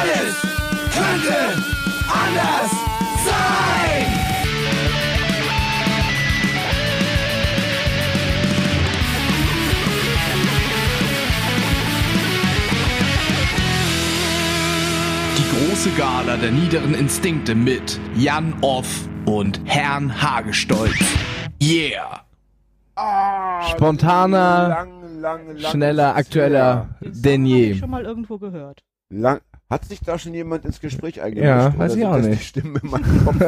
[0.00, 0.36] Alles
[0.94, 1.36] könnte
[2.08, 2.70] anders
[3.26, 4.06] sein.
[15.38, 20.96] Die große Gala der niederen Instinkte mit Jan Off und Herrn Hagestolz.
[21.60, 22.22] Yeah!
[23.70, 27.72] Spontaner, lang, lang, lang schneller, aktueller denn je.
[27.72, 28.82] ich schon mal irgendwo gehört.
[29.08, 29.40] Lang,
[29.72, 31.46] hat sich da schon jemand ins Gespräch eingemischt?
[31.48, 32.40] Ja, weiß ich auch nicht.
[32.40, 33.38] Die Stimmen in meinem Kopf?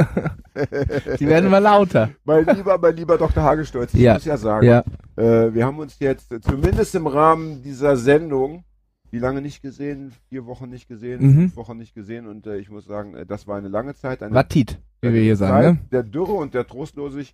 [1.20, 2.10] Die werden immer lauter.
[2.24, 3.42] mein lieber, mein lieber Dr.
[3.42, 4.14] Hagestolz, ich Ja.
[4.14, 4.84] muss ja sagen, Ja.
[5.16, 8.64] äh, wir haben uns jetzt zumindest im Rahmen dieser Sendung
[9.10, 10.12] wie lange nicht gesehen?
[10.28, 11.34] Vier Wochen nicht gesehen, Mhm.
[11.36, 14.24] fünf Wochen nicht gesehen und äh, ich muss sagen, äh, das war eine lange Zeit.
[14.24, 15.78] Eine Watit, wie wir hier Zeit sagen, ne?
[15.92, 17.32] der Dürre und der Trostlosig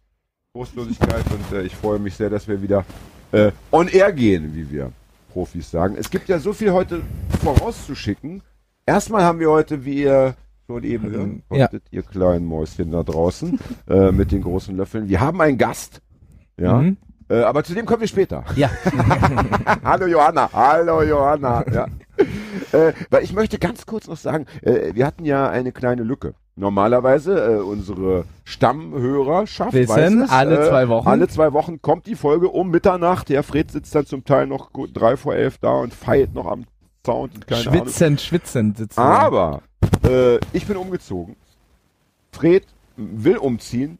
[0.52, 2.84] Trostlosigkeit und äh, ich freue mich sehr, dass wir wieder
[3.32, 4.92] äh, on air gehen, wie wir
[5.32, 5.94] Profis sagen.
[5.98, 7.00] Es gibt ja so viel heute
[7.42, 8.42] vorauszuschicken.
[8.86, 10.34] Erstmal haben wir heute, wie ihr
[10.66, 11.68] schon eben hören Ja.
[11.68, 15.08] konntet, ihr kleinen Mäuschen da draußen äh, mit den großen Löffeln.
[15.08, 16.00] Wir haben einen Gast.
[16.58, 16.78] Ja.
[16.78, 16.96] Mhm.
[17.28, 18.44] Äh, aber zu dem kommen wir später.
[18.56, 18.70] Ja.
[19.84, 20.50] Hallo Johanna.
[20.52, 21.64] Hallo Johanna.
[21.72, 21.86] Ja.
[22.72, 26.34] äh, weil ich möchte ganz kurz noch sagen, äh, wir hatten ja eine kleine Lücke.
[26.56, 31.08] Normalerweise äh, unsere Stammhörerschaft Wissen, es, alle äh, zwei Wochen.
[31.08, 33.28] Alle zwei Wochen kommt die Folge um Mitternacht.
[33.28, 36.64] Der Fred sitzt dann zum Teil noch drei vor elf da und feilt noch am
[37.04, 37.74] Sound und keine Ahnung.
[37.74, 39.00] Schwitzend, schwitzend sitzen.
[39.00, 39.62] Aber
[40.04, 41.36] äh, ich bin umgezogen.
[42.32, 42.64] Fred
[42.96, 43.98] will umziehen.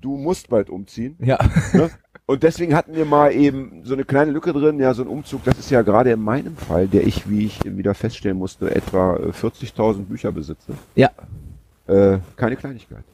[0.00, 1.16] Du musst bald umziehen.
[1.20, 1.38] Ja.
[1.72, 1.90] Ne?
[2.24, 5.42] Und deswegen hatten wir mal eben so eine kleine Lücke drin, ja, so ein Umzug,
[5.44, 9.16] das ist ja gerade in meinem Fall, der ich, wie ich wieder feststellen musste, etwa
[9.16, 10.72] äh, 40.000 Bücher besitze.
[10.94, 11.10] Ja.
[11.88, 13.04] Äh, keine Kleinigkeit.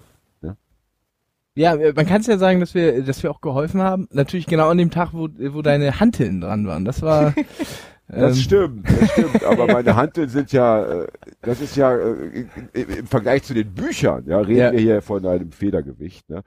[1.59, 4.07] Ja, äh, man kann es ja sagen, dass wir, dass wir auch geholfen haben.
[4.13, 6.85] Natürlich genau an dem Tag, wo, wo deine Hanteln dran waren.
[6.85, 7.35] Das war.
[8.11, 9.45] Das ähm, stimmt, das stimmt.
[9.45, 11.07] Aber meine Hanteln sind ja, äh,
[11.43, 14.73] das ist ja äh, im Vergleich zu den Büchern, ja, reden Ja.
[14.73, 16.29] wir hier von einem Federgewicht.
[16.31, 16.43] Ne?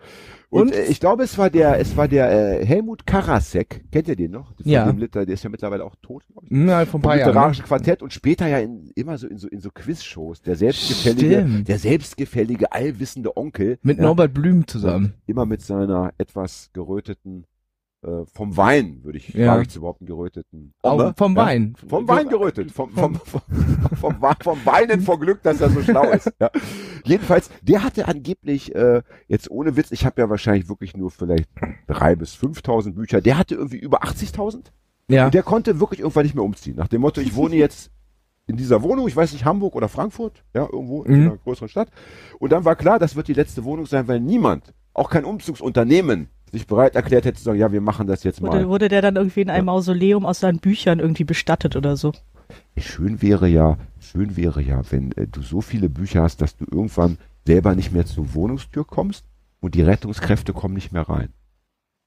[0.50, 0.76] Und, Und?
[0.76, 3.86] ich glaube, es war der, es war der äh, Helmut Karasek.
[3.92, 4.54] Kennt ihr den noch?
[4.64, 4.86] Ja.
[4.86, 6.23] Dem Liter, der ist ja mittlerweile auch tot.
[6.32, 6.50] glaub ich.
[6.52, 7.20] Na, vor ein paar Vom Jahren.
[7.20, 7.33] Ne?
[7.33, 10.42] literarische Quartett und später ja in, immer so in so in so Quizshows.
[10.42, 11.67] Der selbstgefällige, Stimmt.
[11.67, 13.77] der selbstgefällige, allwissende Onkel.
[13.83, 15.14] Mit ja, Norbert Blüm zusammen.
[15.27, 17.45] Immer mit seiner etwas geröteten,
[18.04, 19.60] äh, vom Wein, würde ich, Ja.
[19.62, 20.73] ich zu überhaupt einen geröteten.
[20.82, 21.45] Auch vom ja.
[21.45, 21.76] Wein.
[21.88, 22.72] Vom Wein gerötet.
[22.72, 23.42] Vom, vom, vom,
[24.00, 26.32] vom, vom, Weinen vor Glück, dass er so schlau ist.
[26.39, 26.50] Ja.
[27.04, 31.50] Jedenfalls, der hatte angeblich, äh, jetzt ohne Witz, ich habe ja wahrscheinlich wirklich nur vielleicht
[31.88, 33.22] drei bis 5.000 Bücher.
[33.22, 34.72] Der hatte irgendwie über 80.000.
[35.08, 35.26] Ja.
[35.26, 36.76] Und der konnte wirklich irgendwann nicht mehr umziehen.
[36.78, 37.92] Nach dem Motto, ich wohne jetzt
[38.48, 41.22] in dieser Wohnung, ich weiß nicht, Hamburg oder Frankfurt, ja, irgendwo in Mhm.
[41.28, 41.89] einer größeren Stadt.
[42.39, 46.30] Und dann war klar, das wird die letzte Wohnung sein, weil niemand, auch kein Umzugsunternehmen,
[46.52, 48.67] sich bereit erklärt hätte zu sagen, ja, wir machen das jetzt Wurde, mal.
[48.70, 52.12] wurde der dann irgendwie in einem Mausoleum aus seinen Büchern irgendwie bestattet oder so?
[52.78, 56.66] Schön wäre ja, schön wäre ja, wenn äh, du so viele Bücher hast, dass du
[56.70, 59.23] irgendwann selber nicht mehr zur Wohnungstür kommst
[59.62, 61.30] und die Rettungskräfte kommen nicht mehr rein.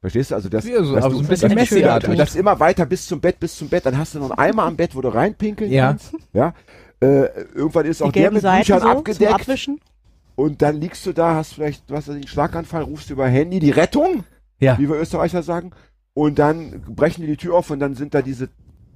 [0.01, 0.35] Verstehst du?
[0.35, 2.09] Also das, Ja, so- dass aber du, so ein bisschen dass, Messi du- da du
[2.09, 2.19] tut.
[2.19, 4.65] das immer weiter bis zum Bett, bis zum Bett, dann hast du noch einen Eimer
[4.65, 5.89] am Bett, wo du reinpinkeln Ja.
[5.89, 6.15] kannst.
[6.35, 6.53] Ja.
[7.01, 9.71] Äh, irgendwann ist auch der mit Seiten Büchern so abgedeckt
[10.37, 13.71] und dann liegst du da, hast vielleicht, du hast einen Schlaganfall, rufst über Handy die
[13.71, 14.25] Rettung,
[14.65, 14.79] Ja.
[14.79, 15.71] wie wir Österreicher sagen,
[16.15, 18.49] und dann brechen die die Tür auf und dann sind da diese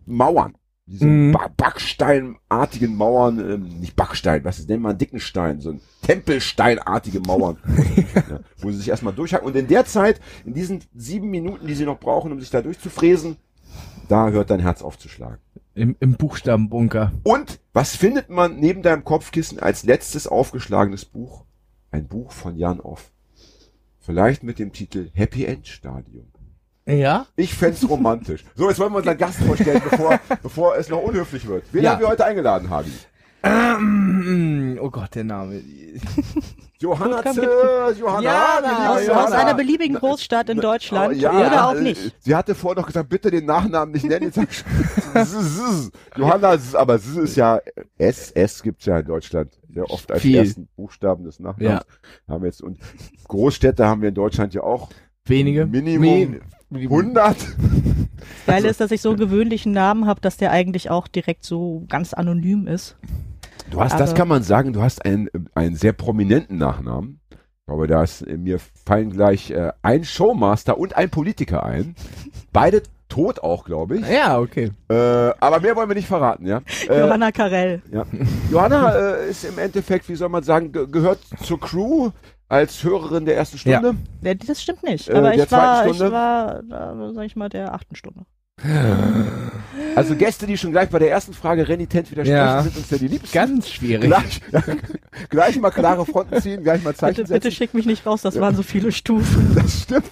[0.06, 0.54] Mauern,
[0.86, 1.32] diese Mhm.
[1.32, 7.20] ba Backsteinartigen Mauern, ähm, nicht Backstein, was ist, nennt man dicken Stein, so ein Tempelsteinartige
[7.20, 7.58] Mauern,
[8.14, 9.46] ja, wo sie sich erstmal durchhacken.
[9.46, 12.62] Und in der Zeit, in diesen sieben Minuten, die sie noch brauchen, um sich da
[12.62, 13.36] durchzufräsen,
[14.08, 15.38] da hört dein Herz auf zu schlagen.
[15.74, 17.12] Im, Im Buchstabenbunker.
[17.22, 21.44] Und was findet man neben deinem Kopfkissen als letztes aufgeschlagenes Buch?
[21.90, 23.12] Ein Buch von Jan Off.
[24.08, 26.32] Vielleicht mit dem Titel Happy End Stadium.
[26.86, 27.26] Ja?
[27.36, 28.42] Ich fänd's romantisch.
[28.54, 31.64] So, jetzt wollen wir unseren Gast vorstellen, bevor, bevor es noch unhöflich wird.
[31.72, 31.90] Wen Ja.
[31.92, 32.90] haben wir heute eingeladen, Hagi?
[33.42, 35.60] Ähm, oh Gott, der Name.
[36.80, 37.42] Johanna komm, Zö,
[37.98, 38.22] Johanna.
[38.22, 39.36] Ja, wie na, liebst du Aus Johanna?
[39.38, 42.14] einer beliebigen Großstadt in Deutschland Oh, ja, oder auch äh, nicht.
[42.20, 44.24] Sie hatte vorher noch gesagt, bitte den Nachnamen nicht nennen.
[44.26, 47.60] Jetzt sag ich, Z- Z- Johanna, Z- aber Z ist ja,
[47.96, 50.36] S, S gibt's ja in Deutschland sehr oft als Viel.
[50.36, 51.84] ersten Buchstaben des Nachnamens.
[52.28, 52.78] Haben wir jetzt, und
[53.26, 54.88] Großstädte haben wir in Deutschland ja auch
[55.24, 55.66] Wenige.
[55.66, 57.36] Minimum Mi- 100.
[58.46, 61.84] Geile ist, dass ich so einen gewöhnlichen Namen habe, dass der eigentlich auch direkt so
[61.88, 62.96] ganz anonym ist.
[63.70, 67.20] Du hast, das Aber- kann man sagen, du hast einen, einen sehr prominenten Nachnamen.
[67.30, 71.94] Ich glaube, da ist, äh, mir fallen gleich äh, ein Showmaster und ein Politiker ein.
[72.50, 74.08] Beide tot auch, glaube ich.
[74.08, 74.70] Ja, okay.
[74.88, 76.62] Äh, aber mehr wollen wir nicht verraten, ja?
[76.88, 77.82] Äh, Johanna Karell.
[77.92, 78.04] ja.
[78.50, 82.10] Johanna äh, ist im Endeffekt, wie soll man sagen, ge gehört zur Crew
[82.48, 83.94] als Hörerin der ersten Stunde.
[84.22, 85.08] Ja, Das stimmt nicht.
[85.08, 86.12] Äh, Aber der ich war, zweiten ich Stunde?
[86.12, 88.20] war, da, sag ich mal, der achten Stunde.
[89.94, 92.62] Also Gäste, die schon gleich bei der ersten Frage renitent widersprechen, Ja.
[92.62, 93.32] sind uns ja die Liebsten.
[93.32, 94.06] Ganz schwierig.
[94.06, 94.40] Gleich,
[95.28, 97.56] gleich mal klare Fronten ziehen, gleich mal Zeichen Bitte, bitte setzen.
[97.56, 99.52] schick mich nicht raus, das waren so viele Stufen.
[99.54, 100.06] Das stimmt.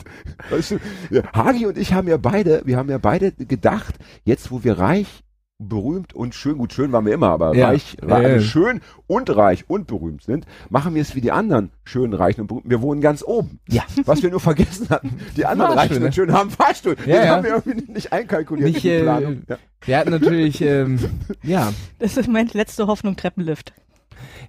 [0.50, 0.82] Das stimmt.
[1.10, 3.94] Ja, Hagi und ich haben ja beide, wir haben ja beide gedacht,
[4.24, 5.06] jetzt wo wir reich,
[5.58, 7.68] berühmt und schön, gut, schön waren wir immer, aber Ja.
[7.68, 8.28] reich, Ja, ja.
[8.28, 12.42] also schön und reich und berühmt sind, machen wir es wie die anderen schön, reichen
[12.42, 12.70] und berühmten.
[12.70, 13.58] Wir wohnen ganz oben.
[13.68, 13.82] Ja.
[14.04, 16.06] Was wir nur vergessen hatten, die anderen Fahrstuhl, reichen ne?
[16.06, 16.96] und schön haben Fahrstuhl.
[17.00, 17.28] Ja, Den ja.
[17.28, 19.42] haben wir irgendwie nicht einkalkuliert Nicht, in die äh, Planung.
[19.48, 19.56] Ja.
[19.84, 20.98] Wir hatten natürlich, ähm,
[21.42, 23.72] ja, Das ist meine letzte Hoffnung, Treppenlift.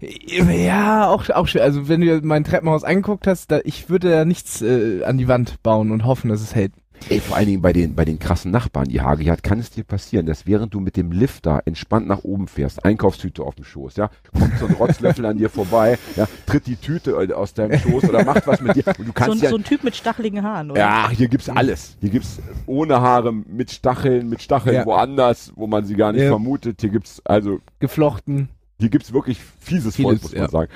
[0.01, 1.61] ja, auch, auch schön.
[1.61, 5.27] Also wenn du mein Treppenhaus angeguckt hast, da, ich würde da nichts äh, an die
[5.27, 6.73] Wand bauen und hoffen, dass es hält.
[7.09, 9.69] Ey, vor allen Dingen bei den, bei den krassen Nachbarn, die Hagi hat, kann es
[9.69, 13.55] dir passieren, dass während du mit dem Lift da entspannt nach oben fährst, Einkaufstüte auf
[13.55, 17.31] dem Schoß, ja, kommt so ein Rotzlöffel an dir vorbei, ja, tritt die Tüte äh,
[17.31, 19.55] aus deinem Schoß oder macht was mit dir und du So kannst ein, ja, so
[19.55, 20.81] ein Typ mit stacheligen Haaren, oder?
[20.81, 21.95] ja, hier gibt's alles.
[22.01, 24.85] Hier gibt's ohne Haare, mit Stacheln, mit Stacheln Ja.
[24.85, 26.29] woanders, wo man sie gar nicht Ja.
[26.29, 26.81] vermutet.
[26.81, 28.49] Hier gibt's also Geflochten.
[28.79, 30.49] Hier gibt's wirklich fieses Volk, Vieles, muss man ja.
[30.49, 30.71] sagen.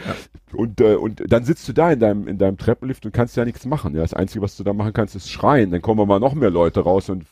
[0.53, 3.45] Und, äh, und dann sitzt du da in deinem, in deinem Treppenlift und kannst ja
[3.45, 3.93] nichts machen.
[3.95, 5.71] Ja, das Einzige, was du da machen kannst, ist schreien.
[5.71, 7.25] Dann kommen mal noch mehr Leute raus und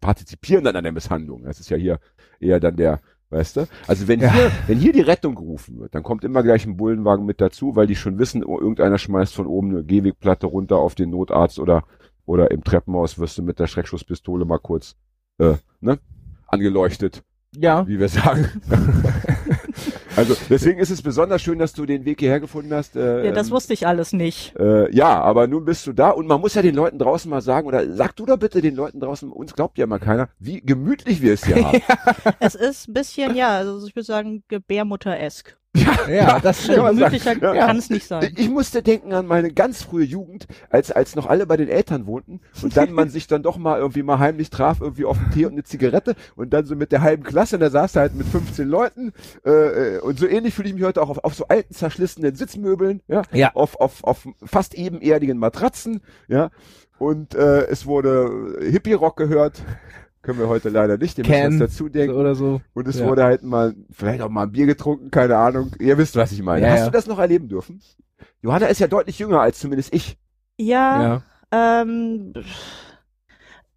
[0.00, 1.44] partizipieren dann an der Misshandlung.
[1.44, 1.98] Das ist ja hier
[2.40, 3.00] eher dann der,
[3.30, 3.66] weißt du?
[3.86, 4.32] Also wenn Ja.
[4.32, 7.74] hier, wenn hier die Rettung gerufen wird, dann kommt immer gleich ein Bullenwagen mit dazu,
[7.74, 11.58] weil die schon wissen, oh, irgendeiner schmeißt von oben eine Gehwegplatte runter auf den Notarzt
[11.58, 11.84] oder,
[12.26, 14.94] oder im Treppenhaus wirst du mit der Schreckschusspistole mal kurz,
[15.38, 15.98] äh, ne?
[16.46, 17.22] Angeleuchtet
[17.56, 17.86] Ja.
[17.88, 18.48] wie wir sagen.
[20.18, 22.96] also deswegen ist es besonders schön, dass du den Weg hierher gefunden hast.
[22.96, 24.54] Äh, Ja, das ähm, wusste ich alles nicht.
[24.58, 27.40] äh, ja, aber nun bist du da und man muss ja den Leuten draußen mal
[27.40, 30.60] sagen, oder sag du doch bitte den Leuten draußen, uns glaubt ja mal keiner, wie
[30.60, 31.80] gemütlich wir es hier haben.
[32.40, 35.56] Es ist ein bisschen, ja, also ich würde sagen, Gebärmutter-esk.
[36.08, 37.10] Ja, das Kann man sagen.
[37.18, 37.66] Gemütlicher Ja.
[37.66, 38.32] kann es nicht sein.
[38.36, 42.06] Ich musste denken an meine ganz frühe Jugend, als, als noch alle bei den Eltern
[42.06, 45.30] wohnten und dann man sich dann doch mal irgendwie mal heimlich traf, irgendwie auf einen
[45.30, 48.02] Tee und eine Zigarette und dann so mit der halben Klasse, und da saß er
[48.02, 49.12] halt mit 15 Leuten
[49.44, 49.50] äh,
[49.96, 53.00] äh, und so ähnlich fühle ich mich heute auch auf, auf so alten, zerschlissenen Sitzmöbeln,
[53.08, 53.52] ja, Ja.
[53.54, 56.50] auf, auf, auf fast ebenerdigen Matratzen, ja,
[56.98, 59.62] und äh, es wurde Hippie-Rock gehört,
[60.28, 62.14] können wir heute leider nicht, ihr müsst das dazu denken.
[62.14, 62.60] Oder so.
[62.74, 63.06] Und es Ja.
[63.06, 65.72] wurde halt mal, vielleicht auch mal ein Bier getrunken, keine Ahnung.
[65.78, 66.66] Ihr wisst, was ich meine.
[66.66, 66.84] Ja, Hast ja.
[66.86, 67.80] du das noch erleben dürfen?
[68.42, 70.18] Johanna ist ja deutlich jünger als zumindest ich.
[70.58, 71.80] Ja, Ja.
[71.80, 72.34] ähm,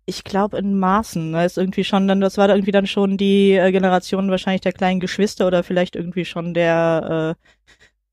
[0.06, 1.32] ich glaube in Maßen.
[1.32, 4.60] Da ist irgendwie schon dann, das war da irgendwie dann schon die äh, Generation wahrscheinlich
[4.62, 7.48] der kleinen Geschwister oder vielleicht irgendwie schon der äh,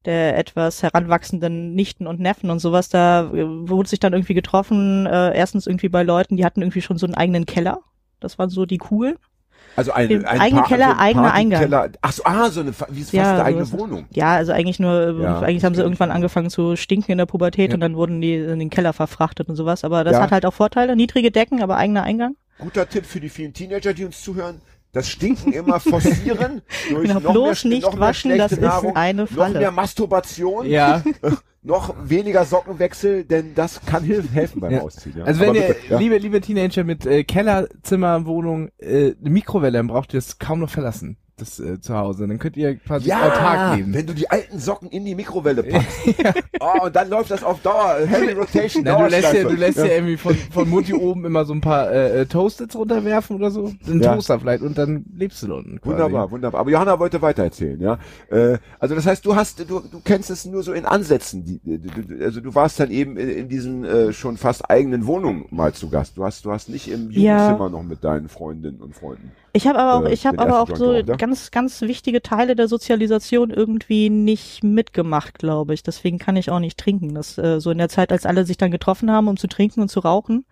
[0.05, 2.89] der etwas heranwachsenden Nichten und Neffen und sowas.
[2.89, 5.07] Da äh, wurde sich dann irgendwie getroffen.
[5.07, 7.81] Äh, erstens irgendwie bei Leuten, die hatten irgendwie schon so einen eigenen Keller.
[8.21, 9.17] Das waren so die coolen.
[9.77, 11.93] Also ein, ein eigenen Pa- Keller, so ein eigener Eingang.
[12.01, 13.81] Ach so, ah, so eine, wie ist fast Ja, eine eigene sowas.
[13.81, 14.07] Wohnung.
[14.11, 17.71] Ja, also eigentlich nur, Ja, eigentlich haben sie irgendwann angefangen zu stinken in der Pubertät
[17.71, 17.75] Ja.
[17.75, 19.85] und dann wurden die in den Keller verfrachtet und sowas.
[19.85, 20.23] Aber das Ja.
[20.23, 20.97] hat halt auch Vorteile.
[20.97, 22.35] Niedrige Decken, aber eigener Eingang.
[22.59, 24.61] Guter Tipp für die vielen Teenager, die uns zuhören.
[24.93, 26.63] Das Stinken immer forcieren.
[26.91, 29.31] durch Genau, noch bloß mehr, nicht noch mehr waschen, das schlechte ist Nahrung, eine Noch
[29.31, 29.59] Falle.
[29.61, 30.67] mehr Masturbation.
[30.67, 31.03] Ja.
[31.63, 34.81] Noch weniger Sockenwechsel, denn das kann helfen beim Ja.
[34.83, 35.17] Ausziehen.
[35.19, 35.25] Ja.
[35.25, 35.99] Also wenn Aber ihr, bitte, ja.
[35.99, 40.61] liebe, liebe Teenager mit äh, Kellerzimmer, Wohnung, äh, eine Mikrowelle, dann braucht ihr es kaum
[40.61, 42.27] noch verlassen, das äh, zu Hause.
[42.27, 43.95] Dann könnt ihr quasi Ja, autark leben.
[43.95, 45.99] wenn du die alten Socken in die Mikrowelle packst.
[46.61, 49.79] oh, und dann läuft das auf Dauer, Heavy Rotation, Na, du lässt ja, du lässt
[49.79, 53.51] ja irgendwie von, von Mutti oben immer so ein paar äh, äh, Toasteds runterwerfen oder
[53.51, 53.73] so.
[53.87, 54.15] Ein Ja.
[54.15, 55.81] Toaster vielleicht und dann lebst du da unten.
[55.81, 55.93] Quasi.
[55.95, 56.61] Wunderbar, wunderbar.
[56.61, 57.99] Aber Johanna wollte weitererzählen, ja.
[58.31, 61.45] Äh, also das heißt, du hast, du, du kennst es nur so in Ansätzen.
[61.45, 65.47] Die, du, also du warst dann eben in, in diesen äh, schon fast eigenen Wohnungen
[65.51, 66.17] mal zu Gast.
[66.17, 67.39] Du hast, du hast nicht im Ja.
[67.39, 69.33] Jugendzimmer noch mit deinen Freundinnen und Freunden.
[69.53, 71.03] Ich habe aber auch, Äh, ich habe den aber auch so ja?
[71.03, 75.83] ganz, ganz wichtige Teile der Sozialisation irgendwie nicht mitgemacht, glaube ich.
[75.83, 77.15] Deswegen kann ich auch nicht trinken.
[77.15, 79.81] Das äh, so in der Zeit, als alle sich dann getroffen haben, um zu trinken
[79.81, 80.45] und zu rauchen,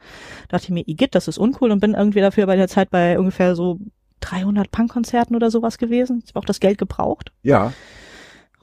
[0.48, 3.18] dachte ich mir, Igitt, das ist uncool und bin irgendwie dafür bei der Zeit bei
[3.18, 3.78] ungefähr so
[4.20, 6.22] 300 Punkkonzerten oder sowas gewesen.
[6.24, 7.32] Ich habe auch das Geld gebraucht.
[7.42, 7.72] Ja.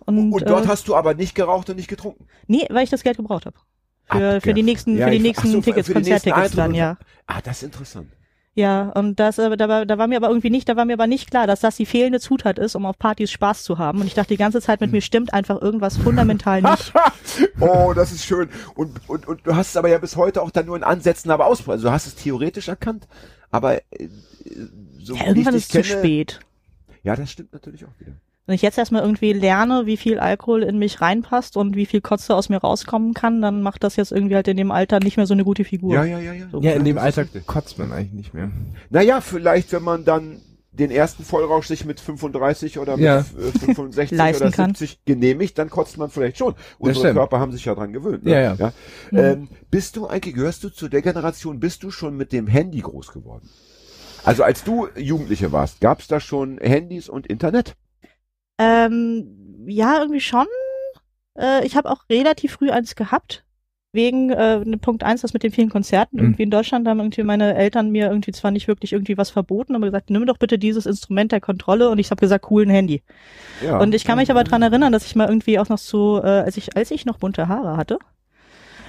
[0.05, 2.25] Und, Und, dort äh, hast du aber nicht geraucht und nicht getrunken.
[2.47, 3.57] nee, weil ich das Geld gebraucht habe.
[4.11, 6.97] Für, für die nächsten, Ja, für die nächsten so, Tickets, Konzerttickets dann, ja.
[7.25, 8.09] Ah, das ist interessant.
[8.55, 10.93] Ja, und das, äh, da, war, da war mir aber irgendwie nicht, da war mir
[10.93, 14.01] aber nicht klar, dass das die fehlende Zutat ist, um auf Partys Spaß zu haben.
[14.01, 16.93] Und ich dachte die ganze Zeit, mit mir stimmt einfach irgendwas fundamental nicht.
[17.59, 18.49] oh, das ist schön.
[18.75, 21.31] Und, und, und du hast es aber ja bis heute auch dann nur in Ansätzen
[21.31, 21.77] aber ausprobiert.
[21.77, 23.07] Also du hast es theoretisch erkannt,
[23.49, 24.09] aber äh,
[24.99, 26.39] so Ja, irgendwann ist es zu spät.
[27.01, 28.13] Ja, das stimmt natürlich auch wieder.
[28.45, 32.01] Wenn ich jetzt erstmal irgendwie lerne, wie viel Alkohol in mich reinpasst und wie viel
[32.01, 35.15] Kotze aus mir rauskommen kann, dann macht das jetzt irgendwie halt in dem Alter nicht
[35.15, 35.93] mehr so eine gute Figur.
[35.95, 36.47] Ja, ja, ja, ja.
[36.51, 36.59] So.
[36.61, 37.47] Ja, in dem Alter richtig.
[37.47, 38.51] kotzt man eigentlich nicht mehr.
[38.89, 40.41] Naja, vielleicht, wenn man dann
[40.73, 43.19] den ersten Vollrausch sich mit 35 oder mit Ja.
[43.19, 44.75] äh, 65 Leisten oder kann.
[44.75, 46.55] 70 genehmigt, dann kotzt man vielleicht schon.
[46.79, 47.13] Unsere.
[47.13, 48.25] Körper haben sich ja dran gewöhnt.
[48.25, 48.31] Ne?
[48.31, 48.73] Ja, ja.
[49.13, 52.79] Ähm, bist du eigentlich, gehörst du zu der Generation, bist du schon mit dem Handy
[52.79, 53.47] groß geworden?
[54.25, 57.75] Also als du Jugendliche warst, gab es da schon Handys und Internet?
[58.57, 60.45] Ähm, ja, irgendwie schon.
[61.37, 63.43] Äh, ich habe auch relativ früh eins gehabt.
[63.95, 66.17] Wegen äh, ne, Punkt eins, das mit den vielen Konzerten.
[66.17, 66.23] Mhm.
[66.23, 69.75] Irgendwie in Deutschland haben irgendwie meine Eltern mir irgendwie zwar nicht wirklich irgendwie was verboten,
[69.75, 72.71] aber gesagt, nimm doch bitte dieses Instrument der Kontrolle und ich habe gesagt, cool, ein
[72.71, 73.03] Handy.
[73.63, 73.79] Ja.
[73.79, 76.27] Und ich kann mich aber dran erinnern, dass ich mal irgendwie auch noch so, äh,
[76.27, 77.99] als ich, als ich noch bunte Haare hatte,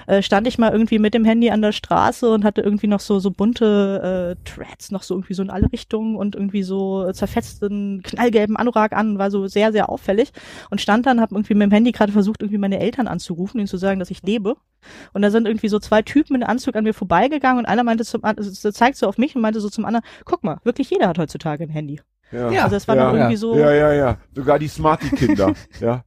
[0.06, 3.00] äh, stand ich mal irgendwie mit dem Handy an der Straße und hatte irgendwie noch
[3.00, 7.10] so so bunte äh, Threads, noch so irgendwie so in alle Richtungen und irgendwie so
[7.12, 10.32] zerfetzten knallgelben Anorak an, war so sehr sehr auffällig
[10.70, 13.68] und stand dann, habe irgendwie mit dem Handy gerade versucht irgendwie meine Eltern anzurufen, ihnen
[13.68, 14.56] zu sagen, dass ich lebe.
[15.12, 18.04] Und da sind irgendwie so zwei Typen in Anzug an mir vorbeigegangen und einer meinte
[18.04, 21.08] zum also zeigt so auf mich und meinte so zum anderen, guck mal, wirklich jeder
[21.08, 22.00] hat heutzutage ein Handy.
[22.32, 22.50] ja.
[22.50, 22.64] Ja.
[22.64, 23.38] Also es war ja, irgendwie ja.
[23.38, 24.16] so Ja, ja, ja.
[24.34, 25.54] Sogar die Smarty-Kinder.
[25.80, 26.04] ja.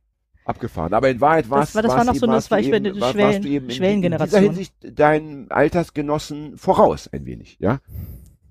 [0.48, 0.94] Abgefahren.
[0.94, 1.74] Aber in Wahrheit war es.
[1.74, 4.28] Das war- das war noch so eine- das war- ich bin eine Schwellen- In Schwellengeneration.
[4.42, 7.80] dieser Hinsicht deinen Altersgenossen voraus ein wenig, ja?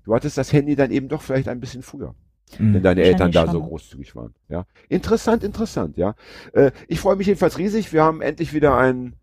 [0.05, 2.13] Du hattest das Handy dann eben doch vielleicht ein bisschen früher,
[2.57, 2.83] wenn Mhm.
[2.83, 3.63] deine Eltern da so schon.
[3.63, 4.33] großzügig waren.
[4.47, 5.97] Ja, interessant, interessant.
[5.97, 6.15] Ja,
[6.53, 7.91] äh, ich freue mich jedenfalls riesig.
[7.91, 9.15] Wir haben endlich wieder ein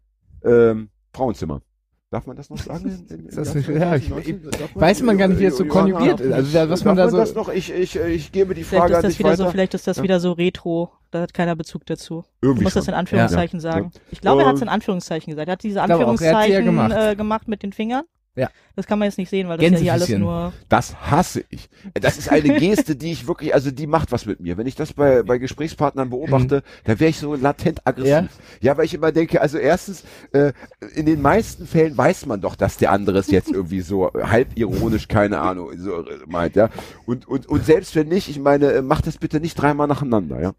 [0.44, 1.62] ähm, Frauenzimmer.
[2.10, 2.86] Darf man das noch sagen?
[3.08, 4.36] In, in, Ist das ja, ich- ich-
[4.74, 6.32] weiß man gar nicht, wie das so Johanna, konjugiert ist.
[6.32, 7.48] Also, was man da so- das noch?
[7.48, 9.44] Ich, ich, ich gebe die Vielleicht Frage ist an das dich wieder weiter.
[9.44, 10.02] so, vielleicht ist das Ja.
[10.02, 10.92] wieder so Retro.
[11.14, 12.24] Da hat keiner Bezug dazu.
[12.40, 12.94] Du Irgendwie musst das schon.
[12.94, 13.72] in Anführungszeichen Ja.
[13.72, 13.92] sagen.
[14.10, 15.46] Ich glaube, er hat es in Anführungszeichen gesagt.
[15.48, 16.92] Er hat diese Ich glaube auch, er ja Anführungszeichen gemacht.
[16.92, 18.02] Äh, gemacht mit den Fingern.
[18.36, 18.48] Ja.
[18.74, 20.52] Das kann man jetzt nicht sehen, weil das ja hier alles nur.
[20.68, 21.70] Das hasse ich.
[21.92, 24.56] Das ist eine Geste, die ich wirklich, also die macht was mit mir.
[24.56, 28.28] Wenn ich das bei, bei Gesprächspartnern beobachte, da wäre ich so latent aggressiv.
[28.60, 28.76] Ja?
[28.76, 30.02] weil ich immer denke, also erstens,
[30.32, 30.52] äh,
[30.96, 34.58] in den meisten Fällen weiß man doch, dass der andere es jetzt irgendwie so halb
[34.58, 36.70] ironisch, keine Ahnung, so äh, meint, ja.
[37.06, 40.40] Und, und, und selbst wenn nicht, ich meine, äh, mach das bitte nicht dreimal nacheinander,
[40.42, 40.52] ja.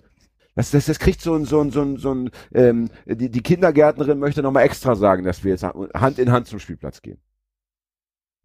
[0.55, 3.41] Das, das, das kriegt so ein, so ein, so ein, so ein ähm, die, die
[3.41, 7.19] Kindergärtnerin möchte nochmal extra sagen, dass wir jetzt Hand in Hand zum Spielplatz gehen.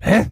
[0.01, 0.27] Hä?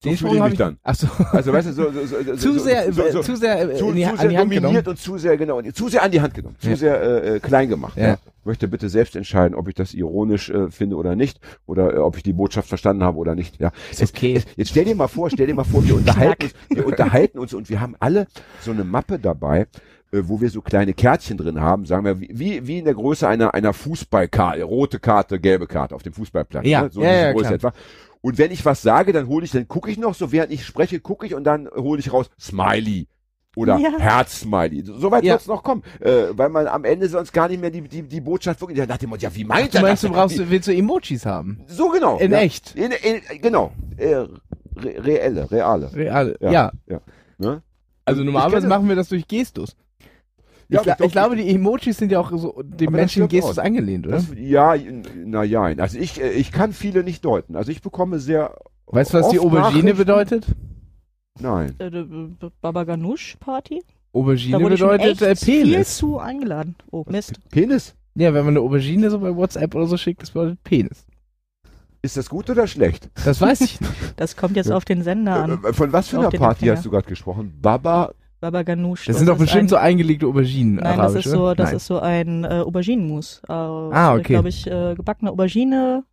[0.00, 0.78] So Den fühle ich mich dann.
[0.84, 1.08] Ach so.
[1.32, 4.04] Also weißt du, so, so, so, zu sehr, so, so, zu sehr äh, zu, die,
[4.04, 4.86] zu an sehr die Hand dominiert genommen.
[4.86, 6.76] und zu sehr genau zu sehr an die Hand genommen, zu Ja.
[6.76, 7.96] sehr äh, äh, klein gemacht.
[7.96, 8.06] Ja.
[8.06, 8.18] Ja.
[8.44, 12.16] Möchte bitte selbst entscheiden, ob ich das ironisch äh, finde oder nicht oder äh, ob
[12.16, 13.58] ich die Botschaft verstanden habe oder nicht.
[13.58, 14.34] Ja, Ist okay.
[14.34, 17.38] Jetzt, jetzt stell dir mal vor, stell dir mal vor, wir unterhalten uns, wir unterhalten
[17.40, 18.28] uns und wir haben alle
[18.60, 19.66] so eine Mappe dabei,
[20.12, 23.54] wo wir so kleine Kärtchen drin haben, sagen wir wie wie, in der Größe einer
[23.54, 26.66] einer Fußballkarte, rote Karte, gelbe Karte auf dem Fußballplatz.
[26.66, 26.90] Ja, ne?
[26.90, 27.54] so ja, ja, Größe klar.
[27.54, 27.72] etwa.
[28.20, 30.64] Und wenn ich was sage, dann hole ich, dann gucke ich noch, so während ich
[30.66, 33.06] spreche, gucke ich und dann hole ich raus Smiley
[33.56, 33.90] oder Ja.
[33.98, 34.82] Herz-Smiley.
[34.84, 35.34] Soweit Ja.
[35.34, 38.20] wird's noch kommen, äh, weil man am Ende sonst gar nicht mehr die, die, die
[38.20, 40.10] Botschaft wirklich, nach dem Motto, ja, wie meint Du er meinst, das?
[40.10, 41.60] du brauchst, Wie- willst du Emojis haben?
[41.66, 42.18] so genau.
[42.18, 42.38] In ja.
[42.38, 42.74] echt?
[42.76, 43.72] In, in, genau.
[43.96, 44.28] Äh, re
[44.76, 45.92] reelle, reale.
[45.94, 46.36] Real.
[46.40, 46.50] Ja.
[46.50, 46.72] Ja.
[46.86, 47.00] ja.
[47.38, 47.62] Ne?
[48.04, 49.76] Also normalerweise machen wir das durch Gestus.
[50.70, 53.58] Ja, ich, gla aber ich glaube, die Emojis sind ja auch so dem menschlichen Gestus
[53.58, 54.16] angelehnt, oder?
[54.16, 54.74] Das, ja,
[55.24, 55.62] na ja.
[55.62, 57.56] Also ich, äh, ich kann viele nicht deuten.
[57.56, 58.54] Also ich bekomme sehr.
[58.86, 60.46] weißt du, was die Aubergine bedeutet?
[61.40, 61.74] Nein.
[61.78, 61.90] Äh,
[62.60, 63.82] Baba Ganoush Party?
[64.12, 65.96] Aubergine bedeutet äh, echt viel Penis.
[65.96, 66.74] zu eingeladen.
[66.90, 67.40] Oh, Mist.
[67.50, 67.94] Penis.
[68.14, 71.06] Ja, wenn man eine Aubergine so bei WhatsApp oder so schickt, das bedeutet Penis.
[72.02, 73.10] Ist das gut oder schlecht?
[73.24, 73.92] Das weiß ich nicht.
[74.16, 75.64] Das kommt jetzt auf den Sender an.
[75.64, 77.54] Äh, Von was für einer Party hast du gerade gesprochen?
[77.60, 78.12] Baba.
[78.40, 79.06] Baba Ganoush.
[79.06, 80.76] Das sind doch bestimmt ein, so eingelegte Auberginen.
[80.76, 81.76] Nein, das ist so, das Nein.
[81.76, 83.42] ist so ein äh, Auberginenmus.
[83.48, 84.34] Äh, Ah, okay.
[84.34, 86.04] glaube ich, äh, gebackene Aubergine,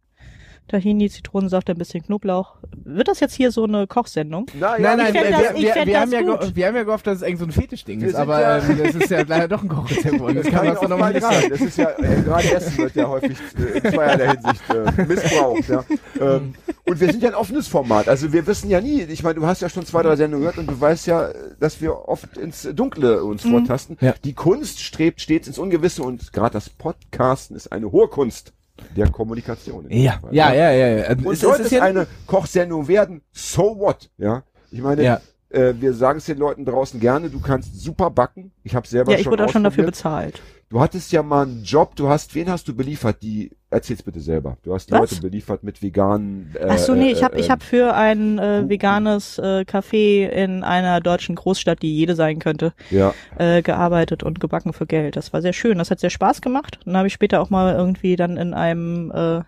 [0.67, 2.55] Tahini, Zitronensaft, ein bisschen Knoblauch.
[2.83, 4.47] Wird das jetzt hier so eine Kochsendung?
[4.59, 6.39] Na, Nein, nein, wir, das- wir, ich wir, fänd wir, das haben ja gut.
[6.41, 8.79] ge- wir haben ja gehofft, dass es irgend so ein Fetischding ist, aber ja- ähm,
[8.83, 10.35] das ist ja leider doch ein Kochrezept geworden.
[10.35, 11.47] Das Das kann man doch auch noch mal nicht sagen.
[11.49, 15.69] Das ist ja, äh, gerade Essen wird ja häufig äh, in zweierlei Hinsicht äh, missbraucht.
[15.69, 15.85] Ja.
[16.19, 16.55] Ähm,
[16.87, 18.07] und wir sind ja ein offenes Format.
[18.07, 20.57] Also wir wissen ja nie, ich meine, du hast ja schon zwei, drei Sendungen gehört
[20.57, 21.29] und du weißt ja,
[21.59, 23.97] dass wir oft ins Dunkle uns vortasten.
[24.01, 24.13] Ja.
[24.23, 28.53] Die Kunst strebt stets ins Ungewisse und gerade das Podcasten ist eine hohe Kunst
[28.95, 29.85] der Kommunikation.
[29.89, 30.33] Ja, Fall.
[30.35, 30.87] ja, ja, ja.
[30.87, 31.09] ja.
[31.11, 34.09] Und Es- es sollte ist es ja- eine Kochsendung werden, so what?
[34.17, 35.21] Ja, ich meine, Ja.
[35.55, 38.51] Äh, wir sagen es den Leuten draußen gerne, du kannst super backen.
[38.63, 40.41] Ich habe selber Ja, ich schon wurde auch schon dafür bezahlt.
[40.69, 43.21] Du hattest ja mal einen Job, du hast, wen hast du beliefert?
[43.21, 44.57] Die, erzähl's bitte selber.
[44.63, 45.11] Du hast die Was?
[45.11, 46.53] Leute beliefert mit veganen.
[46.59, 49.63] Äh, Ach so, nee, ich äh, habe ich ähm, hab für ein äh, veganes äh,
[49.65, 54.87] Café in einer deutschen Großstadt, die jede sein könnte, Ja, äh, gearbeitet und gebacken für
[54.87, 55.15] Geld.
[55.15, 55.77] Das war sehr schön.
[55.77, 56.79] Das hat sehr Spaß gemacht.
[56.83, 59.41] Dann habe ich später auch mal irgendwie dann in einem äh,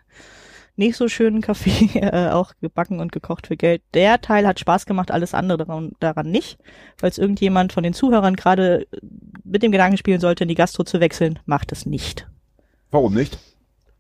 [0.78, 3.82] nicht so schönen Café äh, auch gebacken und gekocht für Geld.
[3.94, 6.58] Der Teil hat Spaß gemacht, alles andere daran, daran nicht,
[7.02, 8.98] es irgendjemand von den Zuhörern gerade äh,
[9.44, 12.28] mit dem Gedanken spielen sollte, in die Gastro zu wechseln, macht es nicht.
[12.92, 13.38] warum nicht?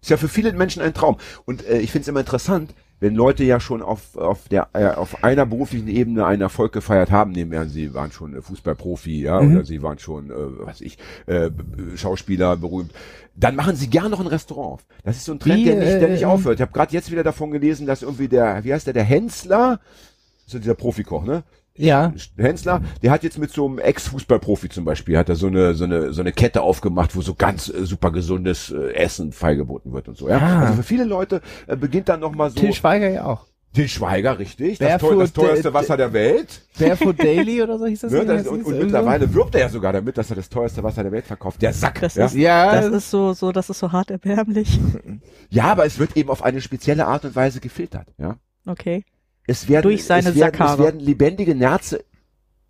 [0.02, 1.18] Ist ja für viele Menschen ein Traum.
[1.46, 4.88] Und äh, ich finde es immer interessant, wenn Leute ja schon auf, auf der, äh,
[4.88, 8.42] auf einer beruflichen Ebene einen Erfolg gefeiert haben, nehmen wir an, sie waren schon äh,
[8.42, 9.56] Fußballprofi, ja, Mhm.
[9.56, 10.34] oder sie waren schon, äh,
[10.66, 11.52] was ich, äh,
[11.96, 12.92] Schauspieler berühmt,
[13.36, 14.86] dann machen sie gern noch ein Restaurant auf.
[15.04, 16.56] Das ist so ein Trend, Wie, der nicht, der nicht äh, aufhört.
[16.56, 19.80] Ich habe gerade jetzt wieder davon gelesen, dass irgendwie der, wie heißt der, der Hensler,
[20.48, 21.44] so dieser Profikoch, ne?
[21.78, 22.14] Ja.
[22.38, 25.86] Hensler, der hat jetzt mit so einem Ex-Fußballprofi zum Beispiel, hat er so eine, so
[25.86, 30.08] eine, so eine Kette aufgemacht, wo so ganz äh, super gesundes äh, Essen feilgeboten wird
[30.08, 30.38] und so, ja.
[30.38, 30.60] Ah.
[30.62, 32.60] Also für viele Leute äh, beginnt dann nochmal so.
[32.60, 33.46] Till Schweiger ja auch.
[33.74, 34.80] Til Schweiger, richtig.
[34.80, 36.62] Das, teuer, das teuerste äh, Wasser der Welt.
[36.80, 38.12] Barefoot Daily oder so hieß das?
[38.12, 38.26] Ne?
[38.26, 41.12] Das, und und mittlerweile wirbt er ja sogar damit, dass er das teuerste Wasser der
[41.12, 41.62] Welt verkauft.
[41.62, 42.02] Der Sack.
[42.02, 42.26] Das ja?
[42.26, 42.34] ist-?
[42.34, 44.80] Ja, Das ist so, so, das ist so hart erbärmlich.
[45.50, 48.08] ja, aber es wird eben auf eine spezielle Art und Weise gefiltert.
[48.18, 48.38] Ja.
[48.66, 49.04] Okay.
[49.48, 50.84] Es werden, Durch seine es werden, es Sackhaare.
[50.84, 52.04] werden lebendige Nerze.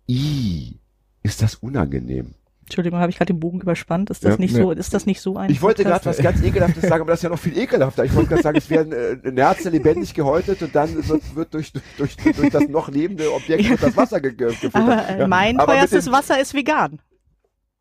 [0.06, 0.76] Ih,
[1.22, 2.34] ist das unangenehm.
[2.62, 4.10] Entschuldigung, habe ich gerade den Bogen überspannt?
[4.10, 4.40] Ist das Ja.
[4.40, 7.12] nicht so, ist das nicht so ein Ich wollte gerade was ganz Ekelhaftes sagen, aber
[7.12, 8.04] das ist ja noch viel ekelhafter.
[8.04, 11.72] Ich wollte gerade sagen, es werden äh, Nerze lebendig gehäutet und dann wird, wird durch,
[11.96, 14.74] durch, durch das noch lebende Objekt wird das Wasser ge ge gefüttert.
[14.76, 15.26] Aber äh, ja.
[15.26, 16.98] mein Aber teuerstes den- Wasser ist vegan.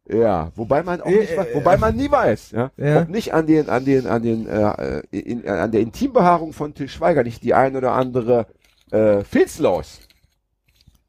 [0.10, 3.02] Ja, wobei man auch Äh, nicht, äh, wobei man nie weiß, ja, Ja.
[3.02, 6.88] ob nicht an den, an den, an den, äh, in, an der Intimbehaarung von Til
[6.88, 8.48] Schweiger nicht die ein oder andere
[8.92, 10.00] äh, Filzlaus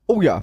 [0.07, 0.43] Oh ja.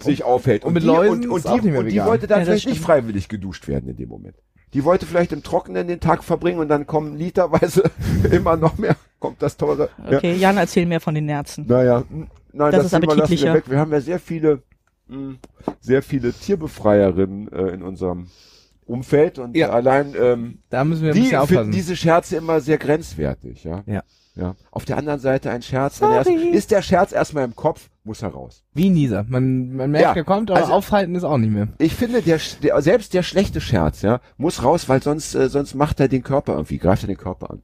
[0.00, 0.64] sich aufhält.
[0.64, 2.40] und mit die, Läusen und, und ist auch die, nicht mehr und die wollte dann
[2.40, 4.36] Ja, vielleicht nicht freiwillig geduscht werden in dem Moment.
[4.74, 7.84] Die wollte vielleicht im Trockenen den Tag verbringen und dann kommen literweise
[8.30, 9.88] immer noch mehr, kommt das teure.
[10.10, 10.18] Ja.
[10.18, 11.64] Okay, Jan, erzähl mehr von den Nerzen.
[11.66, 13.54] Naja, nein, Das das, ist wir appetitlicher.
[13.54, 13.64] weg.
[13.70, 14.62] Wir haben ja sehr viele,
[15.06, 15.36] mh,
[15.80, 18.28] sehr viele Tierbefreierinnen äh, in unserem
[18.84, 19.70] Umfeld und Ja.
[19.70, 21.72] allein ähm, Da müssen wir ein die bisschen finden aufpassen.
[21.72, 23.82] diese Scherze immer sehr grenzwertig, ja.
[23.86, 24.02] Ja.
[24.38, 24.54] Ja.
[24.70, 26.48] Auf der anderen Seite ein Scherz, wenn er erst, Sorry.
[26.50, 28.62] ist der Scherz erstmal im Kopf, muss er raus.
[28.72, 29.24] Wie Nieser.
[29.28, 31.66] Man, man merkt, Ja, er kommt, aber also- aufhalten ist auch nicht mehr.
[31.78, 35.74] Ich finde, der, der selbst der schlechte Scherz, ja, muss raus, weil sonst äh, sonst
[35.74, 37.62] macht er den Körper irgendwie, greift er den Körper an.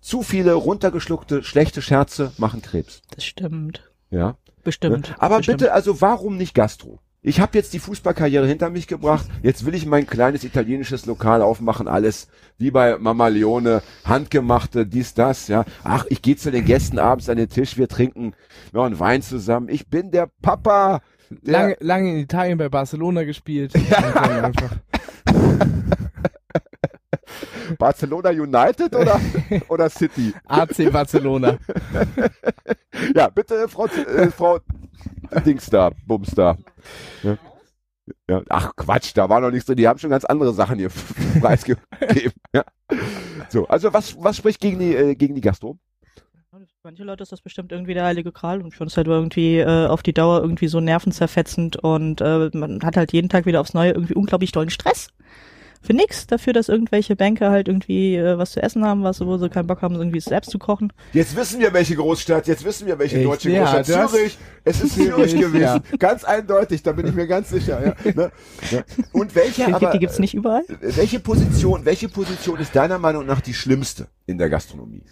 [0.00, 3.90] Zu viele runtergeschluckte schlechte Scherze machen Krebs, Das stimmt.
[4.10, 4.36] ja.
[4.62, 5.14] Bestimmt.
[5.18, 5.58] Aber bestimmt.
[5.58, 6.98] bitte, also warum nicht Gastro?
[7.26, 9.26] Ich habe jetzt die Fußballkarriere hinter mich gebracht.
[9.42, 11.88] Jetzt will ich mein kleines italienisches Lokal aufmachen.
[11.88, 15.48] Alles wie bei Mama Leone, handgemachte, dies, das.
[15.48, 17.76] Ja, ach, ich gehe zu den Gästen abends an den Tisch.
[17.76, 18.34] Wir trinken
[18.70, 19.68] noch einen Wein zusammen.
[19.68, 21.00] Ich bin der Papa.
[21.28, 23.74] Der, Lange, lange in Italien bei Barcelona gespielt.
[24.14, 24.76] Einfach.
[27.76, 29.20] Barcelona United oder
[29.68, 30.32] oder City?
[30.46, 31.58] AC Barcelona.
[33.16, 34.60] Ja, bitte, Frau, äh, Frau
[35.44, 36.56] Dings da, Bums da.
[37.22, 37.38] Ja.
[38.28, 39.76] Ja, ach Quatsch, da war noch nichts drin.
[39.76, 40.90] Die haben schon ganz andere Sachen hier
[41.40, 42.32] preisgegeben.
[42.54, 42.64] Ja.
[43.48, 45.76] So, also was, was spricht gegen die, äh, gegen die Gastro?
[46.86, 49.88] Manche Leute ist das bestimmt irgendwie der heilige Gral und finde es halt irgendwie äh,
[49.88, 53.74] auf die Dauer irgendwie so nervenzerfetzend und äh, man hat halt jeden Tag wieder aufs
[53.74, 55.08] Neue irgendwie unglaublich dollen Stress.
[55.86, 59.38] Für nix, dafür, dass irgendwelche Banker halt irgendwie äh, was zu essen haben, was, wo
[59.38, 60.92] sie keinen Bock haben, irgendwie selbst zu kochen.
[61.12, 63.26] Jetzt wissen wir, welche Großstadt, jetzt wissen wir, welche Echt?
[63.26, 64.10] deutsche Ja, Großstadt.
[64.10, 64.36] Zürich.
[64.64, 65.60] Es ist Zürich gewesen.
[65.60, 65.80] ja.
[65.98, 67.94] Ganz eindeutig, da bin ich mir ganz sicher.
[68.04, 68.32] Ja, ne?
[68.72, 68.82] ja.
[69.12, 70.62] Und welche, Die, aber, die gibt's nicht überall.
[70.68, 75.04] äh, welche Position, welche Position ist deiner Meinung nach die schlimmste in der Gastronomie?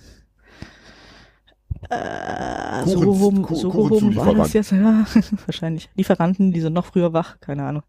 [1.91, 5.05] Äh, Kuchen- so rum, so rum war das jetzt, ja,
[5.47, 5.91] wahrscheinlich.
[5.95, 7.83] Lieferanten, die sind noch früher wach, keine Ahnung.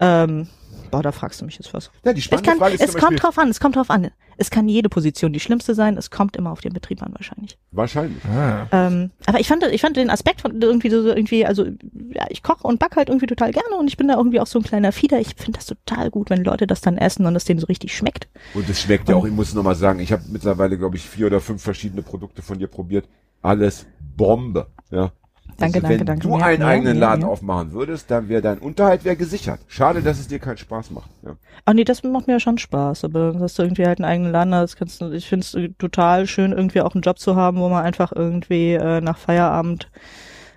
[0.00, 0.48] Ähm,
[0.88, 1.90] boah, da fragst du mich jetzt was.
[2.04, 3.90] Ja, die Es, spannende kann, Frage ist es kommt Beispiel, drauf an, es kommt drauf
[3.90, 4.10] an.
[4.36, 7.58] Es kann jede Position die schlimmste sein, es kommt immer auf den Betrieb an wahrscheinlich.
[7.72, 8.24] wahrscheinlich.
[8.24, 8.66] Ah.
[8.70, 12.42] Ähm, aber ich fand, ich fand den Aspekt von irgendwie so irgendwie, also ja, ich
[12.42, 14.62] koche und back halt irgendwie total gerne und ich bin da irgendwie auch so ein
[14.62, 15.18] kleiner Fieder.
[15.18, 17.96] Ich finde das total gut, wenn Leute das dann essen und es denen so richtig
[17.96, 18.28] schmeckt.
[18.54, 21.08] Und es schmeckt ja auch, ich muss noch mal sagen, ich habe mittlerweile, glaube ich,
[21.08, 23.08] vier oder fünf verschiedene Produkte von dir probiert.
[23.42, 24.68] Alles Bombe.
[24.90, 25.12] Ja.
[25.56, 26.28] Danke, also, danke, wenn danke.
[26.28, 27.30] du Mehr, einen mehr, eigenen Laden mehr.
[27.30, 29.60] aufmachen würdest, dann wäre dein Unterhalt wär gesichert.
[29.66, 31.10] Schade, dass es dir keinen Spaß macht.
[31.24, 31.36] Ja.
[31.64, 34.32] Ah nee, das macht mir ja schon Spaß, aber dass du irgendwie halt einen eigenen
[34.32, 37.58] Laden hast, kannst du, ich finde es total schön, irgendwie auch einen Job zu haben,
[37.58, 39.90] wo man einfach irgendwie äh, nach Feierabend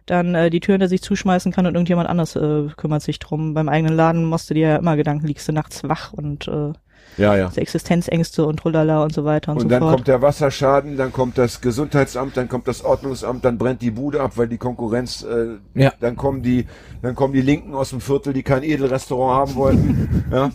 [0.05, 3.53] dann äh, die Tür hinter sich zuschmeißen kann und irgendjemand anders äh, kümmert sich drum.
[3.53, 6.73] Beim eigenen Laden musst du dir ja immer Gedanken, liegst du nachts wach und äh,
[7.17, 7.51] Ja, ja.
[7.55, 9.93] Existenzängste und trulala und so weiter und, Und so dann fort.
[9.95, 14.21] kommt der Wasserschaden, dann kommt das Gesundheitsamt, dann kommt das Ordnungsamt, dann brennt die Bude
[14.21, 15.91] ab, weil die Konkurrenz, äh, Ja.
[15.99, 16.65] dann kommen die,
[17.01, 20.25] dann kommen die Linken aus dem Viertel, die kein Edelrestaurant haben wollten.
[20.31, 20.51] ja.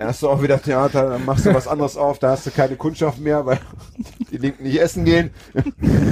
[0.00, 2.76] Erst du auch wieder Theater, dann machst du was anderes auf, da hast du keine
[2.76, 3.58] Kundschaft mehr, weil
[4.30, 5.30] die Linken nicht essen gehen.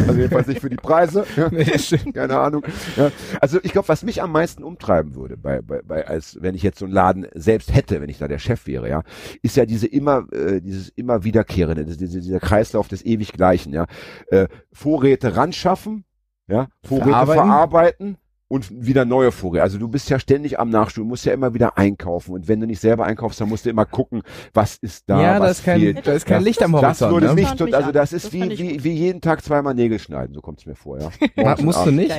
[0.06, 1.24] Also jedenfalls nicht für die Preise.
[1.36, 1.48] Ja.
[1.50, 2.14] Nee, stimmt.
[2.14, 2.64] Keine Ahnung.
[2.96, 3.10] Ja.
[3.40, 6.62] Also ich glaube, was mich am meisten umtreiben würde, bei, bei, bei, als wenn ich
[6.62, 9.02] jetzt so einen Laden selbst hätte, wenn ich da der Chef wäre, ja,
[9.40, 13.86] ist ja diese immer, äh, dieses immer wiederkehrende, diese- dieser Kreislauf des ewig Gleichen, ja.
[14.30, 16.04] Äh, Vorräte ranschaffen,
[16.46, 17.42] ja, Vorräte Verarbeiten.
[17.46, 18.16] verarbeiten,
[18.48, 19.62] und wieder neue Vorräte.
[19.62, 22.66] Also du bist ja ständig am Nachstuhl, musst ja immer wieder einkaufen und wenn du
[22.66, 24.22] nicht selber einkaufst, dann musst du immer gucken,
[24.54, 26.06] was ist da, ja, da was ist kein, fehlt.
[26.06, 26.46] da ist kein Ja.
[26.46, 27.10] Licht am Das Horizont.
[27.12, 27.40] nur das ne?
[27.40, 30.34] Licht Fand und also das ist Das wie, wie, wie jeden Tag zweimal Nägel schneiden,
[30.34, 31.10] so kommt es mir vor, ja.
[31.36, 32.10] Morgens musst du nicht?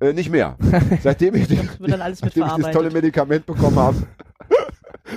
[0.00, 0.56] Äh, nicht mehr.
[1.02, 1.78] Seitdem ich, nachdem
[2.26, 2.90] ich das tolle.
[2.90, 3.96] Medikament bekommen habe.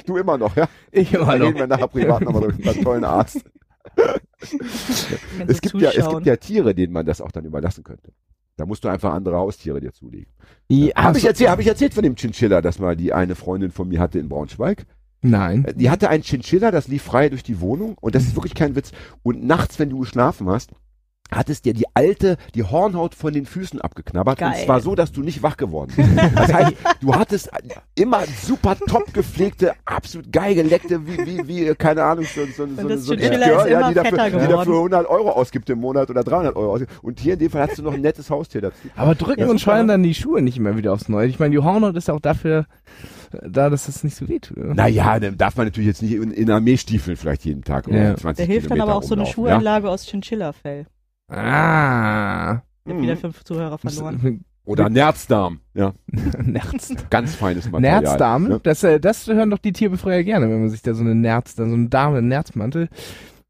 [0.06, 0.68] du immer noch, ja?
[0.92, 1.46] Ich immer Da noch.
[1.48, 3.44] reden wir nachher privat nochmal durch einen tollen Arzt.
[5.48, 8.12] Es gibt, ja, es gibt ja Tiere, denen man das auch dann überlassen könnte.
[8.58, 10.32] Da musst du einfach andere Haustiere dir zulegen.
[10.70, 13.36] Ja, Habe ich, so- erzählt, hab ich erzählt von dem Chinchilla, das mal die eine
[13.36, 14.86] Freundin von mir hatte in Braunschweig?
[15.22, 15.66] Nein.
[15.66, 18.54] Äh, Die hatte ein Chinchilla, das lief frei durch die Wohnung und das ist wirklich
[18.56, 18.92] kein Witz.
[19.24, 20.72] Und nachts, wenn du geschlafen hast,
[21.32, 24.40] hat es dir die alte, die Hornhaut von den Füßen abgeknabbert.
[24.42, 24.66] Und Geil.
[24.66, 26.10] zwar so, dass du nicht wach geworden bist.
[26.36, 27.50] Das heißt, du hattest
[27.96, 32.88] immer super top gepflegte, absolut geil geleckte, wie, wie, wie, keine Ahnung, so, so, so,
[32.88, 34.94] das so ein Chinchilla It-Girl, ist immer die, dafür, die dafür geworden.
[34.94, 36.92] 100 Euro ausgibt im Monat oder 300 Euro ausgibt.
[37.04, 38.78] Und hier in dem Fall hast du noch ein nettes Haustier dazu.
[38.96, 39.72] Aber drücken Ja, und super.
[39.74, 41.28] scheuern dann die Schuhe nicht immer wieder aufs Neue.
[41.28, 42.66] Ich meine, die Hornhaut ist ja auch dafür
[43.34, 44.58] äh, da, dass das nicht so wehtut.
[44.58, 44.74] oder?
[44.76, 47.94] Naja, dann darf man natürlich jetzt nicht in, in Armeestiefeln vielleicht jeden Tag Ja.
[48.12, 50.86] oder 20 Da hilft dann Kilometer aber auch so eine rumlaufen, Schuhanlage aus Chinchilla-Fell.
[51.28, 52.62] Ah.
[52.86, 54.20] Ich wieder fünf Zuhörer verloren.
[54.24, 54.32] Ja?
[54.72, 55.60] Oder Nerzdarm.
[55.76, 55.94] Ja,
[56.42, 56.92] Nerz.
[57.12, 58.02] ganz feines Material.
[58.02, 58.60] Nerzdarm, Ne?
[58.64, 61.54] das, äh, das hören doch die Tierbefreier gerne, wenn man sich da so eine Nerz,
[61.54, 62.90] dann so eine Dame, einen Nerzmantel.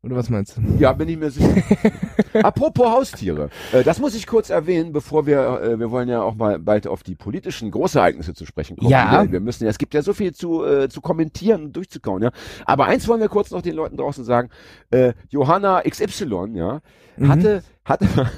[0.03, 0.61] Oder was meinst du?
[0.77, 1.55] Ja, bin ich mir sicher.
[2.43, 3.49] Apropos Haustiere.
[3.71, 6.85] Äh, das muss ich kurz erwähnen, bevor wir, äh, wir wollen ja auch mal bald
[6.85, 8.91] auf die politischen Großereignisse zu sprechen kommen.
[8.91, 9.23] Ja.
[9.23, 12.23] Wir, wir müssen ja, es gibt ja so viel zu, äh, zu kommentieren und durchzukauen,
[12.23, 12.31] ja.
[12.65, 14.49] Aber eins wollen wir kurz noch den Leuten draußen sagen.
[14.91, 16.81] Äh, Johanna XY, ja,
[17.17, 17.30] Mhm.
[17.30, 18.08] hatte, hatte,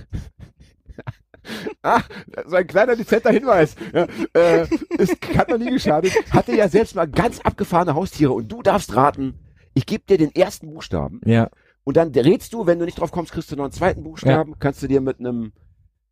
[1.81, 2.01] Ah,
[2.45, 3.75] so ein kleiner dezenter Hinweis.
[3.93, 6.11] Ja, äh, es hat noch nie geschadet.
[6.31, 9.35] Hatte ja selbst mal ganz abgefahrene Haustiere und du darfst raten,
[9.73, 11.49] ich gebe dir den ersten Buchstaben Ja.
[11.85, 14.55] und dann rätst du, wenn du nicht drauf kommst, kriegst du noch einen zweiten Buchstaben,
[14.59, 15.53] kannst du dir mit einem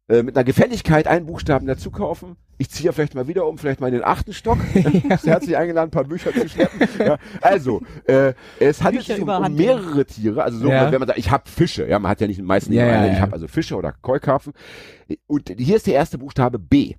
[0.07, 2.35] äh, mit einer Gefälligkeit einen Buchstaben dazu kaufen.
[2.57, 4.57] Ich ziehe vielleicht mal wieder um, vielleicht mal in den achten Stock.
[4.73, 6.87] Bist herzlich eingeladen, ein paar Bücher zu schleppen.
[6.99, 10.41] Ja, also, äh, es handelt sich um, um mehrere Tiere.
[10.43, 10.91] Also so, Ja.
[10.91, 11.87] wenn man sagt, ich habe Fische.
[11.87, 13.07] Ja, man hat ja nicht Ja, immer ja, eine.
[13.07, 13.13] ja.
[13.13, 14.53] Ich habe also Fische oder Keukarpfen.
[15.27, 16.93] Und hier ist der erste Buchstabe B.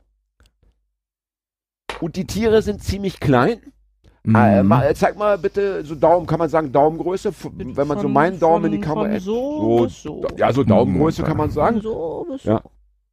[2.01, 3.61] Und die Tiere sind ziemlich klein.
[4.27, 4.69] Äh, Mhm.
[4.69, 8.40] mal, zeig mal bitte so Daumen, kann man sagen Daumengröße, wenn man so Von- meinen
[8.40, 9.11] Daumen in die von- Kamera.
[9.12, 10.27] von so bis so.
[10.37, 11.27] Ja, so Daumengröße Mhm.
[11.27, 11.81] kann man Von sagen.
[11.81, 12.61] so bis Ja.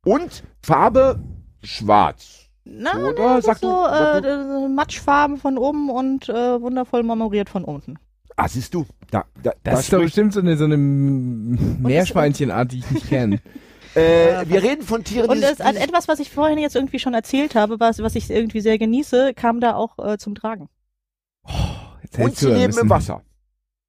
[0.06, 1.20] Und Farbe
[1.64, 2.50] schwarz.
[2.66, 3.14] Na, Oder?
[3.14, 7.64] das ist Sag so du- sag äh, Matschfarben von oben und äh, wundervoll marmoriert von
[7.66, 7.96] unten.
[8.36, 12.72] Ah, siehst du, da, da, Das da ist doch bestimmt so eine, so eine Meerschweinchenart,
[12.72, 13.42] die ich nicht kenne.
[13.96, 17.14] äh, wir reden von Tieren, Und sich- an etwas, was ich vorhin jetzt irgendwie schon
[17.14, 20.70] erzählt habe, was, was ich irgendwie sehr genieße, kam da auch äh, zum Tragen.
[22.02, 22.80] Jetzt und sie leben müssen.
[22.82, 23.22] im Wasser.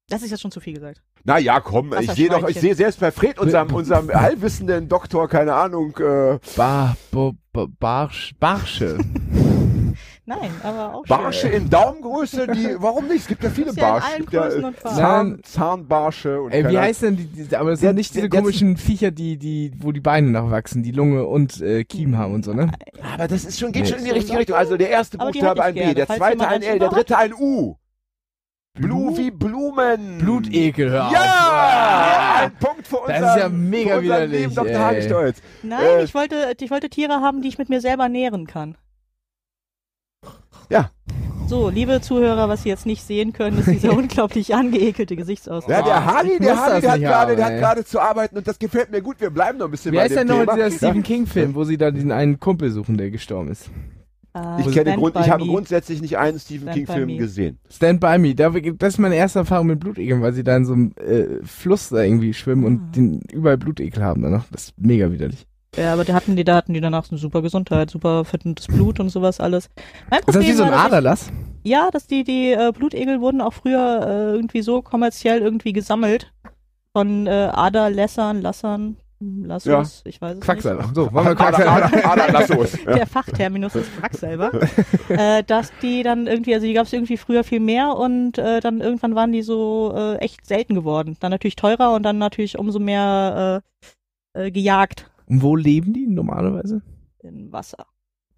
[0.09, 1.01] Das ist jetzt schon zu viel gesagt.
[1.27, 5.27] Na ja, komm, ich sehe doch, ich sehe selbst bei Fred, unserem, unserem allwissenden Doktor,
[5.27, 8.99] keine Ahnung, äh, Bar, bo, bo, Barsch, Barsche.
[10.27, 11.63] Nein, aber auch Barsche schön.
[11.63, 13.21] in Daumengröße, die, warum nicht?
[13.21, 14.05] Es gibt ja viele ja Barsche.
[14.07, 14.95] allen Es gibt ja, Größen äh.
[14.95, 15.39] Zahn.
[15.43, 19.09] Zahnbarsche und Ey, wie heißt denn die, die aber das sind nicht diese komischen Viecher,
[19.11, 22.71] die, die, wo die Beine nachwachsen, die Lunge und äh, Kiem haben und so, ne?
[23.13, 23.89] Aber das ist schon, geht Nee.
[23.89, 24.55] schon in die richtige Richtung.
[24.57, 27.77] Also der erste Buchstabe ein B, der zweite ein L, der dritte ein U.
[28.75, 30.17] Blue Blu- wie Blumen.
[30.19, 31.13] Blutekel, hör auf.
[31.13, 32.35] Ja!
[32.43, 34.77] Ein Punkt für Das unseren, ist ja mega widerlich, Dr.
[34.79, 35.41] Hagestolz.
[35.63, 38.75] Nein, Äh, ich wollte, ich wollte Tiere haben, die ich mit mir selber nähren kann.
[40.69, 40.89] Ja.
[41.47, 45.71] So, liebe Zuhörer, was Sie jetzt nicht sehen können, ist dieser unglaublich angeekelte Gesichtsausdruck.
[45.71, 48.47] Ja, der Harry, ich der das der hat gerade, der hat gerade zu arbeiten und
[48.47, 49.21] das gefällt mir gut.
[49.21, 50.65] Wir bleiben noch ein bisschen Wie bei dem denn nochmal Thema.
[50.69, 53.69] dieser Stephen King-Film, wo sie da diesen einen Kumpel suchen, der gestorben ist?
[54.35, 55.49] Ah, Ich kenne Grund, ich habe Me.
[55.51, 57.15] grundsätzlich nicht einen Stephen Stand King Film Me.
[57.17, 57.57] gesehen.
[57.71, 60.65] Stand By Me, da, das ist meine erste Erfahrung mit Blutekeln, weil sie da in
[60.65, 62.67] so einem äh, Fluss da irgendwie schwimmen Ah.
[62.67, 64.45] und den überall Blutekel haben danach.
[64.51, 65.47] Das ist mega widerlich.
[65.77, 68.99] Ja, aber da hatten die, da hatten die danach eine super Gesundheit, super fettendes Blut
[68.99, 69.69] und sowas alles.
[70.09, 71.31] Mein Ist das wie so ein ich- Aderlass?
[71.63, 76.31] Ja, dass die, die äh, Blutegel wurden auch früher äh, irgendwie so kommerziell irgendwie gesammelt.
[76.93, 80.83] Von äh, Aderlässern, Lassern, hm, Lassos, ich weiß es Quacksalber.
[80.83, 80.95] nicht.
[80.95, 82.47] So, wollen wir Quacksalber?
[82.55, 82.83] Los.
[82.83, 82.93] Ja.
[82.95, 84.51] Der Fachterminus ist Quacksalber.
[85.09, 88.59] äh, dass die dann irgendwie, also die gab es irgendwie früher viel mehr und äh,
[88.59, 91.15] dann irgendwann waren die so äh, echt selten geworden.
[91.19, 93.63] Dann natürlich teurer und dann natürlich umso mehr
[94.33, 96.81] äh, äh, gejagt Und wo leben die normalerweise?
[97.19, 97.87] in Wasser.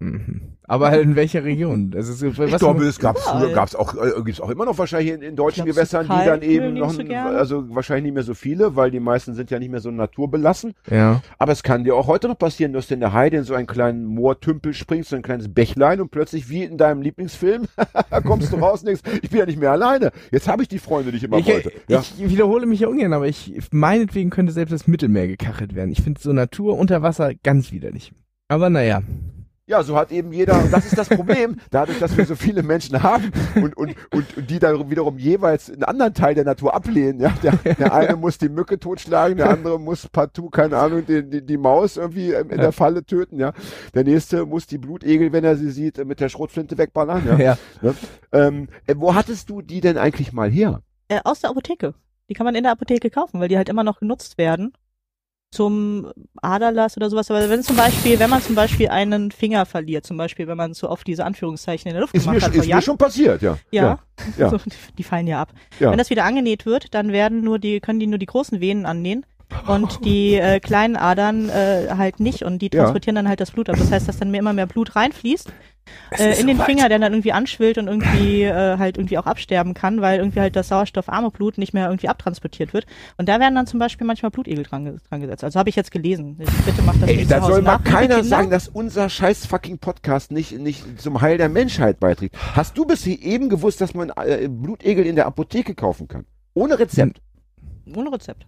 [0.00, 0.42] Mhm.
[0.62, 1.90] Aber halt in welcher Region?
[1.90, 4.78] Das ist, Ich was glaube, es gab früher, gab's auch, äh, gibt's auch immer noch
[4.78, 8.04] wahrscheinlich in, in deutschen Ich glaub, so Gewässern, die dann eben noch, so also wahrscheinlich
[8.04, 10.74] nicht mehr so viele, weil die meisten sind ja nicht mehr so naturbelassen.
[10.88, 11.20] ja.
[11.38, 13.54] Aber es kann dir auch heute noch passieren, dass du in der Heide in so
[13.54, 17.66] einen kleinen Moortümpel springst, so ein kleines Bächlein und plötzlich wie in deinem Lieblingsfilm
[18.24, 20.12] kommst du raus und denkst, ich bin ja nicht mehr alleine.
[20.30, 21.72] Jetzt habe ich die Freunde, die ich immer Ich, wollte.
[21.88, 22.00] Ja.
[22.00, 25.90] ich wiederhole mich ja ungern, aber ich meinetwegen könnte selbst das Mittelmeer gekachelt werden.
[25.90, 28.12] Ich finde so Natur unter Wasser ganz widerlich.
[28.48, 29.02] Aber naja.
[29.68, 32.62] Ja, so hat eben jeder, und das ist das Problem, dadurch, dass wir so viele
[32.62, 36.74] Menschen haben und, und, und, und die dann wiederum jeweils einen anderen Teil der Natur
[36.74, 37.20] ablehnen.
[37.20, 41.22] Ja, der, der eine muss die Mücke totschlagen, der andere muss partout, keine Ahnung, die,
[41.22, 43.38] die, die Maus irgendwie ähm, in der Falle töten.
[43.38, 43.52] Ja,
[43.92, 47.26] der nächste muss die Blutegel, wenn er sie sieht, äh, mit der Schrotflinte wegballern.
[47.26, 47.36] Ja.
[47.36, 47.58] Ja.
[47.82, 47.94] Ja.
[48.32, 50.80] Ähm, äh, wo hattest du die denn eigentlich mal her?
[51.08, 51.92] Äh, aus der Apotheke.
[52.30, 54.72] Die kann man in der Apotheke kaufen, weil die halt immer noch genutzt werden.
[55.50, 57.30] Zum Aderlass oder sowas.
[57.30, 60.74] Aber wenn zum Beispiel, wenn man zum Beispiel einen Finger verliert, zum Beispiel, wenn man
[60.74, 62.82] so oft diese Anführungszeichen in der Luft Ist mir, gemacht hat vor ist mir Jahren.
[62.82, 63.58] schon passiert, ja.
[63.70, 63.98] Ja.
[64.36, 64.50] ja.
[64.50, 64.58] So,
[64.98, 65.52] die, fallen ja ab.
[65.80, 65.90] Ja.
[65.90, 68.84] Wenn das wieder angenäht wird, dann werden nur die, können die nur die großen Venen
[68.84, 69.24] annähen
[69.66, 72.82] und die äh, kleinen Adern äh, halt nicht und die Ja.
[72.82, 73.76] transportieren dann halt das Blut ab.
[73.78, 75.50] Das heißt, dass dann mehr, immer mehr Blut reinfließt
[76.10, 76.66] äh, in den soweit.
[76.66, 80.40] Finger, der dann irgendwie anschwillt und irgendwie äh, halt irgendwie auch absterben kann, weil irgendwie
[80.40, 82.86] halt das sauerstoffarme Blut nicht mehr irgendwie abtransportiert wird.
[83.16, 85.44] Und da werden dann zum Beispiel manchmal Blutegel dran, dran gesetzt.
[85.44, 86.36] Also habe ich jetzt gelesen.
[86.38, 89.78] Ich, bitte macht das Ey, nicht da soll mal keiner sagen, dass unser scheiß fucking
[89.78, 92.36] Podcast nicht, nicht zum Heil der Menschheit beiträgt.
[92.54, 96.24] Hast du bis hier eben gewusst, dass man äh, Blutegel in der Apotheke kaufen kann?
[96.54, 97.20] Ohne Rezept?
[97.94, 98.46] Ohne Rezept.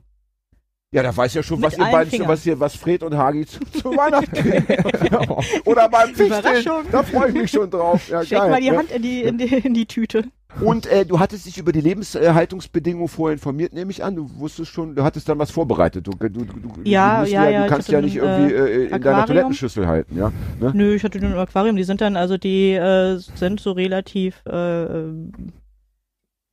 [0.92, 2.29] Ja, da weiß ja schon, Mit was ihr beiden, Fingern.
[2.29, 4.66] was hier, was Fred und Hagi zu, zu Weihnachten kriegen.
[5.64, 6.64] Oder beim Fichteln.
[6.90, 8.09] Da freue ich mich schon drauf.
[8.09, 8.50] Ja, Steck geil.
[8.50, 8.76] mal die ja.
[8.76, 10.24] Hand in die, in die, in die Tüte.
[10.61, 14.16] Und äh, du hattest dich über die Lebenshaltungsbedingungen vorher informiert, nehme ich an.
[14.16, 16.09] Du wusstest schon, du hattest dann was vorbereitet.
[16.09, 19.00] Du, du, du, Ja, musst ja, ja, Du kannst ja ein, nicht irgendwie äh, in
[19.00, 19.26] deiner.
[19.26, 20.33] Toilettenschüssel halten, ja.
[20.59, 20.72] Ne?
[20.74, 21.76] Nö, ich hatte den im Aquarium.
[21.76, 25.12] Die sind dann, also die äh, sind so relativ, äh, äh,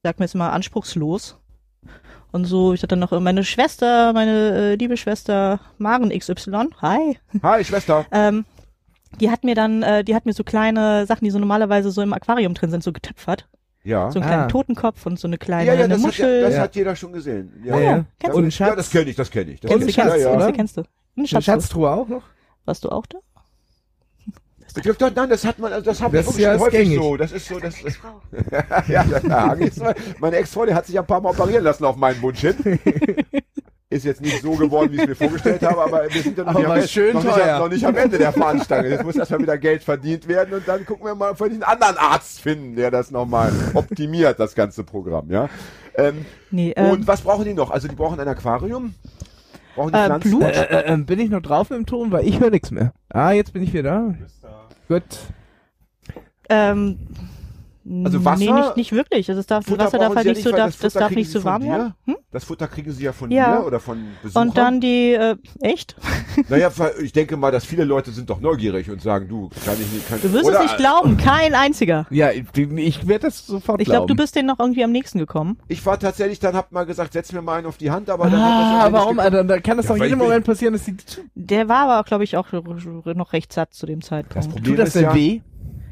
[0.04, 1.40] sag mir jetzt mal, anspruchslos.
[2.32, 7.64] Und so, ich hatte noch meine Schwester, meine äh, liebe Schwester Maren XY, hi, Hi,
[7.64, 8.06] Schwester.
[8.12, 8.46] ähm,
[9.20, 12.02] die hat mir dann, äh, die hat mir so kleine Sachen, die so normalerweise so
[12.02, 13.48] im Aquarium drin sind, so getöpfert.
[13.84, 14.12] Ja.
[14.12, 14.34] So einen Ah.
[14.34, 16.42] kleinen Totenkopf und so eine kleine ja, ja, eine das, hat, Muschel.
[16.42, 16.62] ja, das Ja.
[16.64, 17.54] hat jeder schon gesehen.
[17.64, 17.98] Ja, Ja, ja.
[17.98, 18.06] ja.
[18.20, 18.76] Kennst Und ja, Schatz.
[18.76, 19.60] das kenne ich, das kenne ich.
[19.62, 20.52] Das kennst kenn du, kennst, ja, du, ja.
[20.52, 20.82] kennst du?
[20.82, 21.54] Eine Eine Schatztruhe.
[21.56, 22.24] Schatztruhe auch noch?
[22.66, 23.20] Warst du auch da?
[24.82, 26.98] Glaub, Nein, das hat man, also das hat man Das ist wirklich ja häufig gängig.
[27.00, 27.18] so.
[27.18, 27.76] Das ist so, das,
[28.88, 32.22] ja, das, ja, meine Ex-Frau, die hat sich ein paar Mal operieren lassen auf meinen
[32.22, 32.56] Wunsch hin.
[33.90, 36.44] Ist jetzt nicht so geworden, wie ich es mir vorgestellt habe, aber wir sind ja
[36.44, 37.54] noch, nicht am, Ende- schön noch, nicht, teuer.
[37.56, 38.90] am- noch nicht am Ende der Fahnenstange.
[38.90, 41.64] Jetzt muss erstmal wieder Geld verdient werden und dann gucken wir mal, ob wir einen
[41.64, 45.48] anderen Arzt finden, der das nochmal optimiert, das ganze Programm, ja.
[45.96, 47.72] Ähm, Nee, ähm, und was brauchen die noch?
[47.72, 48.94] Also die brauchen ein Aquarium?
[49.76, 50.30] Brauchen die Äh, Pflanzen?
[50.32, 50.44] Blut?
[50.44, 52.92] Äh, äh, äh, bin ich noch drauf im Ton, weil ich höre nichts mehr.
[53.08, 54.16] Ah, jetzt bin ich wieder da.
[54.88, 55.04] Gut.
[56.50, 57.00] Ähm,
[58.04, 59.30] Also Wasser- Nee, nicht, nicht wirklich.
[59.30, 61.44] Also es darf, Futter Wasser darf halt nicht so, darf, das Futter darf nicht so
[61.44, 61.94] warm werden.
[62.06, 62.18] Hm?
[62.32, 63.60] Das Futter kriegen sie ja von Ja.
[63.62, 64.50] dir oder von Besuchern.
[64.50, 65.96] Und dann die, äh, echt?
[66.50, 66.70] Naja,
[67.02, 70.08] ich denke mal, dass viele Leute sind doch neugierig und sagen, du, kann ich nicht,
[70.08, 72.06] kann Du wirst es nicht glauben, kein einziger.
[72.12, 75.18] Ja, ich, ich werde das sofort Ich glaube, du bist denen noch irgendwie am nächsten
[75.18, 75.58] gekommen.
[75.68, 78.26] Ich war tatsächlich, dann hab mal gesagt, setz mir mal einen auf die Hand, aber
[78.30, 79.18] dann hat das Ah, warum?
[79.18, 79.34] geklappt.
[79.34, 80.96] Alter, da kann das Ja, doch jeden Moment passieren, dass die.
[81.36, 84.50] Der war aber, glaube ich, auch noch recht satt zu dem Das Zeitpunkt.
[84.50, 85.42] Problem Tut das denn ja, weh?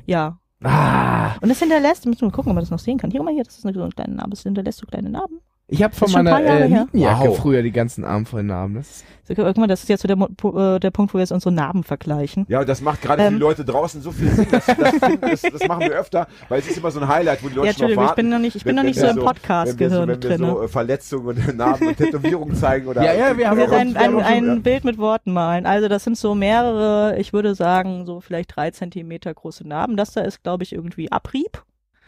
[0.06, 0.38] Ja.
[0.66, 3.12] Ah, Und es hinterlässt, müssen wir gucken, ob wir das noch sehen kann.
[3.12, 4.34] Hier, guck mal hier, das ist eine, so eine kleine Narbe.
[4.34, 5.40] Es hinterlässt so kleine Narben.
[5.68, 6.86] Ich habe von meiner äh, her.
[6.86, 7.38] Nietenjacke Wow.
[7.38, 8.76] früher die ganzen Arme voll Narben.
[8.76, 10.16] Das So, guck mal, das ist jetzt so der,
[10.76, 12.46] äh, der Punkt, wo wir jetzt unsere Narben vergleichen.
[12.48, 13.34] Ja, das macht gerade für Ähm.
[13.36, 14.46] die Leute draußen so viel Sinn.
[14.52, 17.44] Das, das, finden- das, das machen wir öfter, weil es ist immer so ein Highlight,
[17.44, 18.22] wo die Leute Ja, schon Entschuldigung, noch ich warten.
[18.22, 20.18] bin noch nicht, ich bin wenn- noch nicht so im wenn wir Podcast-Gehirn wenn wir
[20.18, 20.38] drin.
[20.38, 23.78] so äh, Verletzungen und Narben und Tätowierungen zeigen oder Ja, ja, wir haben Jetzt auch-
[23.78, 25.66] ein, ein, ein Bild mit Worten malen.
[25.66, 29.98] Also das sind so mehrere, ich würde sagen, so vielleicht drei Zentimeter große Narben.
[29.98, 31.64] Das da ist, glaube ich, irgendwie Abrieb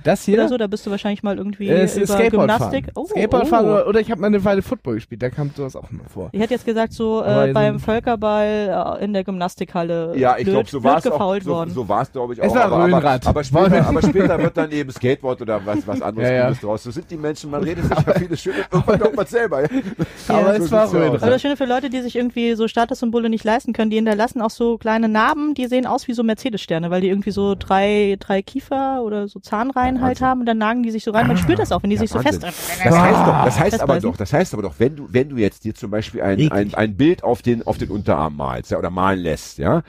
[0.08, 0.36] Das hier?
[0.36, 0.58] oder so.
[0.58, 2.72] Da bist du wahrscheinlich mal irgendwie äh, über Skateboardfahren.
[2.72, 2.86] Gymnastik.
[2.96, 3.72] Oh, Skateboardfahren oh.
[3.74, 6.30] oder, oder ich habe mal eine Weile Football gespielt, da kam sowas auch immer vor.
[6.32, 10.46] Ich hätte jetzt gesagt, so Aber äh, beim Völkerball äh, in der Gymnastikhalle Ja, ich
[10.46, 11.12] glaube, so war es auch.
[11.12, 11.72] gefault So, worden.
[11.72, 12.56] so war es, glaube ich, Es auch.
[12.56, 13.28] war aber, aber, Röhnrad.
[13.28, 16.48] aber, später, aber später wird dann eben Skateboard oder was, was anderes Ja, ja.
[16.48, 16.84] Gutes draus.
[16.84, 19.62] So sind die Menschen, man redet sich ja viele schöne, irgendwann glaubt man selber.
[19.64, 19.68] Ja.
[20.30, 20.92] Aber so es war.
[20.94, 21.22] Röhnrad.
[21.22, 24.42] Aber das Schöne für Leute, die sich irgendwie so Statussymbole nicht leisten können, die hinterlassen
[24.42, 28.16] auch so kleine Narben, die sehen aus wie so Mercedes-Sterne, weil die irgendwie so drei,
[28.20, 31.28] drei Kiefer oder so Zahnreihen Ja, halt haben und dann nagen die sich so rein.
[31.28, 32.42] Man spürt das auch, wenn die Ja, sich so Wahnsinn.
[32.42, 32.58] fest.
[32.84, 35.38] Das heißt doch, das heißt aber doch, das heißt aber doch, wenn du, wenn du
[35.38, 38.78] jetzt dir zum Beispiel ein, ein, ein Bild auf den, auf den Unterarm malst, ja,
[38.78, 39.84] oder malen lässt, ja,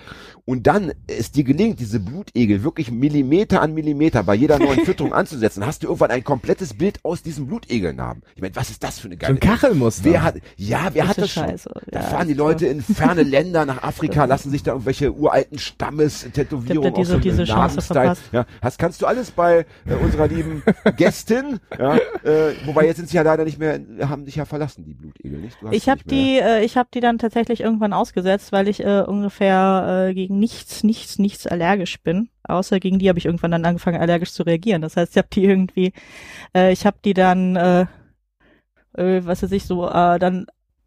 [0.49, 5.13] und dann es dir gelingt, diese Blutegel wirklich Millimeter an Millimeter bei jeder neuen Fütterung
[5.13, 8.23] anzusetzen, hast du irgendwann ein komplettes Bild aus diesen Blutegeln haben.
[8.35, 10.05] Ich meine, was ist das für eine So geile ein Kachelmuster.
[10.07, 11.45] Wer hat, ja, wer hat das schon?
[11.45, 11.71] scheiße.
[11.91, 15.59] Da Ja, fahren die Leute in ferne Länder nach Afrika, lassen sich da irgendwelche uralten
[15.59, 18.23] Stammestätowierungen Diese- auf so diese Chance verpasst.
[18.33, 20.63] Ja, das kannst du alles bei äh, unserer lieben
[20.97, 24.85] Gästin, ja, äh, wobei jetzt sind sie ja leider nicht mehr, haben dich ja verlassen,
[24.87, 25.59] die Blutegel, nicht?
[25.63, 29.03] Hast Ich habe die, äh, ich habe die dann tatsächlich irgendwann ausgesetzt, weil ich äh,
[29.07, 32.29] ungefähr äh, gegen nichts, nichts, nichts allergisch bin.
[32.45, 34.83] Außer gegen die habe ich irgendwann dann angefangen allergisch zu reagieren.
[34.83, 35.93] Das heißt, ich habe die irgendwie,
[36.57, 37.87] äh, ich habe die dann, äh,
[38.97, 40.47] äh, was weiß ich so, äh, dann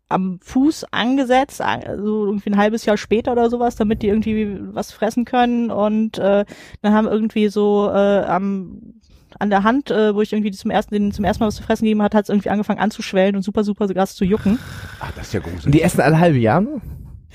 [0.10, 4.92] am Fuß angesetzt, also irgendwie ein halbes Jahr später oder sowas, damit die irgendwie was
[4.92, 6.44] fressen können und äh,
[6.82, 8.96] dann haben irgendwie so äh, am
[9.40, 11.64] an der Hand, äh, wo ich irgendwie zum ersten, den zum ersten Mal was zu
[11.64, 14.60] fressen gegeben hat, hat es irgendwie angefangen anzuschwellen und super, super krass zu jucken.
[15.00, 15.72] Ach, das ist ja Und gruselig.
[15.72, 16.82] die essen alle halbe Jahr nur?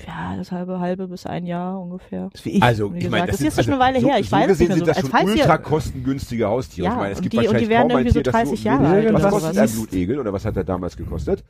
[0.05, 2.29] Ja, das halbe, halbe bis ein Jahr ungefähr.
[2.31, 2.63] Das ist wie ich.
[2.63, 4.19] Also, wie ich meine, das sind- ist jetzt schon eine Weile so, her.
[4.19, 5.09] Ich so weiß es gesehen nicht mehr sind so.
[5.09, 6.85] das Als schon ultra kostengünstige Haustiere.
[6.87, 8.33] Ja, ich meine, es und gibt die- und die wahrscheinlich werden irgendwie so Tier, das
[8.33, 11.43] 30 Jahre alt Was kostet ein Blutegel oder was hat er damals gekostet?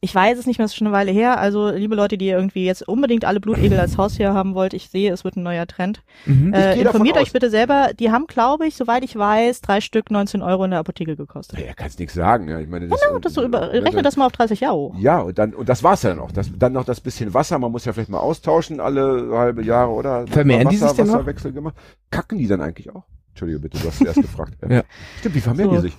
[0.00, 1.38] Ich weiß es nicht mehr, das ist schon eine Weile her.
[1.38, 5.12] Also, liebe Leute, die irgendwie jetzt unbedingt alle Blutegel als Haustier haben wollt, ich sehe,
[5.12, 6.02] es wird ein neuer Trend.
[6.26, 6.52] Mhm.
[6.52, 7.22] Äh, informiert aus.
[7.22, 7.90] euch bitte selber.
[7.98, 11.58] Die haben, glaube ich, soweit ich weiß, drei Stück 19 Euro in der Apotheke gekostet.
[11.58, 12.48] Ja, kannst nichts sagen.
[12.48, 14.94] Ja, ich meine, das, Genau, das so über, rechne das mal auf 30 Jahre hoch.
[14.98, 16.30] Ja, und dann, und das war's ja dann auch.
[16.30, 19.90] Das, dann noch das bisschen Wasser, man muss ja vielleicht mal austauschen alle halbe Jahre,
[19.92, 20.26] oder?
[20.26, 21.14] Vermehren die sich denn noch?
[21.14, 21.74] Wasserwechsel gemacht.
[22.10, 23.04] Kacken die dann eigentlich auch?
[23.30, 24.54] Entschuldige bitte, du hast zuerst gefragt.
[24.68, 24.82] Ja.
[25.20, 25.76] Stimmt, wie vermehren So.
[25.76, 25.96] die sich?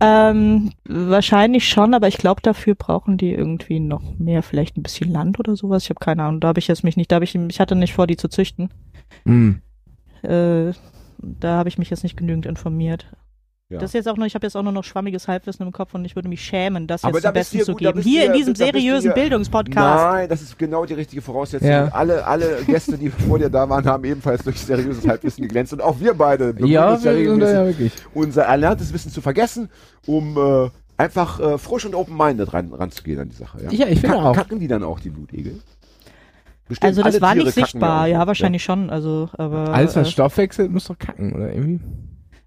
[0.00, 5.10] Ähm, wahrscheinlich schon, aber ich glaube, dafür brauchen die irgendwie noch mehr, vielleicht ein bisschen
[5.10, 5.84] Land oder sowas.
[5.84, 6.40] Ich habe keine Ahnung.
[6.40, 8.28] Da habe ich jetzt mich nicht, da habe ich, ich hatte nicht vor, die zu
[8.28, 8.70] züchten.
[9.24, 9.60] Mhm.
[10.22, 10.72] Äh,
[11.18, 13.06] da habe ich mich jetzt nicht genügend informiert.
[13.70, 13.78] Ja.
[13.78, 15.94] Das ist jetzt auch noch, ich habe jetzt auch nur noch schwammiges Halbwissen im Kopf
[15.94, 18.00] und ich würde mich schämen, das Aber jetzt da zum Besten ja zu geben.
[18.02, 20.04] Hier ja- in diesem seriösen ja- Bildungspodcast.
[20.12, 21.68] Nein, das ist genau die richtige Voraussetzung.
[21.70, 21.88] Ja.
[21.88, 25.72] Alle, alle Gäste, die vor dir da waren, haben ebenfalls durch seriöses Halbwissen geglänzt.
[25.72, 27.92] Und auch wir beide Ja, uns ja wir sind da regelmäßig, ja wirklich.
[28.12, 29.70] unser erlerntes Wissen zu vergessen,
[30.06, 33.64] um äh, einfach äh, frisch und open-minded ran, ranzugehen an die Sache.
[33.64, 34.36] Ja, Ja, ich finde auch.
[34.36, 35.58] Kacken die dann auch, die Blutegel?
[36.68, 38.90] Bestimmt Also das war Tiere nicht sichtbar, ja, ja, wahrscheinlich schon.
[38.90, 41.80] Also, aber Alles, was äh, Stoffwechselt, muss doch kacken, oder irgendwie?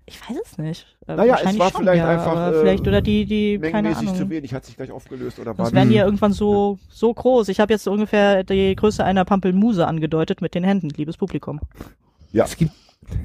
[0.08, 0.98] Ich weiß es nicht.
[1.06, 3.90] Äh, Naja, es wahrscheinlich war schon, vielleicht ja, einfach, äh, vielleicht oder die, die keine
[3.90, 4.30] Mengenmäßig zu Ahnung.
[4.30, 7.50] wenig, hat sich gleich aufgelöst oder war Sonst werden die ja irgendwann so so groß.
[7.50, 11.60] Ich habe jetzt ungefähr die Größe einer Pampelmuse angedeutet mit den Händen, liebes Publikum.
[12.32, 12.46] Ja.
[12.46, 12.72] Es gibt,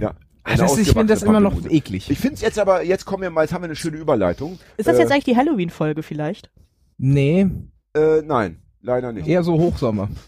[0.00, 0.12] ja.
[0.44, 2.10] Ah, das ist, ich finde das immer noch eklig.
[2.10, 4.58] Ich finde es jetzt aber, jetzt kommen wir mal, jetzt haben wir eine schöne Überleitung.
[4.76, 6.50] Ist das Äh, jetzt eigentlich die Halloween-Folge vielleicht?
[6.98, 7.46] Nee,
[7.94, 9.26] Äh, nein, leider nicht.
[9.26, 10.08] eher so Hochsommer.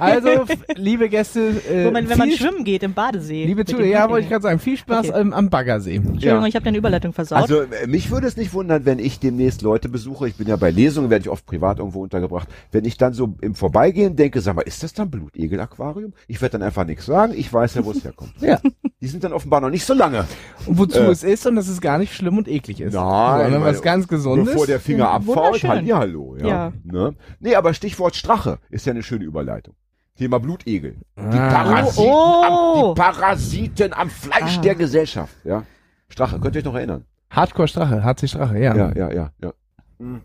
[0.00, 0.28] Also,
[0.74, 3.46] liebe Gäste, äh, Wo man, wenn man schwimmen geht im Badesee.
[3.46, 5.30] liebe Zuhörer, ja, wollte ich gerade sagen, viel Spaß Okay.
[5.32, 5.94] am Baggersee.
[5.96, 6.46] Entschuldigung, Ja.
[6.46, 7.38] ich habe deine Überleitung versaut.
[7.38, 10.28] Also äh, mich würde es nicht wundern, wenn ich demnächst Leute besuche.
[10.28, 12.48] Ich bin ja bei Lesungen, werde ich oft privat irgendwo untergebracht.
[12.72, 16.12] Wenn ich dann so im Vorbeigehen denke, sag mal, ist das dann Blutegel-Aquarium?
[16.26, 17.32] Ich werde dann einfach nichts sagen.
[17.36, 18.32] Ich weiß ja, wo es herkommt.
[18.40, 18.58] Ja.
[19.00, 20.26] Die sind dann offenbar noch nicht so lange.
[20.66, 21.10] Und wozu Äh.
[21.12, 22.94] es ist und dass es gar nicht schlimm und eklig ist.
[22.94, 24.48] Nein, Sondern was ganz Gesundes.
[24.52, 25.70] Bevor der Finger Ja, abfault, wunderschön.
[25.70, 26.36] Hallihallo.
[26.40, 26.46] Ja.
[26.48, 26.72] Ja.
[26.84, 27.14] Ne?
[27.40, 29.74] Nee, aber Stichwort Strache ist ja eine schöne Überleitung.
[30.16, 30.96] Thema Blutegel.
[31.18, 31.50] Die, Ah.
[31.64, 32.88] Parasiten, Oh, oh.
[32.88, 34.60] Am, die Parasiten am Fleisch Ah.
[34.62, 35.34] der Gesellschaft.
[35.44, 35.64] Ja.
[36.08, 37.04] Strache, könnt ihr euch noch erinnern?
[37.30, 38.74] Hardcore Strache, HC Strache, ja.
[38.74, 39.52] Ja, ja, ja, ja.
[39.98, 40.20] Hm.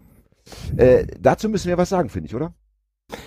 [0.78, 2.54] Äh, dazu müssen wir was sagen, finde ich, oder?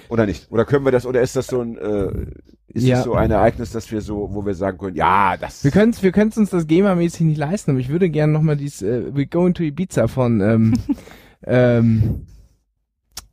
[0.08, 0.50] Oder nicht?
[0.50, 2.26] Oder können wir das, oder ist das so ein, äh,
[2.68, 2.96] ist Ja.
[2.96, 5.64] das so ein Ereignis, dass wir so, wo wir sagen können, ja, das.
[5.64, 8.80] Wir können wir können's uns das GEMA-mäßig nicht leisten, aber ich würde gerne nochmal dieses
[8.82, 10.74] äh, We Going to Ibiza von ähm,
[11.46, 12.26] ähm,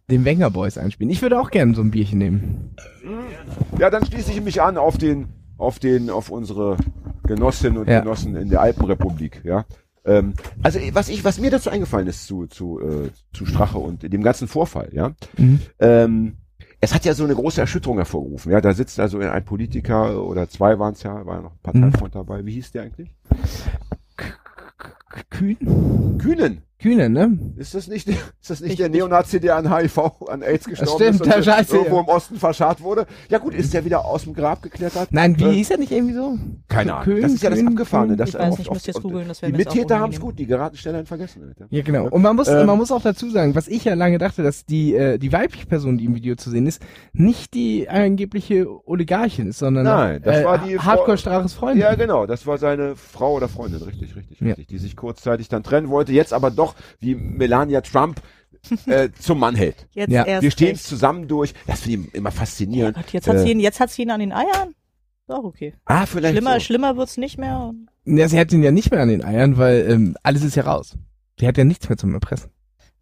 [0.09, 1.09] den Wenger Boys einspielen.
[1.09, 2.75] Ich würde auch gerne so ein Bierchen nehmen.
[3.77, 6.77] Ja, dann schließe ich mich an auf den, auf den, auf unsere
[7.23, 7.99] Genossinnen und Ja.
[7.99, 9.65] Genossen in der Alpenrepublik, ja.
[10.05, 14.01] Ähm, also was ich, was mir dazu eingefallen ist zu, zu, äh, zu Strache und
[14.01, 15.13] dem ganzen Vorfall, ja.
[15.37, 15.59] Mhm.
[15.79, 16.37] Ähm,
[16.79, 18.61] es hat ja so eine große Erschütterung hervorgerufen, ja.
[18.61, 22.15] Da sitzt also ein Politiker oder zwei waren es ja, war ja noch ein Parteifreund
[22.15, 22.45] dabei.
[22.45, 23.13] Wie hieß der eigentlich?
[25.29, 26.17] Kühn?
[26.17, 26.61] Kühnen.
[26.79, 27.37] Kühne, ne?
[27.57, 29.97] Ist das nicht, ist das nicht Ich- der Neonazi, der an HIV,
[30.29, 32.01] an AIDS gestorben stimmt, ist und Scheiße, irgendwo ja.
[32.03, 33.07] im Osten verscharrt wurde?
[33.29, 35.07] Ja gut, ist der wieder aus dem Grab geklettert?
[35.11, 36.37] Nein, wie Äh, hieß er nicht irgendwie so?
[36.67, 37.05] Keine Ahnung.
[37.05, 38.15] Kühn, das ist ja das Abgefahrene.
[38.15, 40.13] Das Ich weiß oft- nicht, ich muss oft- jetzt googeln, das wäre Die Mittäter haben
[40.13, 41.43] es gut, die geraten schneller in Vergessen.
[41.47, 41.65] Alter.
[41.69, 42.09] Ja, genau.
[42.09, 44.65] Und man muss, Ähm, man muss auch dazu sagen, was ich ja lange dachte, dass
[44.65, 46.81] die, äh, die weibliche Person, die im Video zu sehen ist,
[47.13, 51.81] nicht die angebliche Oligarchin ist, sondern Nein, das äh, war die Frau- Hardcore-Straches Freundin.
[51.81, 54.47] Ja, genau, das war seine Frau oder Freundin, richtig, richtig, Ja.
[54.47, 56.66] richtig, die sich kurzzeitig dann trennen wollte, jetzt aber doch,
[56.99, 58.21] wie Melania Trump,
[58.87, 59.87] äh, zum Mann hält.
[59.93, 60.83] Jetzt Ja, erst Wir stehen recht.
[60.83, 61.53] zusammen durch.
[61.67, 62.95] Das finde ich immer faszinierend.
[62.97, 64.69] Gott, jetzt hat Äh, sie ihn, jetzt hat sie ihn an den Eiern.
[64.69, 65.73] Ist auch okay.
[65.85, 66.59] Ah, vielleicht Schlimmer, so.
[66.61, 67.73] schlimmer wird's nicht mehr.
[68.05, 70.63] Ja, sie hat ihn ja nicht mehr an den Eiern, weil ähm, alles ist ja
[70.63, 70.97] raus.
[71.39, 72.49] Sie hat ja nichts mehr zum Erpressen.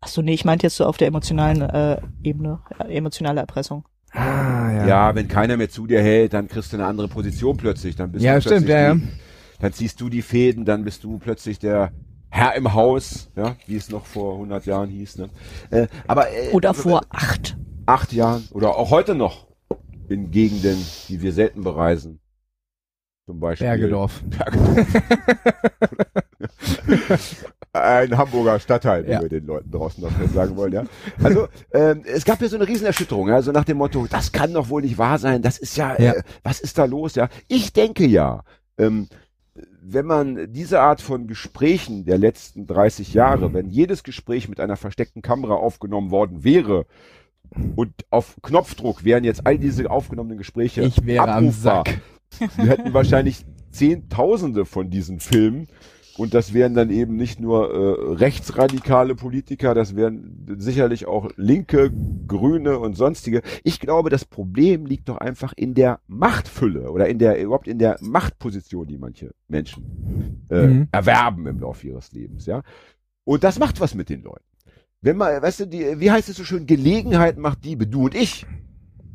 [0.02, 3.88] Ach so, nee, ich meinte jetzt so auf der emotionalen äh, Ebene, ja, emotionale Erpressung.
[4.12, 4.88] Ah, ja.
[4.88, 7.96] Ja, wenn keiner mehr zu dir hält, dann kriegst du eine andere Position plötzlich.
[7.96, 9.02] Dann bist Ja, du stimmt, plötzlich ja, die,
[9.62, 11.92] Dann ziehst du die Fäden, dann bist du plötzlich der
[12.36, 15.20] Herr im Haus, ja, wie es noch vor 100 Jahren hieß.
[15.20, 15.30] Ne?
[15.72, 17.56] Äh, aber äh, Oder vor acht.
[17.86, 19.48] acht Jahren oder auch heute noch
[20.10, 22.20] in Gegenden, die wir selten bereisen.
[23.26, 24.22] Zum Beispiel Bergedorf.
[24.26, 24.86] Bergedorf.
[27.74, 29.22] Ein Hamburger Stadtteil, wie Ja.
[29.22, 30.84] wir den Leuten draußen noch sagen wollen, ja.
[31.24, 34.54] Also, ähm, es gab ja so eine Riesenerschütterung, ja, so nach dem Motto, das kann
[34.54, 36.12] doch wohl nicht wahr sein, das ist ja, Ja.
[36.14, 37.30] Äh, was ist da los, ja.
[37.48, 38.44] Ich denke ja,
[38.78, 39.08] ähm,
[39.88, 44.78] wenn man diese Art von Gesprächen der letzten 30 Jahre, wenn jedes Gespräch mit einer
[44.78, 46.86] versteckten Kamera aufgenommen worden wäre,
[47.76, 51.84] Und auf Knopfdruck wären jetzt all diese aufgenommenen Gespräche Ich wäre am abrufbar.
[51.86, 52.02] Sack.
[52.58, 55.68] Wir hätten wahrscheinlich Zehntausende von diesen Filmen.
[56.18, 61.92] Und das wären dann eben nicht nur äh, rechtsradikale Politiker, das wären sicherlich auch Linke,
[62.26, 63.42] Grüne und sonstige.
[63.64, 67.80] Ich glaube, das Problem liegt doch einfach in der Machtfülle oder in der überhaupt in
[67.80, 70.88] der Machtposition, die manche Menschen äh, Mhm.
[70.92, 72.62] erwerben im Laufe ihres Lebens, ja.
[73.26, 74.46] Und das macht was mit den Leuten.
[75.02, 78.16] Wenn man, weißt du, die, wie heißt es so schön, Gelegenheit macht Diebe, du und
[78.16, 78.46] ich.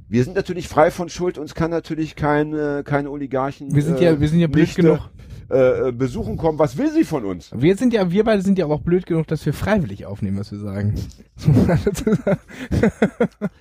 [0.09, 4.01] Wir sind natürlich frei von Schuld, uns kann natürlich kein, äh, kein Oligarchen Wir sind
[4.01, 5.11] äh, ja, wir sind ja blöd genug.
[5.51, 6.59] Äh, äh, besuchen kommen.
[6.59, 7.51] Was will sie von uns?
[7.55, 10.53] Wir sind ja, wir beide sind ja auch blöd genug, dass wir freiwillig aufnehmen, was
[10.53, 10.95] wir sagen.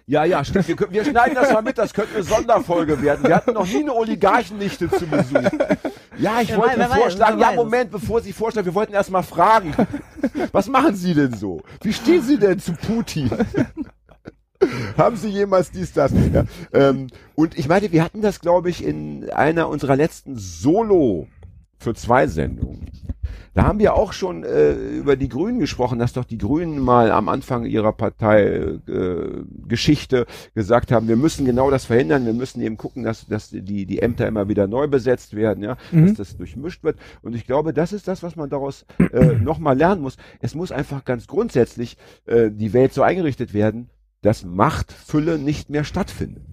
[0.05, 0.67] Ja, ja, stimmt.
[0.67, 3.25] Wir, können- wir schneiden das mal mit, das könnte eine Sonderfolge werden.
[3.25, 5.49] Wir hatten noch nie eine Oligarchennichte zu Besuch.
[6.17, 7.53] Ja, ich Wer wollte weiß, vorschlagen, ja.
[7.53, 9.73] Moment, bevor Sie vorschlagen, wir wollten erst mal fragen.
[10.51, 11.61] Was machen Sie denn so?
[11.81, 13.29] Wie stehen Sie denn zu Putin?
[14.97, 16.11] Haben Sie jemals dies, das?
[16.33, 21.27] Ja, ähm, und ich meine, wir hatten das, glaube ich, in einer unserer letzten Solo
[21.79, 22.85] für zwei Sendungen.
[23.53, 27.11] Da haben wir auch schon äh, über die Grünen gesprochen, dass doch die Grünen mal
[27.11, 28.43] am Anfang ihrer Partei
[28.87, 33.85] äh, gesagt haben, wir müssen genau das verhindern, wir müssen eben gucken, dass, dass die,
[33.85, 36.07] die Ämter immer wieder neu besetzt werden, ja, Mhm.
[36.07, 36.97] dass das durchmischt wird.
[37.21, 40.17] Und ich glaube, das ist das, was man daraus äh, nochmal lernen muss.
[40.41, 43.89] Es muss einfach ganz grundsätzlich äh, die Welt so eingerichtet werden,
[44.21, 46.43] dass Machtfülle nicht mehr stattfindet.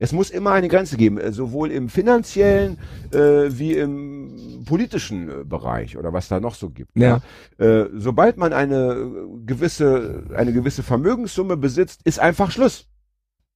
[0.00, 2.78] Es muss immer eine Grenze geben, äh, sowohl im finanziellen
[3.12, 3.18] äh,
[3.50, 6.90] wie im politischen äh, Bereich oder was da noch so gibt.
[6.96, 7.20] Ja.
[7.58, 12.86] Äh, sobald man eine äh, gewisse eine gewisse Vermögenssumme besitzt, ist einfach Schluss.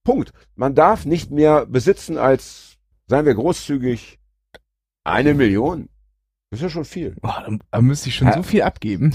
[0.03, 0.33] Punkt.
[0.55, 2.77] Man darf nicht mehr besitzen als,
[3.07, 4.19] seien wir großzügig,
[5.05, 5.87] eine Million.
[6.49, 7.15] Das ist ja schon viel.
[7.21, 8.33] Boah, da, da müsste ich schon Ja.
[8.35, 9.13] so viel abgeben.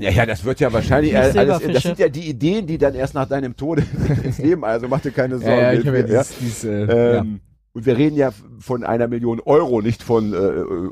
[0.00, 3.14] Ja, ja, das wird ja wahrscheinlich alles, das sind ja die Ideen, die dann erst
[3.14, 3.82] nach deinem Tode
[4.24, 5.50] ins Leben, also mach dir keine Sorgen.
[5.52, 6.02] Ja, ja, ich Ja.
[6.02, 7.18] dieses, dieses äh.
[7.18, 7.40] Ähm,
[7.72, 10.90] Und wir reden ja von einer Million Euro, nicht von äh, äh,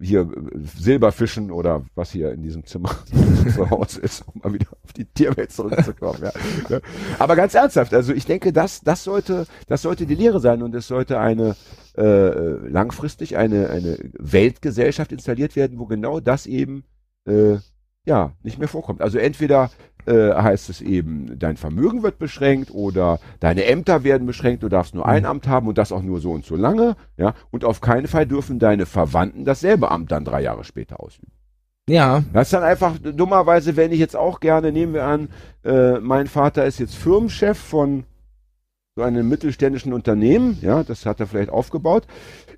[0.00, 0.30] hier
[0.78, 2.90] Silberfischen oder was hier in diesem Zimmer
[3.54, 6.20] zu Hause ist, um mal wieder auf die Tierwelt zurückzukommen.
[6.22, 6.80] Ja.
[7.18, 10.72] Aber ganz ernsthaft, also ich denke, das, das sollte, das sollte die Lehre sein und
[10.76, 11.56] es sollte eine
[11.98, 16.84] äh, langfristig eine, eine Weltgesellschaft installiert werden, wo genau das eben
[17.26, 17.56] äh,
[18.06, 19.02] ja nicht mehr vorkommt.
[19.02, 19.70] Also entweder
[20.06, 24.94] äh, heißt es eben, dein Vermögen wird beschränkt oder deine Ämter werden beschränkt, du darfst
[24.94, 27.80] nur ein Amt haben und das auch nur so und so lange, ja, und auf
[27.80, 31.32] keinen Fall dürfen deine Verwandten dasselbe Amt dann drei Jahre später ausüben.
[31.88, 35.28] ja, Das ist dann einfach, dummerweise, wenn ich jetzt auch gerne, nehmen wir an,
[35.64, 38.04] äh, mein Vater ist jetzt Firmenchef von
[38.96, 42.06] so einem mittelständischen Unternehmen, ja, das hat er vielleicht aufgebaut.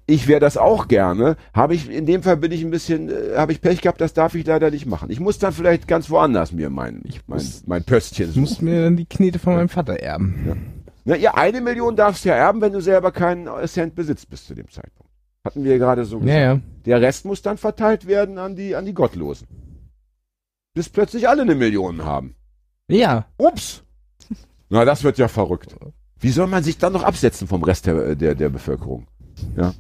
[0.07, 1.37] Ich wäre das auch gerne.
[1.55, 4.13] Habe ich, in dem Fall bin ich ein bisschen, äh, habe ich Pech gehabt, das
[4.15, 5.11] darf ich leider nicht machen.
[5.11, 8.83] Ich muss dann vielleicht ganz woanders mir mein, mein, muss- mein Pöstchen ich muss mir
[8.85, 10.85] dann die Knete von meinem Vater erben.
[11.05, 14.45] Na, ja, eine Million darfst du ja erben, wenn du selber keinen Cent besitzt bis
[14.47, 15.11] zu dem Zeitpunkt.
[15.45, 16.41] Hatten wir gerade so Ja, gesagt.
[16.43, 16.61] ja.
[16.87, 19.47] Der Rest muss dann verteilt werden an die, an die Gottlosen.
[20.75, 22.35] Bis plötzlich alle eine Million haben.
[22.89, 23.27] Ja.
[23.39, 23.83] Ups!
[24.69, 25.77] Na, das wird ja verrückt.
[26.19, 29.07] Wie soll man sich dann noch absetzen vom Rest der, der, der Bevölkerung?
[29.57, 29.75] Ja.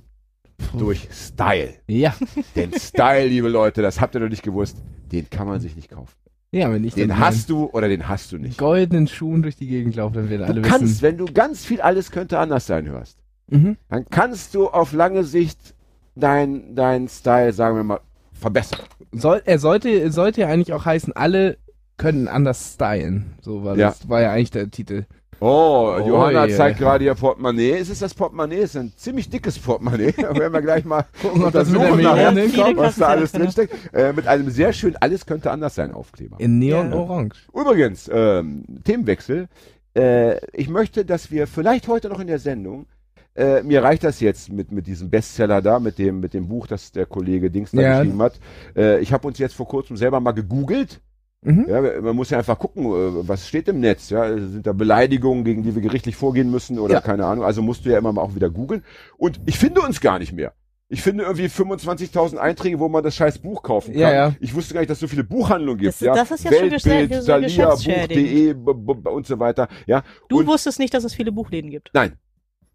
[0.78, 1.74] Durch Style.
[1.86, 2.14] Ja.
[2.56, 4.78] Den Style, liebe Leute, das habt ihr noch nicht gewusst,
[5.10, 6.14] den kann man sich nicht kaufen.
[6.50, 8.58] Ja, wenn ich Den hast du oder den hast du nicht.
[8.58, 11.02] goldenen Schuhen durch die Gegend laufe, dann werden Du alle kannst, wissen.
[11.02, 13.76] wenn du ganz viel alles könnte anders sein hörst, Mhm.
[13.88, 15.74] dann kannst du auf lange Sicht
[16.14, 18.00] dein, dein Style, sagen wir mal,
[18.32, 18.80] verbessern.
[19.12, 21.56] Soll, er sollte, sollte ja eigentlich auch heißen, alle
[21.96, 23.34] können anders stylen.
[23.40, 23.88] So war Ja.
[23.88, 25.04] das, war ja eigentlich der Titel.
[25.42, 26.54] Oh, Oh, Johanna je.
[26.56, 27.72] zeigt gerade ihr Portemonnaie.
[27.78, 28.58] Ist es das Portemonnaie?
[28.58, 30.12] Es ist ein ziemlich dickes Portemonnaie.
[30.16, 32.76] Da werden wir gleich mal Gucken, ob das nachher, hinkommt.
[32.76, 33.74] was da alles drinsteckt.
[33.92, 36.36] Äh, mit einem sehr schön, alles könnte anders sein Aufkleber.
[36.38, 36.96] In Neon Ja.
[36.96, 37.48] Orange.
[37.52, 39.48] Übrigens, ähm, Themenwechsel.
[39.96, 42.86] Äh, ich möchte, dass wir vielleicht heute noch in der Sendung,
[43.34, 46.66] äh, mir reicht das jetzt mit, mit diesem Bestseller da, mit dem, mit dem Buch,
[46.66, 47.98] das der Kollege Dings da Ja.
[47.98, 48.38] geschrieben hat.
[48.76, 51.00] Äh, ich habe uns jetzt vor kurzem selber mal gegoogelt.
[51.44, 51.66] Mhm.
[51.68, 54.10] Ja, man muss ja einfach gucken, äh, was steht im Netz.
[54.10, 54.28] Ja?
[54.28, 57.00] Sind da Beleidigungen, gegen die wir gerichtlich vorgehen müssen oder Ja.
[57.00, 57.44] keine Ahnung.
[57.44, 58.84] Also musst du ja immer mal auch wieder googeln.
[59.18, 60.52] Und ich finde uns gar nicht mehr.
[60.88, 64.00] Ich finde irgendwie 25.000 Einträge, wo man das scheiß Buch kaufen kann.
[64.02, 64.34] Ja, ja.
[64.40, 65.94] Ich wusste gar nicht, dass es so viele Buchhandlungen gibt.
[65.94, 66.14] Das- ja?
[66.14, 68.64] das ist ja schon Weltbild, Thalia, geschäftsschädigend.
[68.64, 69.68] Buch.de und so weiter.
[69.86, 71.90] Ja, Du und, wusstest nicht, dass es viele Buchläden gibt.
[71.94, 72.12] nein.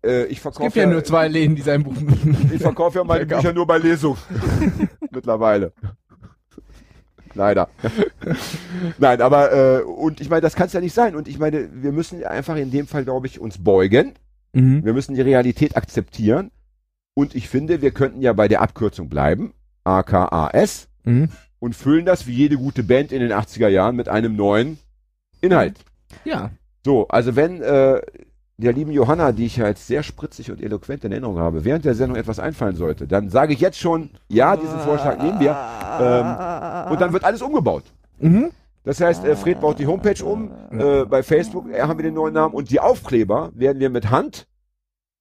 [0.05, 1.93] Äh, ich Es verkaufe gibt ja nur zwei Läden, die sein Buch.
[2.53, 3.25] ich verkaufe ja meine.
[3.27, 4.15] Bücher nur bei Lesung.
[5.11, 5.73] Mittlerweile.
[7.37, 7.69] Leider.
[8.97, 11.15] Nein, aber äh, und ich meine, das kann es ja nicht sein.
[11.15, 14.13] Und ich meine, wir müssen einfach in dem Fall, glaube ich, uns beugen.
[14.53, 14.83] mhm.
[14.83, 16.51] Wir müssen die Realität akzeptieren.
[17.13, 21.29] Und ich finde, wir könnten ja bei der Abkürzung bleiben, AKAS, Mhm.
[21.59, 24.77] und füllen das wie jede gute Band in den 80er Jahren mit einem neuen
[25.41, 25.77] Inhalt.
[26.25, 26.51] Ja.
[26.85, 28.01] So, also wenn äh,
[28.57, 31.85] der lieben Johanna, die ich ja als sehr spritzig und eloquent in Erinnerung habe, während
[31.85, 35.55] der Sendung etwas einfallen sollte, dann sage ich jetzt schon, ja, diesen Vorschlag nehmen wir.
[35.99, 37.83] Ähm, und dann wird alles umgebaut.
[38.19, 38.49] Mhm.
[38.83, 42.15] Das heißt, äh, Fred baut die Homepage um, äh, bei Facebook äh, haben wir den
[42.15, 44.47] neuen Namen und die Aufkleber werden wir mit Hand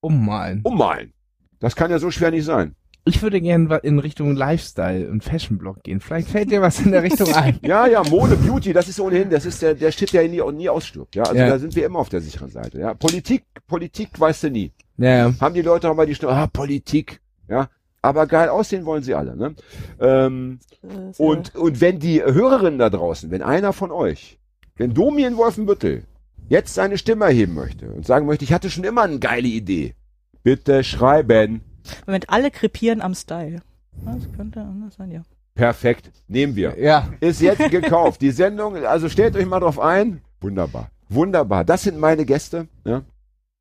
[0.01, 0.61] Ummalen.
[0.62, 1.12] ummalen.
[1.59, 2.74] Das kann ja so schwer nicht sein.
[3.09, 6.00] Ich würde gerne in Richtung Lifestyle und Fashion-Blog gehen.
[6.00, 7.57] Vielleicht fällt dir was in der Richtung ein.
[7.62, 10.68] Ja, ja, Mode, Beauty, das ist ohnehin, das ist der, der Shit, der nie, nie
[10.68, 11.14] ausstirbt.
[11.14, 11.48] Ja, also Ja.
[11.48, 12.80] da sind wir immer auf der sicheren Seite.
[12.80, 14.72] Ja, Politik, Politik weißt du nie.
[14.98, 15.32] Ja.
[15.40, 17.68] Haben die Leute auch mal die Stimme, ah, Politik, ja.
[18.02, 19.54] Aber geil aussehen wollen sie alle, ne?
[20.00, 24.38] Ähm, Äh, ja- und, und wenn die Hörerinnen da draußen, wenn einer von euch,
[24.76, 26.02] wenn Domi in Wolfenbüttel
[26.48, 29.94] jetzt seine Stimme erheben möchte und sagen möchte, ich hatte schon immer eine geile Idee,
[30.42, 31.61] bitte schreiben.
[32.07, 33.61] Moment, alle krepieren am Style.
[34.05, 35.22] Das könnte anders sein, ja.
[35.55, 36.78] Perfekt, nehmen wir.
[36.78, 37.09] Ja.
[37.20, 38.20] Ist jetzt gekauft.
[38.20, 40.20] Die Sendung, also stellt euch mal drauf ein.
[40.41, 40.91] Wunderbar.
[41.09, 41.64] Wunderbar.
[41.64, 43.03] Das sind meine Gäste, ja.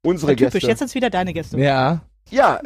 [0.04, 0.68] Unsere Ja, typisch, Gäste.
[0.68, 1.58] jetzt sind wieder deine Gäste.
[1.60, 2.02] Ja.
[2.30, 2.60] Ja,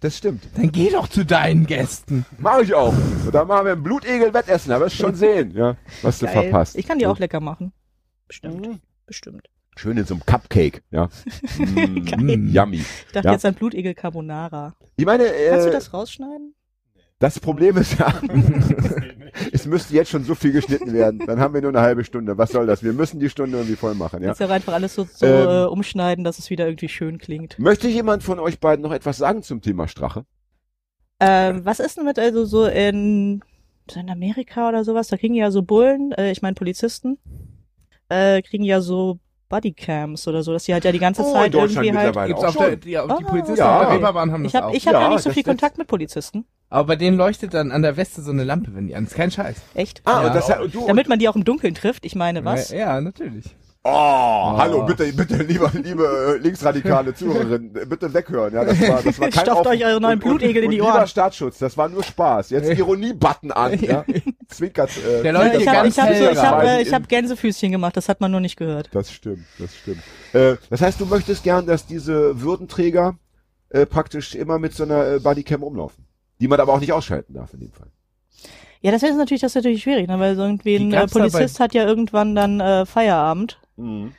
[0.00, 0.44] das stimmt.
[0.56, 2.24] Dann geh doch zu deinen Gästen.
[2.38, 2.94] Mache ich auch.
[3.26, 4.70] Und dann machen wir ein Blutegel-Wettessen.
[4.70, 6.34] Da wirst du schon sehen, ja, was du Geil.
[6.44, 6.76] verpasst.
[6.76, 7.72] Ich kann die auch lecker machen.
[8.28, 8.80] Bestimmt, Mhm.
[9.06, 9.48] bestimmt.
[9.80, 11.08] Schön in so einem Cupcake, ja.
[11.58, 12.22] Mm.
[12.22, 12.52] Mm.
[12.52, 12.76] yummy.
[13.06, 13.32] Ich dachte Ja.
[13.32, 14.74] jetzt an Blutegel Carbonara.
[14.96, 16.54] Ich meine, Kannst du äh, das rausschneiden?
[17.18, 18.12] das Problem ist ja,
[19.52, 21.22] es müsste jetzt schon so viel geschnitten werden.
[21.26, 22.36] Dann haben wir nur eine halbe Stunde.
[22.36, 22.82] Was soll das?
[22.82, 24.26] Wir müssen die Stunde irgendwie voll machen, ja.
[24.28, 25.48] Kannst ja einfach alles so, so Ähm.
[25.48, 27.58] äh, umschneiden, dass es wieder irgendwie schön klingt.
[27.58, 30.26] Möchte jemand von euch beiden noch etwas sagen zum Thema Strache?
[31.20, 33.42] Ähm, was ist denn mit also so in,
[33.90, 35.08] so in Amerika oder sowas?
[35.08, 37.16] Da kriegen ja so Bullen, äh, ich meine Polizisten,
[38.10, 39.18] äh, kriegen ja so
[39.50, 42.26] Bodycams oder so, dass die halt ja die ganze Oh, in Zeit Deutschland irgendwie halt.
[42.28, 42.80] Gibt's auch auf der, schon.
[42.80, 43.80] die, die Ah, Polizisten ja.
[43.84, 44.74] der Reeperbahn haben Ich das habe auch.
[44.76, 46.46] ich hab ja, Ja, nicht so viel Kontakt mit Polizisten.
[46.70, 49.04] Aber bei denen leuchtet dann an der Weste so eine Lampe, wenn die an.
[49.04, 49.56] Ist kein Scheiß.
[49.74, 50.00] Echt?
[50.06, 50.28] Ah, Ja.
[50.28, 50.86] und das du.
[50.86, 52.06] Damit man die auch im Dunkeln trifft.
[52.06, 52.70] Ich meine, was?
[52.70, 53.44] Ja natürlich.
[53.84, 58.54] Oh, hallo, bitte, bitte, liebe, liebe äh, linksradikale Zuhörerin, äh, bitte weghören.
[58.54, 61.06] Ja, das war, das war kein Stopft euch eure neuen Blutegel in die Lieber Ohren.
[61.06, 62.50] Staatsschutz, das war nur Spaß.
[62.50, 63.78] Jetzt Ironie-Button an.
[63.80, 64.04] Ja.
[64.48, 64.90] Zwinkert.
[64.98, 67.96] Äh, Der Ja, Leute ich habe ich hab ich hab, äh, ich hab Gänsefüßchen gemacht,
[67.96, 68.90] das hat man nur nicht gehört.
[68.92, 70.02] Das stimmt, das stimmt.
[70.32, 73.16] Äh, das heißt, du möchtest gern, dass diese Würdenträger
[73.70, 76.04] äh, praktisch immer mit so einer äh, Bodycam rumlaufen.
[76.40, 77.88] Die man aber auch nicht ausschalten darf in dem Fall.
[78.82, 80.18] Ja, das ist natürlich, das ist natürlich schwierig, ne?
[80.18, 84.12] weil so irgendwie ein äh, Polizist hat ja irgendwann dann äh, Feierabend Mhm.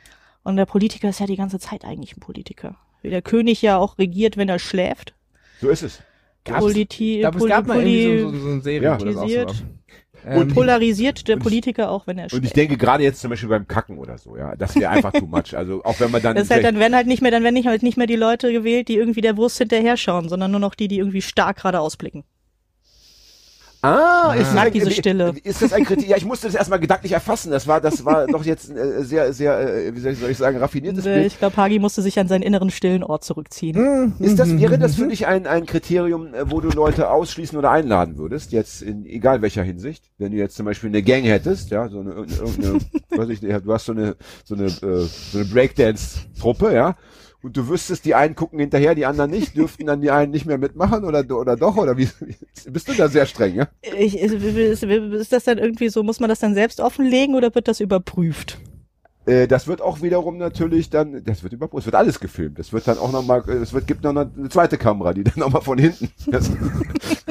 [0.44, 2.76] und der Politiker ist ja die ganze Zeit eigentlich ein Politiker.
[3.02, 5.14] Wie der König ja auch regiert, wenn er schläft.
[5.60, 6.00] So ist es.
[6.44, 9.00] Gab's- Politi Ich glaube, es gab mal irgendwie so, so, so eine Serie, Ja.
[9.00, 9.44] wo das auch so war.
[9.46, 9.64] politisiert.
[10.24, 12.56] Ähm, polarisiert der und ich- Politiker auch, wenn er Und ich schläft.
[12.56, 15.56] denke gerade jetzt zum Beispiel beim Kacken oder so, ja, das wäre einfach too much.
[15.56, 17.54] Also auch wenn man dann, Das ist halt, dann werden halt nicht mehr, dann werden
[17.54, 20.60] nicht, halt nicht mehr die Leute gewählt, die irgendwie der Wurst hinterher schauen, sondern nur
[20.60, 22.22] noch die, die irgendwie stark geradeaus blicken.
[23.84, 25.34] Ah, ist Ich das mag ein, diese Stille.
[25.42, 26.10] Ist das ein Kriterium?
[26.12, 27.50] Ja, ich musste das erstmal gedanklich erfassen.
[27.50, 30.58] Das war, das war doch jetzt ein äh, sehr, sehr, äh, wie soll ich- sagen,
[30.58, 31.26] raffiniertes Bild.
[31.26, 34.14] ich glaube, Hagi musste sich an seinen inneren stillen Ort zurückziehen.
[34.20, 37.72] Ist das, wäre das für dich ein, ein Kriterium, äh, wo du Leute ausschließen oder
[37.72, 38.52] einladen würdest?
[38.52, 40.04] Jetzt in egal welcher Hinsicht.
[40.16, 42.78] Wenn du jetzt zum Beispiel eine Gang hättest, ja, so eine, irgendeine,
[43.10, 44.14] weiß ich nicht, du hast so eine,
[44.44, 46.96] so eine, äh, so eine Breakdance-Truppe, ja.
[47.42, 50.46] Und du wüsstest, die einen gucken hinterher, die anderen nicht, dürften dann die einen nicht
[50.46, 52.08] mehr mitmachen oder, oder doch, oder wie,
[52.70, 53.68] bist du da sehr streng, ja?
[53.98, 57.52] Ich, ist, ist, ist das dann irgendwie so, muss man das dann selbst offenlegen oder
[57.54, 58.60] wird das überprüft?
[59.26, 62.58] Äh, das wird auch wiederum natürlich dann, das wird überprüft, es wird alles gefilmt.
[62.58, 65.62] Es wird dann auch nochmal, es wird, gibt noch eine, zweite Kamera, die dann nochmal
[65.62, 66.50] von hinten, das,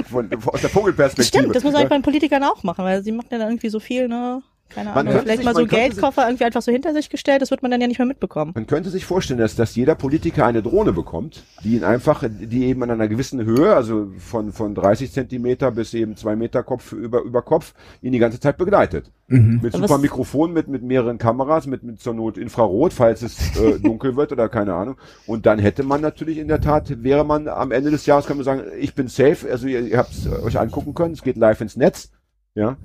[0.10, 1.44] von, aus der Vogelperspektive.
[1.44, 3.70] Stimmt, das muss eigentlich bei den Politikern auch machen, weil sie machen ja dann irgendwie
[3.70, 4.42] so viel, ne?
[4.74, 7.52] Keine Man Ahnung, vielleicht sich- mal so Geldkoffer irgendwie einfach so hinter sich gestellt, das
[7.52, 8.52] wird man dann ja nicht mehr mitbekommen.
[8.56, 12.66] Man könnte sich vorstellen, dass, dass jeder Politiker eine Drohne bekommt, die ihn einfach, die
[12.66, 16.92] eben an einer gewissen Höhe, also von, von 30 Zentimeter bis eben zwei Meter Kopf
[16.94, 19.12] über, über Kopf, ihn die ganze Zeit begleitet.
[19.28, 23.22] Mit Aber super was- Mikrofon, mit, mit mehreren Kameras, mit, mit zur Not Infrarot, falls
[23.22, 24.98] es äh, dunkel wird oder keine Ahnung.
[25.26, 28.38] Und dann hätte man natürlich in der Tat, wäre man am Ende des Jahres, kann
[28.38, 31.38] man sagen, ich bin safe, also ihr, ihr habt es euch angucken können, es geht
[31.38, 32.12] live ins Netz.
[32.56, 32.76] Ja.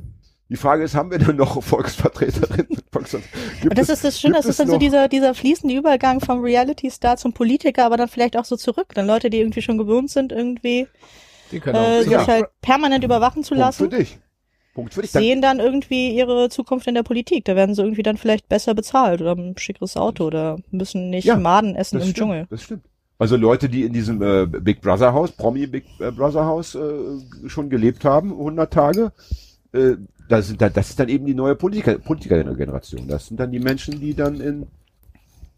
[0.49, 2.69] Die Frage ist, haben wir denn noch Volksvertreterinnen?
[2.95, 7.17] Das es- ist das Schöne, das ist dann so dieser, dieser fließende Übergang vom Reality-Star
[7.19, 8.95] zum Politiker, aber dann vielleicht auch so zurück.
[8.95, 10.87] Dann Leute, die irgendwie schon gewohnt sind, irgendwie
[11.53, 12.27] Die können äh, auch sich Ja.
[12.27, 13.91] halt permanent überwachen zu Punkt lassen.
[13.91, 14.19] für dich.
[14.75, 15.13] Punkt für dich.
[15.13, 17.45] Dann- sehen dann irgendwie ihre Zukunft in der Politik.
[17.45, 21.25] Da werden sie irgendwie dann vielleicht besser bezahlt oder ein schickeres Auto oder müssen nicht
[21.27, 22.47] Ja, Maden essen im stimmt, Dschungel.
[22.51, 22.85] Das stimmt.
[23.19, 26.91] Also Leute, die in diesem äh, Big Brother Haus, Promi Big äh, Brother Haus äh,
[27.49, 29.13] schon gelebt haben, 100 Tage,
[29.77, 29.97] äh,
[30.29, 33.07] das, sind dann, das ist dann eben die neue Politiker, Politikergeneration.
[33.09, 34.66] Das sind dann die Menschen, die dann in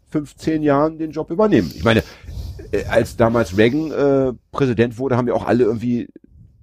[0.09, 1.71] 15 Jahren den Job übernehmen.
[1.73, 2.03] Ich meine,
[2.71, 6.07] äh, als damals Reagan äh, Präsident wurde, haben wir auch alle irgendwie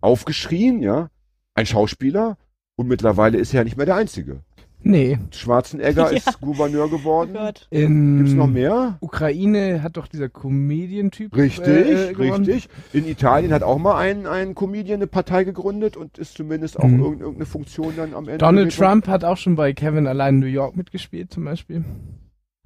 [0.01, 1.11] aufgeschrien, ja,
[1.55, 2.37] ein Schauspieler
[2.77, 4.43] und mittlerweile ist er ja nicht mehr der Einzige.
[4.89, 5.19] Nee.
[5.33, 6.17] Schwarzenegger Ja.
[6.17, 7.33] ist Gouverneur geworden.
[7.35, 7.67] Oh Gott.
[7.71, 8.97] In Gibt's noch mehr?
[9.01, 11.35] Ukraine hat doch dieser Comedian-Typ.
[11.37, 12.45] Richtig, äh, äh, gewonnen.
[12.45, 12.69] richtig.
[12.93, 16.85] In Italien hat auch mal ein, ein Comedian eine Partei gegründet und ist zumindest auch
[16.85, 17.01] Mhm.
[17.03, 18.39] irgend- irgendeine Funktion dann am Ende.
[18.39, 18.77] Donald.
[18.77, 21.85] Trump hat auch schon bei Kevin allein in New York mitgespielt, zum Beispiel.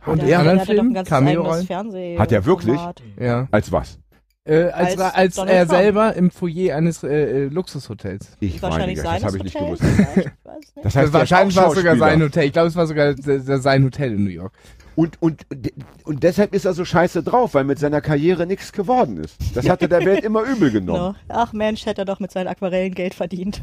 [0.07, 1.65] Und der anderen hatte doch ein Filmen, ganz eigenes.
[1.67, 2.77] Fernseh Hat er wirklich?
[2.77, 3.03] Format.
[3.19, 3.49] Ja.
[3.51, 3.99] Als was?
[4.45, 5.79] Äh, als Als als, Donald er Trump.
[5.81, 8.37] selber im Foyer eines äh, äh, Luxushotels.
[8.41, 9.83] Ich meine, Wahrscheinlich das seines habe ich nicht gewusst.
[9.83, 10.31] nicht.
[10.83, 12.45] Das heißt, wahrscheinlich war es sogar sein Hotel.
[12.47, 14.53] Ich glaube, es war sogar se- se- sein Hotel in New York.
[14.97, 15.45] Und, und,
[16.05, 19.37] und deshalb ist er so scheiße drauf, weil mit seiner Karriere nichts geworden ist.
[19.55, 21.15] Das hat er der Welt immer übel genommen.
[21.29, 21.35] No.
[21.35, 23.63] Ach Mensch, hätte er doch mit seinen Aquarellen Geld verdient.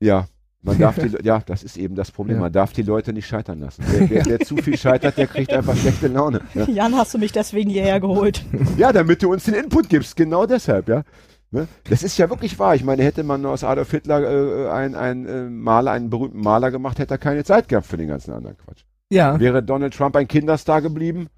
[0.00, 0.26] Ja.
[0.68, 2.36] Man darf die, ja, das ist eben das Problem.
[2.36, 2.42] Ja.
[2.42, 3.84] Man darf die Leute nicht scheitern lassen.
[3.88, 6.42] Wer, wer, wer zu viel scheitert, der kriegt einfach schlechte Laune.
[6.54, 6.68] Ja.
[6.68, 8.44] Jan, hast du mich deswegen hierher geholt?
[8.76, 11.02] Ja, damit du uns den Input gibst, genau deshalb, ja.
[11.50, 11.66] Ne?
[11.88, 12.74] Das ist ja wirklich wahr.
[12.74, 16.70] Ich meine, hätte man aus Adolf Hitler äh, einen, einen äh, Maler, einen berühmten Maler
[16.70, 18.82] gemacht, hätte er keine Zeit gehabt für den ganzen anderen Quatsch.
[19.10, 19.40] Ja.
[19.40, 21.30] Wäre Donald Trump ein Kinderstar geblieben,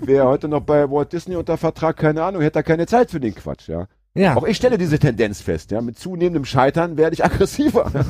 [0.00, 3.10] wäre er heute noch bei Walt Disney unter Vertrag, keine Ahnung, hätte er keine Zeit
[3.10, 3.86] für den Quatsch, ja.
[4.14, 4.36] Ja.
[4.36, 5.80] Auch ich stelle diese Tendenz fest, ja.
[5.80, 7.90] Mit zunehmendem Scheitern werde ich aggressiver.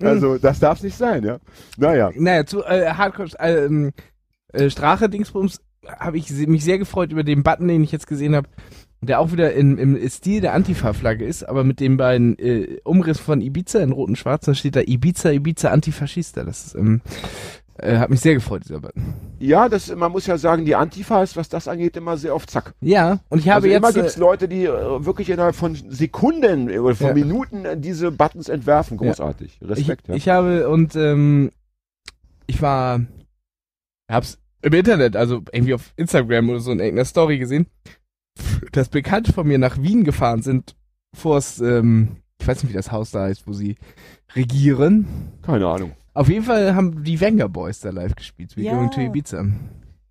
[0.00, 1.38] also, das darf nicht sein, ja.
[1.78, 2.10] Naja.
[2.14, 3.92] Naja, zu äh, Hardcore äh, ähm,
[4.52, 8.36] äh, Strache Dingsbums habe ich mich sehr gefreut über den Button, den ich jetzt gesehen
[8.36, 8.48] habe,
[9.00, 13.18] der auch wieder in, im Stil der Antifa-Flagge ist, aber mit dem beiden äh, Umriss
[13.18, 16.44] von Ibiza in rot und schwarz, da steht da Ibiza, Ibiza, Antifaschista.
[16.44, 17.00] Das ist, ähm,
[17.78, 19.14] äh, hat mich sehr gefreut, dieser Button.
[19.38, 22.46] Ja, das, man muss ja sagen, die Antifa ist, was das angeht, immer sehr auf
[22.46, 22.74] Zack.
[22.80, 23.94] Ja, und ich habe also immer jetzt.
[23.94, 27.14] gibt's Äh, Leute, die äh, wirklich innerhalb von Sekunden oder von Ja.
[27.14, 28.98] Minuten äh, diese Buttons entwerfen.
[28.98, 29.06] Ja.
[29.06, 29.58] Großartig.
[29.60, 30.14] ich, Respekt, ja.
[30.14, 31.50] ich habe und ähm,
[32.46, 33.00] ich war,
[34.10, 37.66] hab's im Internet, also irgendwie auf Instagram oder so in irgendeiner Story gesehen,
[38.72, 40.76] dass Bekannte von mir nach Wien gefahren sind,
[41.14, 43.76] vors, ähm, ich weiß nicht, wie das Haus da heißt, wo sie
[44.34, 45.06] regieren.
[45.42, 45.92] Keine Ahnung.
[46.14, 48.74] Auf jeden Fall haben die Wenger Boys da live gespielt, wie Ja.
[48.74, 49.46] Going to Ibiza.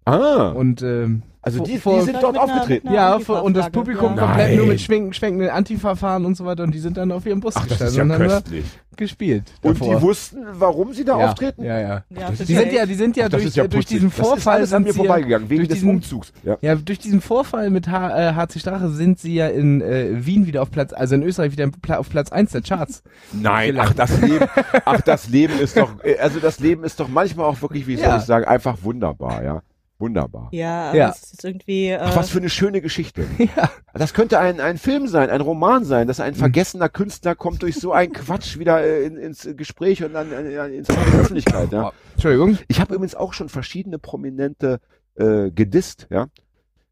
[0.06, 2.88] Ah, Und ähm, also vor- die, vor- die sind dort aufgetreten.
[2.90, 4.26] einer ja, Antifa-Flagge, und das Publikum ja.
[4.26, 4.68] komplett nur Nein.
[4.70, 7.66] mit schwenken, schwenkenden Antifa-Fahren und so weiter und die sind dann auf ihrem Bus Ach,
[7.68, 8.66] das ist gestanden ja und haben da köstlich.
[8.98, 9.44] gespielt.
[9.64, 9.96] Und davor.
[9.96, 11.64] die wussten, warum sie da ja, auftreten?
[11.64, 11.88] Ja, ja.
[12.10, 14.24] Ja, Die ja- sind ja, die sind ja Ach, durch, ja durch diesen Das ist
[14.26, 16.32] Vorfall alles an sind mir sie ja, vorbeigegangen, wegen durch des diesen- Umzugs.
[16.44, 16.58] Ja.
[16.62, 20.46] ja, durch diesen Vorfall mit H, äh, HC Strache sind sie ja in äh, Wien
[20.46, 23.02] wieder auf Platz, also in Österreich wieder auf Platz 1 der Charts.
[23.34, 24.46] Nein, ach das Leben,
[24.86, 27.96] ach das Leben ist doch, äh, also das Leben ist doch manchmal auch wirklich, wie
[27.96, 28.18] soll Ja.
[28.18, 29.62] ich sagen, einfach wunderbar, ja.
[30.02, 30.50] Wunderbar.
[30.52, 31.08] Ja, Ja.
[31.10, 31.88] das ist jetzt irgendwie.
[31.90, 33.26] Äh, Ach, was für eine schöne Geschichte.
[33.38, 33.70] ja.
[33.94, 37.76] Das könnte ein, ein Film sein, ein Roman sein, dass ein vergessener Künstler kommt durch
[37.76, 41.72] so einen Quatsch wieder äh, in, ins Gespräch und dann ins in die Öffentlichkeit.
[41.72, 41.92] Ja.
[42.14, 42.58] Entschuldigung.
[42.68, 44.80] Ich habe übrigens auch schon verschiedene Prominente
[45.16, 46.28] äh, gedisst, ja.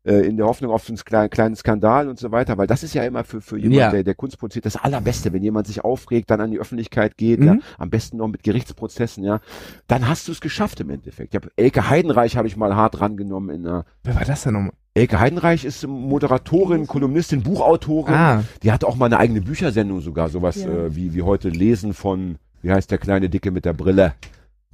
[0.05, 2.93] Äh, in der Hoffnung auf einen kleinen, kleinen Skandal und so weiter, weil das ist
[2.93, 3.91] ja immer für, für jemand, Ja.
[3.91, 7.41] der, der Kunst produziert, das Allerbeste, wenn jemand sich aufregt, dann an die Öffentlichkeit geht,
[7.41, 7.45] Mhm.
[7.45, 9.41] ja, am besten noch mit Gerichtsprozessen, ja,
[9.87, 11.33] dann hast du es geschafft im Endeffekt.
[11.33, 14.53] Ich hab, Elke Heidenreich habe ich mal hart rangenommen in einer Wer war das denn
[14.53, 14.71] nochmal?
[14.93, 18.13] Elke Heidenreich ist Moderatorin, Kolumnistin, Buchautorin.
[18.13, 20.69] Ah, Die hatte auch mal eine eigene Büchersendung sogar, sowas Ja.
[20.69, 24.13] äh, wie, wie heute Lesen von, wie heißt der kleine Dicke mit der Brille?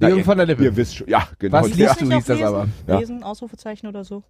[0.00, 0.62] Ihr- von der Lippe.
[0.62, 1.62] Ihr wisst schon, ja, genau.
[1.62, 1.88] Was ja.
[1.88, 2.46] liest du, nicht hieß das Lesen?
[2.48, 2.68] aber.
[2.86, 2.98] Ja.
[3.00, 4.22] Lesen, Ausrufezeichen oder so.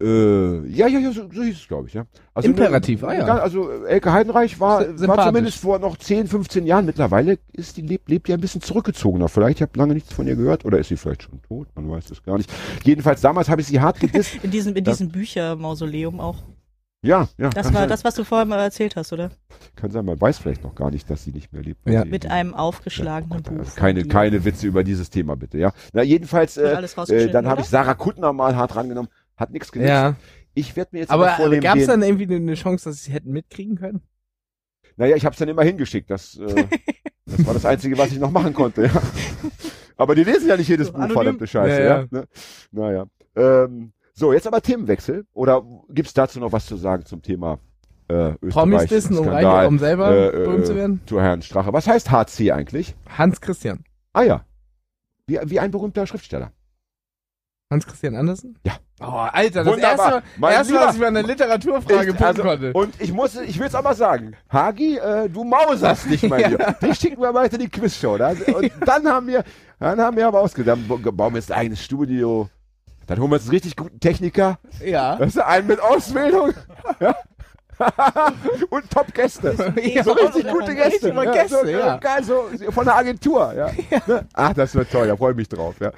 [0.00, 2.06] Äh, ja, ja, ja, so, so hieß es, glaube ich, ja.
[2.34, 3.24] Also Imperativ, ah ja.
[3.38, 6.86] Also äh, Elke Heidenreich war, war zumindest vor noch 10, 15 Jahren.
[6.86, 9.28] Mittlerweile ist die lebt, lebt ja ein bisschen zurückgezogener.
[9.28, 10.64] Vielleicht, ich habe lange nichts von ihr gehört.
[10.64, 11.68] Oder ist sie vielleicht schon tot?
[11.76, 12.52] Man weiß es gar nicht.
[12.82, 14.38] Jedenfalls, damals habe ich sie hart gedisst.
[14.42, 16.38] In diesem, in diesem Büchermausoleum auch.
[17.04, 17.50] ja, ja.
[17.50, 17.88] Das war sein.
[17.88, 19.30] das, was du vorhin mal erzählt hast, oder?
[19.76, 21.88] Kann sein, man weiß vielleicht noch gar nicht, dass sie nicht mehr lebt.
[21.88, 22.04] Ja.
[22.04, 23.58] Mit einem aufgeschlagenen Ja, Buch.
[23.58, 25.72] also keine, keine Witze über dieses Thema, bitte, ja.
[25.92, 26.72] Na, jedenfalls, äh,
[27.08, 29.10] äh, dann habe ich Sarah Kuttner mal hart rangenommen.
[29.36, 29.88] Hat nichts genützt.
[29.88, 30.16] ja.
[30.54, 33.12] Ich werde mir jetzt Aber mal vornehmen, gab es dann irgendwie eine, Chance, dass sie
[33.12, 34.02] hätten mitkriegen können?
[34.98, 36.10] Naja, ich habe es dann immer hingeschickt.
[36.10, 36.66] Das, äh,
[37.24, 38.84] das war das Einzige, was ich noch machen konnte.
[38.84, 39.02] Ja.
[39.96, 41.14] Aber die lesen ja nicht jedes So, Buch, anonym.
[41.14, 41.82] verdammte Scheiße.
[41.82, 42.06] Ja, Ja.
[42.10, 42.28] Ne?
[42.70, 43.06] Naja.
[43.34, 45.24] Ähm, so, jetzt aber Themenwechsel.
[45.32, 47.58] Oder gibt's dazu noch was zu sagen zum Thema
[48.08, 48.88] äh, Promis Österreich?
[48.88, 51.00] dissen, um, reich, um selber äh, äh, berühmt zu werden?
[51.06, 51.72] zu Herrn Strache.
[51.72, 52.94] Was heißt HC eigentlich?
[53.08, 53.84] Hans Christian.
[54.12, 54.44] Ah ja.
[55.26, 56.52] Wie, wie ein berühmter Schriftsteller.
[57.72, 58.56] Hans Christian Andersen?
[58.64, 58.72] Ja.
[59.00, 60.12] Oh, Alter, das Wunderbar.
[60.14, 60.86] erste, Mein erste Lieber.
[60.86, 62.72] was ich bei einer Literaturfrage Ich- also, konnte.
[62.72, 66.48] Und ich muss, ich will's auch mal sagen, Hagi, äh, du mauserst nicht mein Ja.
[66.48, 66.72] Lieber.
[66.80, 68.16] Dich schicken wir weiter in die Quizshow.
[68.16, 69.42] Da, und dann haben wir,
[69.80, 72.48] dann haben wir aber ausgedacht, dann bauen wir jetzt ein eigenes Studio.
[73.08, 74.58] Dann holen wir uns einen richtig guten Techniker.
[74.84, 75.16] ja.
[75.16, 76.52] Das ist einen mit Ausbildung.
[77.00, 77.14] Ja.
[78.70, 79.74] und Top-Gäste.
[79.82, 80.92] Ja, So richtig gute Gäste.
[80.92, 81.96] Richtig mal Gäste, ja.
[81.98, 83.52] Geil, so von der Agentur.
[83.54, 83.70] Ja.
[84.06, 84.26] Ne?
[84.32, 85.74] Ach, das wird toll, da freue ich mich drauf.
[85.80, 85.92] Ja.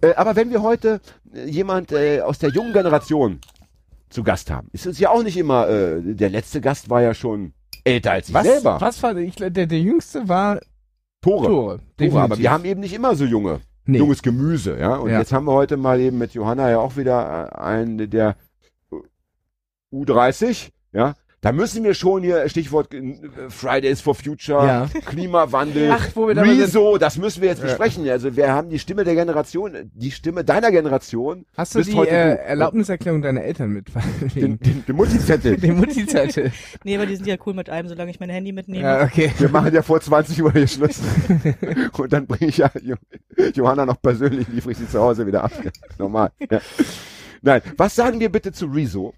[0.00, 1.00] Äh, aber wenn wir heute
[1.34, 3.40] äh, jemand äh, aus der jungen Generation
[4.10, 7.14] zu Gast haben, ist es ja auch nicht immer, äh, der letzte Gast war ja
[7.14, 7.52] schon
[7.84, 8.80] älter als ich Was, selber.
[8.80, 10.60] was war, ich, der, der jüngste war
[11.20, 11.46] Tore.
[11.46, 11.80] Tore.
[11.96, 13.98] Tore, aber wir haben eben nicht immer so junge, nee.
[13.98, 14.96] junges Gemüse, ja.
[14.96, 15.18] Und Ja.
[15.18, 18.36] jetzt haben wir heute mal eben mit Johanna ja auch wieder äh, einen der
[19.92, 21.14] U30, ja.
[21.44, 23.16] Da müssen wir schon hier, Stichwort äh,
[23.48, 24.88] Fridays for Future, Ja.
[25.06, 26.36] Klimawandel, Ach, wo wir.
[26.40, 27.64] Rezo, das müssen wir jetzt Ja.
[27.66, 28.08] besprechen.
[28.08, 32.10] Also wir haben die Stimme der Generation, die Stimme deiner Generation, Hast du die heute
[32.12, 32.36] äh.
[32.46, 33.88] Erlaubniserklärung deiner Eltern mit?
[34.36, 35.56] den, den, den Multizettel.
[35.56, 36.52] dem Mutti-Zettel.
[36.84, 38.84] Nee, aber die sind ja cool mit allem, solange ich mein Handy mitnehme.
[38.84, 39.32] ja, okay.
[39.38, 41.00] Wir machen ja vor 20 Uhr hier Schluss.
[41.98, 42.94] Und dann bringe ich ja Jo-
[43.52, 45.50] Johanna noch persönlich, liefere ich sie zu Hause wieder ab.
[45.98, 46.30] Normal.
[46.48, 46.60] Ja.
[47.42, 49.12] Nein, was sagen wir bitte zu Rezo?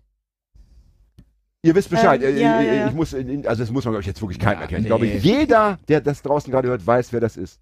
[1.65, 2.23] Ihr wisst Bescheid.
[2.23, 2.87] Ähm, Äh, ja, ich, ja, ja.
[2.89, 4.83] ich muss, also das muss man glaube ich jetzt wirklich keinem Ja, erklären.
[4.83, 4.89] Ich nee.
[4.89, 7.59] glaube, jeder, der das draußen gerade hört, weiß, wer das ist.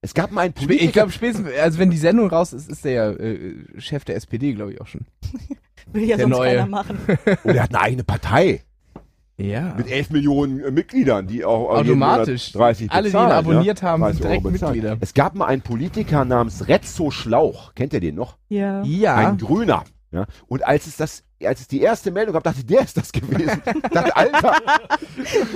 [0.00, 0.84] Es gab mal einen Politiker.
[0.84, 4.16] Ich glaube, spätestens, also wenn die Sendung raus ist, ist der ja äh, Chef der
[4.16, 5.02] SPD, glaube ich auch schon.
[5.92, 6.56] Will ja Der sonst Neue.
[6.56, 6.98] keiner machen.
[7.44, 8.62] oh, der hat eine eigene Partei
[9.38, 9.74] Ja.
[9.76, 12.54] mit 11 Millionen äh, Mitgliedern, die auch Automatisch.
[12.54, 13.36] Monat 30 Alle, die ihn bezahlen, ja.
[13.38, 14.72] abonniert haben, 30 sind direkt bezahlen.
[14.74, 14.96] Mitglieder.
[15.00, 17.74] Es gab mal einen Politiker namens Rezzo Schlauch.
[17.74, 18.36] Kennt ihr den noch?
[18.48, 18.82] Ja.
[18.82, 19.16] Ja.
[19.16, 19.84] Ein Grüner.
[20.12, 20.26] Ja?
[20.46, 23.12] Und als es das, als es die erste Meldung gab, dachte ich, der ist das
[23.12, 23.60] gewesen.
[23.92, 24.54] dachte, Alter,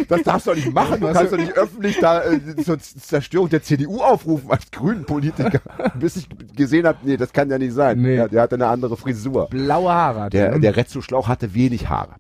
[0.09, 1.01] das darfst du doch nicht machen.
[1.01, 5.05] Du Was kannst doch nicht öffentlich da äh, zur Zerstörung der CDU aufrufen als grünen
[5.05, 5.61] Politiker.
[5.99, 8.01] Bis ich gesehen habe, nee, das kann ja nicht sein.
[8.01, 8.17] Nee.
[8.17, 9.49] Ja, der hatte eine andere Frisur.
[9.49, 10.21] Blaue Haare.
[10.23, 10.61] hat Der, er, ne?
[10.61, 12.17] der Rezzo Schlauch hatte wenig Haare.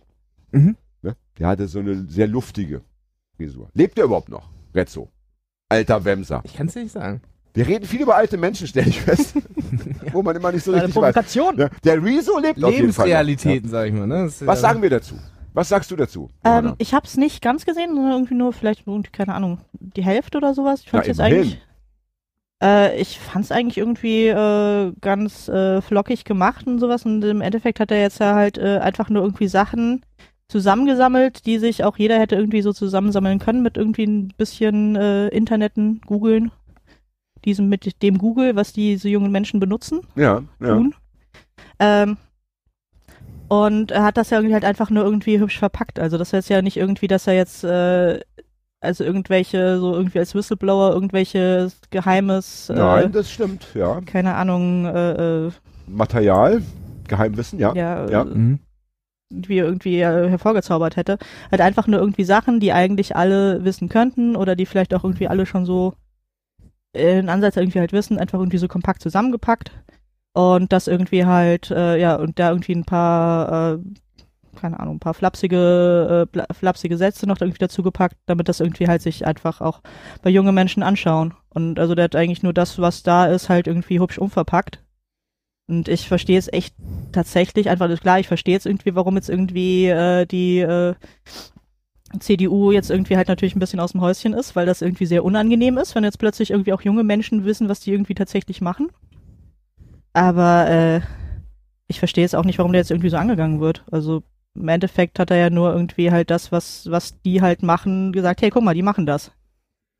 [0.52, 0.76] Mhm.
[1.02, 1.16] Ne?
[1.38, 2.82] Der hatte so eine sehr luftige
[3.36, 3.68] Frisur.
[3.74, 4.48] Lebt er überhaupt noch?
[4.74, 5.10] Rezzo.
[5.68, 6.40] Alter Wemser.
[6.44, 7.20] Ich kann es dir nicht sagen.
[7.54, 9.34] Wir reden viel über alte Menschen, stelle ich fest.
[10.12, 11.14] Wo man immer nicht so Eine richtig weiß.
[11.14, 11.58] Provokation.
[11.58, 12.58] Ja, der Rezo lebt.
[12.58, 14.06] Lebensrealitäten, sag ich mal.
[14.06, 14.26] Ne?
[14.26, 15.14] Was ja- sagen wir dazu?
[15.52, 16.30] Was sagst du dazu?
[16.44, 20.04] Ähm, ich habe es nicht ganz gesehen, sondern irgendwie nur vielleicht irgendwie, keine Ahnung, die
[20.04, 20.82] Hälfte oder sowas.
[20.86, 21.34] Ich jetzt immerhin.
[21.38, 21.60] eigentlich.
[22.62, 27.04] Äh, ich fand's eigentlich irgendwie äh, ganz äh, flockig gemacht und sowas.
[27.04, 30.04] Und im Endeffekt hat er jetzt ja halt äh, einfach nur irgendwie Sachen
[30.48, 35.28] zusammengesammelt, die sich auch jeder hätte irgendwie so zusammensammeln können mit irgendwie ein bisschen äh,
[35.28, 36.52] Interneten, googeln.
[37.44, 40.74] Diesem mit dem Google, was diese jungen Menschen benutzen ja, ja.
[40.74, 40.94] tun.
[41.78, 42.16] Ähm,
[43.48, 45.98] und er hat das ja irgendwie halt einfach nur irgendwie hübsch verpackt.
[45.98, 48.20] Also das ist ja nicht irgendwie, dass er jetzt äh,
[48.80, 54.00] also irgendwelche, so irgendwie als Whistleblower irgendwelches geheimes, äh, Nein, das stimmt, ja.
[54.06, 55.50] keine Ahnung, äh, äh,
[55.86, 56.62] Material,
[57.06, 57.74] Geheimwissen, ja.
[57.74, 58.22] ja, Ja.
[58.22, 58.58] Äh, Mhm.
[59.32, 61.18] irgendwie irgendwie äh, hervorgezaubert hätte.
[61.50, 65.28] Halt einfach nur irgendwie Sachen, die eigentlich alle wissen könnten oder die vielleicht auch irgendwie
[65.28, 65.94] alle schon so
[66.92, 69.70] in Ansatz irgendwie halt wissen, einfach irgendwie so kompakt zusammengepackt
[70.32, 73.78] und das irgendwie halt, äh, ja, und da irgendwie ein paar, äh,
[74.56, 78.88] keine Ahnung, ein paar flapsige, äh, flapsige Sätze noch irgendwie dazu gepackt, damit das irgendwie
[78.88, 79.80] halt sich einfach auch
[80.22, 81.34] bei jungen Menschen anschauen.
[81.48, 84.82] Und also der hat eigentlich nur das, was da ist, halt irgendwie hübsch umverpackt.
[85.68, 86.74] Und ich verstehe es echt
[87.12, 90.94] tatsächlich einfach, klar, ich verstehe jetzt irgendwie, warum jetzt irgendwie äh, die äh,
[92.18, 95.24] CDU jetzt irgendwie halt natürlich ein bisschen aus dem Häuschen ist, weil das irgendwie sehr
[95.24, 98.88] unangenehm ist, wenn jetzt plötzlich irgendwie auch junge Menschen wissen, was die irgendwie tatsächlich machen.
[100.12, 101.00] Aber äh,
[101.86, 103.84] ich verstehe jetzt auch nicht, warum der jetzt irgendwie so angegangen wird.
[103.90, 104.22] Also
[104.54, 108.42] im Endeffekt hat er ja nur irgendwie halt das, was, was die halt machen, gesagt,
[108.42, 109.30] hey, guck mal, die machen das.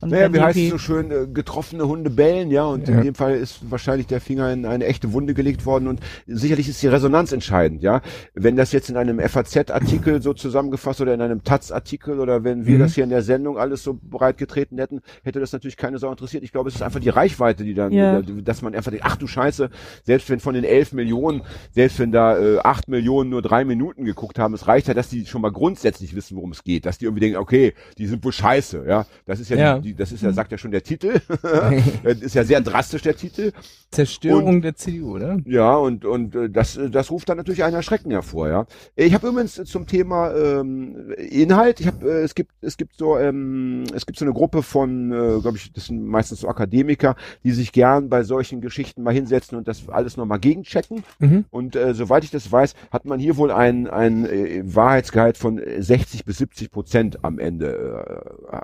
[0.03, 2.94] Und Naja, wie heißt es so schön, äh, getroffene Hunde bellen, ja, und Ja.
[2.96, 6.70] in dem Fall ist wahrscheinlich der Finger in eine echte Wunde gelegt worden und sicherlich
[6.70, 8.01] ist die Resonanz entscheidend, ja.
[8.32, 12.76] Wenn das jetzt in einem FAZ-Artikel so zusammengefasst oder in einem Taz-Artikel oder wenn wir
[12.76, 12.80] Mhm.
[12.80, 16.11] das hier in der Sendung alles so breit getreten hätten, hätte das natürlich keine Sau
[16.11, 16.44] interessiert.
[16.44, 18.22] Ich glaube, es ist einfach die Reichweite, die dann, Ja.
[18.22, 19.68] dass man einfach denkt, ach du Scheiße,
[20.05, 21.42] selbst wenn von den elf Millionen,
[21.72, 25.11] selbst wenn da äh, acht Millionen nur drei Minuten geguckt haben, es reicht ja, dass
[25.11, 28.24] die schon mal grundsätzlich wissen, worum es geht, dass die irgendwie denken, okay, die sind
[28.24, 29.05] wohl scheiße, ja.
[29.26, 29.78] Das ist ja, Ja.
[29.78, 31.20] Die, die, das ist ja, sagt ja schon der Titel.
[32.03, 33.53] Das ist ja sehr drastisch der Titel.
[33.91, 35.38] Zerstörung der CDU, oder?
[35.45, 38.66] Ja, und, und äh, das, äh, das ruft dann natürlich einen Erschrecken hervor, ja.
[38.95, 43.18] Ich habe übrigens zum Thema ähm, Inhalt, ich habe, äh, es gibt, es gibt so,
[43.18, 47.16] ähm, es gibt so eine Gruppe von, äh, glaube ich, das sind meistens so Akademiker,
[47.43, 51.03] die sich gern bei solchen Geschichten mal hinsetzen und das alles nochmal gegenchecken.
[51.18, 51.45] Mhm.
[51.51, 55.59] Und äh, soweit ich das weiß, hat man hier wohl ein, ein äh, Wahrheitsgehalt von
[55.59, 58.61] äh, 60 bis 70 Prozent am Ende äh, äh,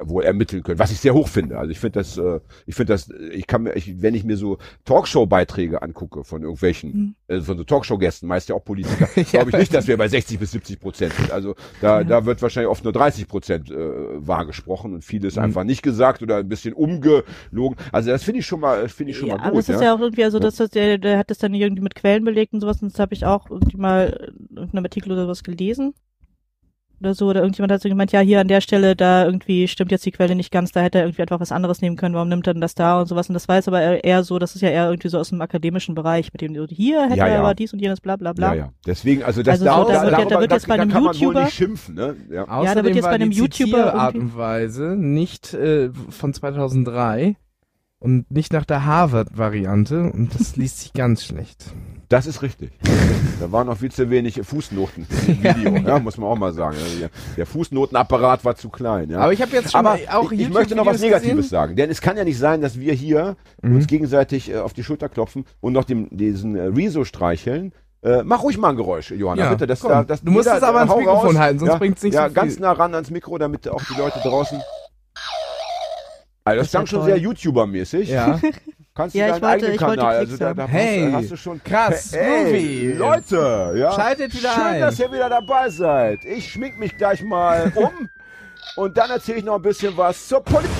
[0.00, 1.58] wohl ermitteln können, was ich sehr hoch finde.
[1.58, 4.36] Also ich finde das, äh, ich finde das, ich kann mir, ich, wenn ich mir
[4.36, 7.14] so Talkshow-Beiträge angucke von irgendwelchen, Mhm.
[7.28, 10.38] äh, von so Talkshow-Gästen, meist ja auch Politiker, glaube ich nicht, dass wir bei 60
[10.38, 11.30] bis 70 Prozent sind.
[11.30, 13.76] Also da, da wird wahrscheinlich oft nur 30 Prozent äh,
[14.26, 15.42] wahr gesprochen und vieles Mhm.
[15.42, 17.76] einfach nicht gesagt oder ein bisschen umgelogen.
[17.92, 19.60] Also das finde ich schon mal, finde ich schon ja, mal aber gut.
[19.60, 21.94] es ist ja, auch irgendwie, also dass das, der, der hat das dann irgendwie mit
[21.94, 25.22] Quellen belegt und sowas, und das habe ich auch irgendwie mal in einem Artikel oder
[25.22, 25.94] sowas gelesen.
[27.00, 29.90] Oder so, oder irgendjemand hat so gemeint, ja, hier an der Stelle, da irgendwie stimmt
[29.92, 32.28] jetzt die Quelle nicht ganz, da hätte er irgendwie einfach was anderes nehmen können, warum
[32.28, 33.28] nimmt er denn das da und sowas.
[33.28, 35.40] Und das war jetzt aber eher so, das ist ja eher irgendwie so aus dem
[35.40, 37.40] akademischen Bereich, mit dem so, hier hätte Ja, er ja.
[37.40, 38.48] aber dies und jenes, bla bla bla.
[38.54, 38.72] Ja, ja.
[38.86, 40.90] Deswegen, also das Also so, da, da da, wird ja- da wird jetzt bei einem
[40.90, 42.16] YouTuber- nicht schimpfen, ne?
[42.30, 42.48] Ja.
[42.48, 47.36] Außerdem da wird jetzt bei einem YouTuber irgendwie- und Weise nicht äh, von 2003
[47.98, 51.64] und nicht nach der Harvard-Variante und das liest sich ganz schlecht.
[52.08, 52.70] Das ist richtig.
[53.40, 56.76] da waren noch viel zu wenig Fußnoten im Video, ja, muss man auch mal sagen.
[56.76, 59.10] Also der- Fußnotenapparat war zu klein.
[59.10, 59.18] Ja.
[59.18, 61.50] Aber ich habe jetzt schon Aber auch ich, ich möchte noch was Negatives gesehen.
[61.50, 63.76] sagen, denn es kann ja nicht sein, dass wir hier Mhm.
[63.76, 67.72] uns gegenseitig äh, auf die Schulter klopfen und noch dem, diesen äh, Rezo streicheln.
[68.02, 69.66] Äh, mach ruhig mal ein Geräusch, Johanna, Ja, bitte.
[69.66, 72.14] Das, da, das, Du musst es aber ans hau Mikrofon halten, sonst ja, bringt's nicht
[72.14, 72.62] Ja, so ganz viel.
[72.62, 74.60] nah ran ans Mikro, damit auch die Leute draußen.
[76.46, 77.08] Also das ist ja klang schon toll.
[77.08, 78.08] sehr YouTuber-mäßig.
[78.08, 78.40] Ja.
[78.94, 80.66] Kannst du Ja, deinen wollte- eigenen Kanal, also da, da.
[80.66, 82.92] Hey, hast, hast du schon krass, hey.
[82.94, 83.92] Leute, ja.
[83.92, 84.80] Schaltet wieder Schön, ein.
[84.80, 86.24] dass ihr wieder dabei seid.
[86.24, 88.08] Ich schmink mich gleich mal um
[88.76, 90.70] und dann erzähle ich noch ein bisschen was zur Politik.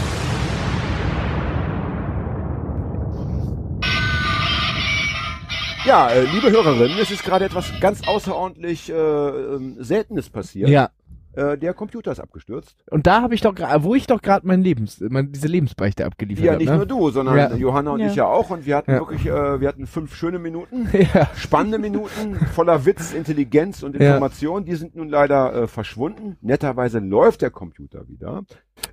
[5.84, 10.68] Ja, äh, liebe Hörerinnen, es ist gerade etwas ganz außerordentlich äh, ähm, Seltenes passiert.
[10.68, 10.90] Ja.
[11.36, 12.76] Äh, der Computer ist abgestürzt.
[12.90, 16.44] Und da habe ich doch, wo ich doch gerade mein Lebens, mein, diese Lebensbeichte abgeliefert
[16.44, 16.62] Ja, habe.
[16.62, 16.76] nicht ne?
[16.78, 17.54] nur du, sondern Ja.
[17.54, 18.06] Johanna und Ja.
[18.06, 18.50] ich ja auch.
[18.50, 18.98] Und wir hatten Ja.
[19.00, 20.88] wirklich, äh, wir hatten fünf schöne Minuten.
[21.14, 21.28] Ja.
[21.36, 24.14] spannende Minuten voller Witz, Intelligenz und Ja.
[24.14, 24.64] Information.
[24.64, 26.36] Die sind nun leider äh, verschwunden.
[26.40, 28.44] Netterweise läuft der Computer wieder.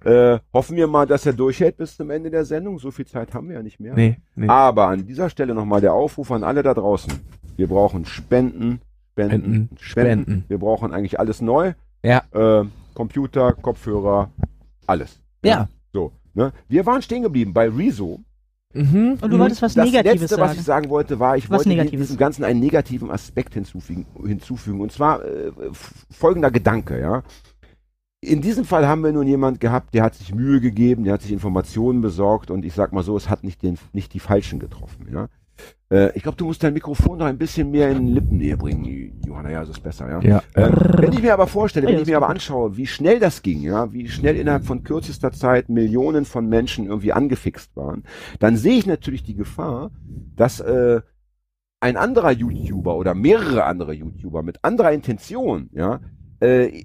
[0.03, 2.77] Äh, hoffen wir mal, dass er durchhält bis zum Ende der Sendung.
[2.79, 3.93] So viel Zeit haben wir ja nicht mehr.
[3.95, 4.47] Nee, nee.
[4.49, 7.13] Aber an dieser Stelle nochmal der Aufruf an alle da draußen.
[7.55, 8.81] Wir brauchen Spenden,
[9.13, 9.77] Spenden, Spenden.
[9.79, 10.45] Spenden.
[10.47, 11.73] Wir brauchen eigentlich alles neu.
[12.03, 12.23] Ja.
[12.31, 14.29] Äh, Computer, Kopfhörer,
[14.85, 15.19] alles.
[15.43, 15.67] Ja.
[15.93, 16.11] So.
[16.33, 16.51] Ne?
[16.67, 18.19] Wir waren stehen geblieben bei Rezo.
[18.73, 19.19] Mhm.
[19.21, 20.59] Und du wolltest was das Negatives Letzte, was sagen.
[20.59, 22.07] ich sagen wollte, war, ich Was wollte Negatives.
[22.07, 24.05] diesem Ganzen einen negativen Aspekt hinzufügen.
[24.25, 24.81] hinzufügen.
[24.81, 25.51] Und zwar äh,
[26.09, 27.23] folgender Gedanke, ja.
[28.19, 31.21] In diesem Fall haben wir nun jemand gehabt, der hat sich Mühe gegeben, der hat
[31.21, 34.59] sich Informationen besorgt und ich sag mal so, es hat nicht, den, nicht die Falschen
[34.59, 35.27] getroffen, ja.
[35.93, 39.51] Äh, ich glaube, du musst dein Mikrofon noch ein bisschen mehr in Lippennähe bringen, Johanna,
[39.51, 40.21] ja, so ist besser, ja.
[40.21, 40.43] Ja.
[40.55, 43.61] Äh, wenn ich mir aber vorstelle, wenn ich mir aber anschaue, wie schnell das ging,
[43.61, 48.03] ja, wie schnell innerhalb von kürzester Zeit Millionen von Menschen irgendwie angefixt waren,
[48.39, 49.91] dann sehe ich natürlich die Gefahr,
[50.35, 51.01] dass äh,
[51.79, 55.99] ein anderer YouTuber oder mehrere andere YouTuber mit anderer Intention, ja,
[56.43, 56.83] äh,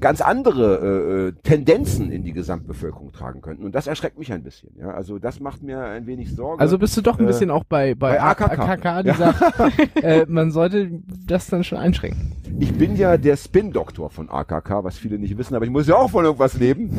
[0.00, 3.64] ganz andere äh, äh, Tendenzen in die Gesamtbevölkerung tragen könnten.
[3.64, 4.70] Und das erschreckt mich ein bisschen.
[4.78, 6.60] Ja, also das macht mir ein wenig Sorge.
[6.60, 8.58] Also bist du doch ein Äh, bisschen auch bei, bei, bei AKK.
[8.58, 9.14] AKK, die Ja.
[9.14, 10.90] sagt, äh, man sollte
[11.26, 12.32] das dann schon einschränken.
[12.58, 15.96] Ich bin ja der Spin-Doktor von AKK, was viele nicht wissen, aber ich muss ja
[15.96, 16.90] auch von irgendwas leben.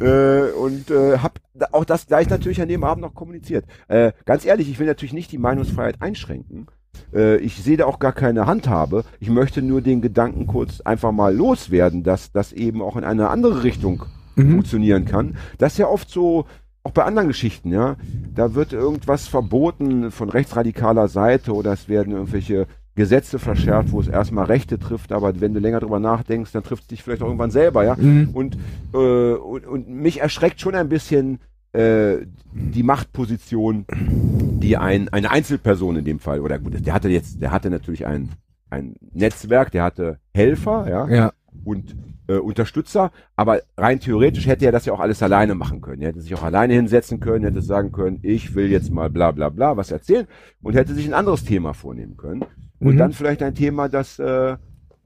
[0.00, 1.34] Äh, und äh, habe
[1.72, 3.64] auch das gleich natürlich an dem Abend noch kommuniziert.
[3.88, 6.66] Äh, ganz ehrlich, ich will natürlich nicht die Meinungsfreiheit einschränken.
[7.14, 9.04] Äh, ich sehe da auch gar keine Handhabe.
[9.20, 13.28] Ich möchte nur den Gedanken kurz einfach mal loswerden, dass das eben auch in eine
[13.30, 14.04] andere Richtung
[14.36, 14.50] Mhm.
[14.52, 15.36] funktionieren kann.
[15.58, 16.44] Das ist ja oft so,
[16.82, 17.96] auch bei anderen Geschichten, ja.
[18.34, 24.08] Da wird irgendwas verboten von rechtsradikaler Seite oder es werden irgendwelche Gesetze verschärft, wo es
[24.08, 27.26] erstmal Rechte trifft, aber wenn du länger drüber nachdenkst, dann trifft es dich vielleicht auch
[27.26, 27.96] irgendwann selber, ja.
[27.96, 28.28] Mhm.
[28.32, 28.58] Und,
[28.94, 31.38] äh, und, und mich erschreckt schon ein bisschen
[31.76, 37.40] äh, die Machtposition, die ein, eine Einzelperson in dem Fall, oder gut, der hatte jetzt,
[37.42, 38.30] der hatte natürlich ein,
[38.70, 41.32] ein Netzwerk, der hatte Helfer, ja Ja.
[41.64, 41.94] und
[42.28, 46.02] äh, Unterstützer, aber rein theoretisch hätte er das ja auch alles alleine machen können.
[46.02, 49.30] Er hätte sich auch alleine hinsetzen können, hätte sagen können, ich will jetzt mal bla
[49.30, 50.26] bla bla was erzählen
[50.62, 52.44] und hätte sich ein anderes Thema vornehmen können.
[52.80, 52.98] Und Mhm.
[52.98, 54.56] dann vielleicht ein Thema, das äh,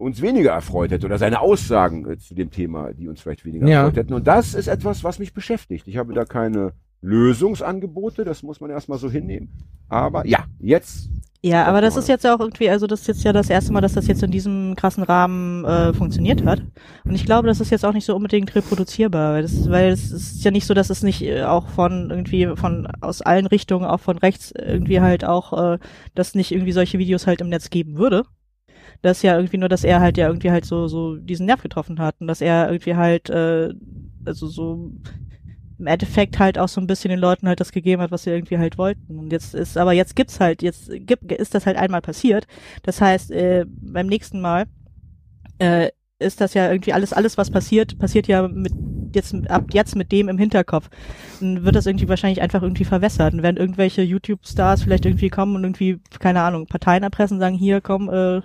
[0.00, 3.66] uns weniger erfreut hätte oder seine Aussagen äh, zu dem Thema, die uns vielleicht weniger
[3.68, 3.80] Ja.
[3.82, 4.14] erfreut hätten.
[4.14, 5.86] Und das ist etwas, was mich beschäftigt.
[5.86, 6.72] Ich habe da keine
[7.02, 9.48] Lösungsangebote, das muss man erstmal so hinnehmen.
[9.88, 11.08] Aber ja, jetzt
[11.42, 13.72] Ja, aber das ist jetzt ja auch irgendwie, also das ist jetzt ja das erste
[13.72, 16.62] Mal, dass das jetzt in diesem krassen Rahmen äh, funktioniert hat.
[17.04, 20.12] Und ich glaube, das ist jetzt auch nicht so unbedingt reproduzierbar, weil das, weil es
[20.12, 23.84] ist ja nicht so, dass es nicht äh, auch von irgendwie von aus allen Richtungen,
[23.86, 25.78] auch von rechts irgendwie halt auch, äh,
[26.14, 28.24] dass nicht irgendwie solche Videos halt im Netz geben würde.
[29.02, 31.62] Das ist ja irgendwie nur, dass er halt ja irgendwie halt so so diesen Nerv
[31.62, 33.72] getroffen hat und dass er irgendwie halt äh,
[34.24, 34.92] also so
[35.80, 38.30] im Endeffekt halt auch so ein bisschen den Leuten halt das gegeben hat, was sie
[38.30, 39.18] irgendwie halt wollten.
[39.18, 42.46] Und jetzt ist, aber jetzt gibt's halt, jetzt gibt, ist das halt einmal passiert.
[42.82, 44.66] Das heißt, äh, beim nächsten Mal
[45.58, 45.88] äh,
[46.18, 48.74] ist das ja irgendwie alles, alles was passiert, passiert ja mit
[49.14, 50.90] jetzt ab jetzt mit dem im Hinterkopf.
[51.40, 53.32] Dann wird das irgendwie wahrscheinlich einfach irgendwie verwässert.
[53.32, 57.80] Und werden irgendwelche YouTube-Stars vielleicht irgendwie kommen und irgendwie, keine Ahnung, Parteien erpressen, sagen, hier
[57.80, 58.42] komm, äh,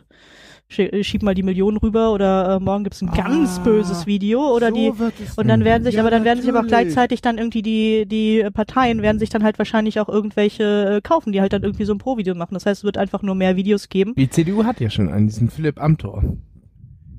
[0.68, 4.72] schieb mal die Millionen rüber oder äh, morgen gibt's ein ganz Ah, böses Video oder
[4.72, 4.92] die
[5.36, 8.06] und dann werden sich, Ja, aber dann werden sich aber auch gleichzeitig dann irgendwie die,
[8.08, 11.86] die Parteien werden sich dann halt wahrscheinlich auch irgendwelche äh, kaufen, die halt dann irgendwie
[11.86, 12.54] so ein Pro-Video machen.
[12.56, 14.14] Das heißt, es wird einfach nur mehr Videos geben.
[14.18, 16.24] Die CDU hat ja schon einen, diesen Philipp Amthor.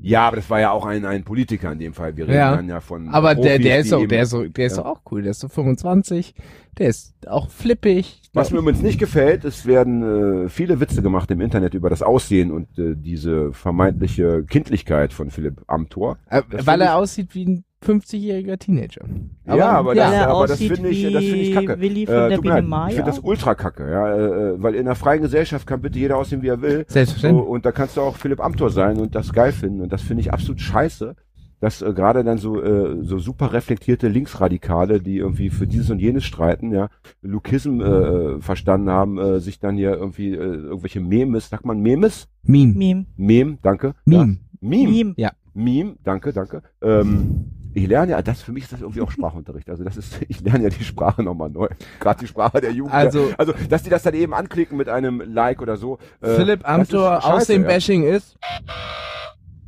[0.09, 2.17] Ja, aber das war ja auch ein, ein Politiker in dem Fall.
[2.17, 2.57] Wir reden Ja.
[2.57, 4.67] dann ja von Aber der, Profis, der ist die doch, eben- der ist so, der
[4.67, 4.85] ist Ja.
[4.85, 5.23] auch cool.
[5.23, 6.35] Der ist so 25.
[6.79, 8.21] Der ist auch flippig.
[8.35, 12.03] Was mir übrigens nicht gefällt, es werden äh, viele Witze gemacht im Internet über das
[12.03, 16.19] Aussehen und äh, diese vermeintliche Kindlichkeit von Philipp Amthor.
[16.29, 19.05] Äh, weil er aussieht wie ein 50-jähriger Teenager.
[19.47, 20.05] ja, aber ja.
[20.05, 21.80] das, Weil er aber das aussieht finde ich, das finde ich kacke.
[21.80, 22.89] Willi von Äh, der Biene Maya.
[22.89, 24.24] Ich finde das ultra kacke, ja, äh,
[24.55, 26.84] äh, weil in einer freien Gesellschaft kann bitte jeder aussehen, wie er will.
[26.89, 27.47] So, Selbstverständlich.
[27.47, 29.80] und da kannst du auch Philipp Amthor sein und das geil finden.
[29.80, 31.14] Und das finde ich absolut scheiße,
[31.61, 36.01] dass äh, gerade dann so, äh, so super reflektierte Linksradikale, die irgendwie für dieses und
[36.01, 36.89] jenes streiten, ja,
[37.22, 42.28] Lukism äh, verstanden haben, äh, sich dann hier irgendwie äh, irgendwelche Memes, sagt man Memes?
[42.43, 42.74] Meme.
[42.74, 43.07] Meme.
[43.16, 43.95] Meme, danke.
[44.05, 44.39] Meme.
[44.61, 44.68] Ja.
[44.68, 44.91] Meme.
[44.91, 45.14] Meme.
[45.16, 45.30] Ja.
[45.55, 46.62] Meme, danke, danke.
[46.82, 47.47] Ähm,
[47.77, 49.68] ich lerne ja, das für mich ist das irgendwie auch Sprachunterricht.
[49.68, 51.68] Also das ist, ich lerne ja die Sprache nochmal neu.
[52.01, 52.95] Gerade die Sprache der Jugend.
[52.95, 55.99] Also- also, dass die das dann eben anklicken mit einem Like oder so.
[56.22, 57.68] äh, Philipp Amthor aus dem ja.
[57.68, 58.37] Bashing ist.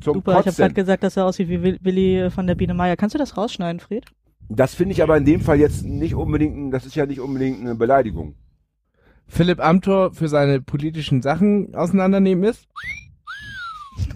[0.01, 0.63] Zum Super, ich habe Kotzen.
[0.63, 2.97] gerade gesagt, dass er aussieht wie Will- Willi von der Biene Maya.
[2.97, 4.05] Kannst du das rausschneiden, Fred?
[4.49, 7.21] Das finde ich aber in dem Fall jetzt nicht unbedingt, ein- das ist ja nicht
[7.21, 8.35] unbedingt eine Beleidigung.
[9.27, 12.67] Philipp Amthor für seine politischen Sachen auseinandernehmen ist.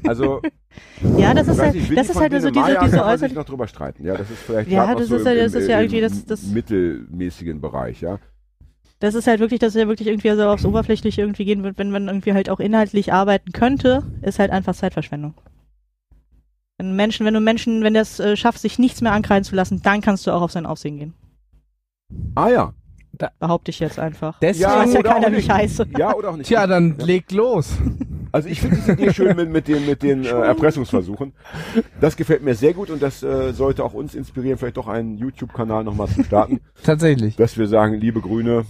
[0.07, 0.41] Also,
[1.19, 3.35] Ja, das ist halt, nicht, das ist halt so Biene diese, diese sich äußerliche.
[3.35, 4.05] noch drüber streiten.
[4.05, 5.83] Ja, das ist vielleicht Ja, das so ist im, ja- das im, ist ja im,
[5.85, 8.19] irgendwie das- das- mittelmäßigen Bereich, ja.
[9.01, 11.91] Das ist halt wirklich, dass er wirklich irgendwie so aufs Oberflächliche irgendwie gehen wird, wenn
[11.91, 15.35] man irgendwie halt auch inhaltlich arbeiten könnte, ist halt einfach Zeitverschwendung.
[16.79, 19.57] Wenn Menschen, wenn du Menschen, wenn der es äh, schafft, sich nichts mehr ankreiden zu
[19.57, 21.15] lassen, dann kannst du auch auf sein Aussehen gehen.
[22.37, 22.75] Ah ja.
[23.41, 24.39] Behaupte ich jetzt einfach.
[24.41, 25.45] Deswegen, Ja, weiß ja oder keiner, auch wie nicht.
[25.47, 25.87] ich heiße.
[25.99, 26.47] Ja, oder auch nicht.
[26.47, 27.73] tja, dann legt los.
[28.33, 31.35] Also ich finde diese Idee schön mit, mit den, mit den äh, Erpressungsversuchen.
[32.01, 35.19] Das gefällt mir sehr gut und das äh, sollte auch uns inspirieren, vielleicht doch einen
[35.19, 37.37] YouTube-Kanal nochmal zu starten, Tatsächlich.
[37.37, 38.65] dass wir sagen, liebe Grüne,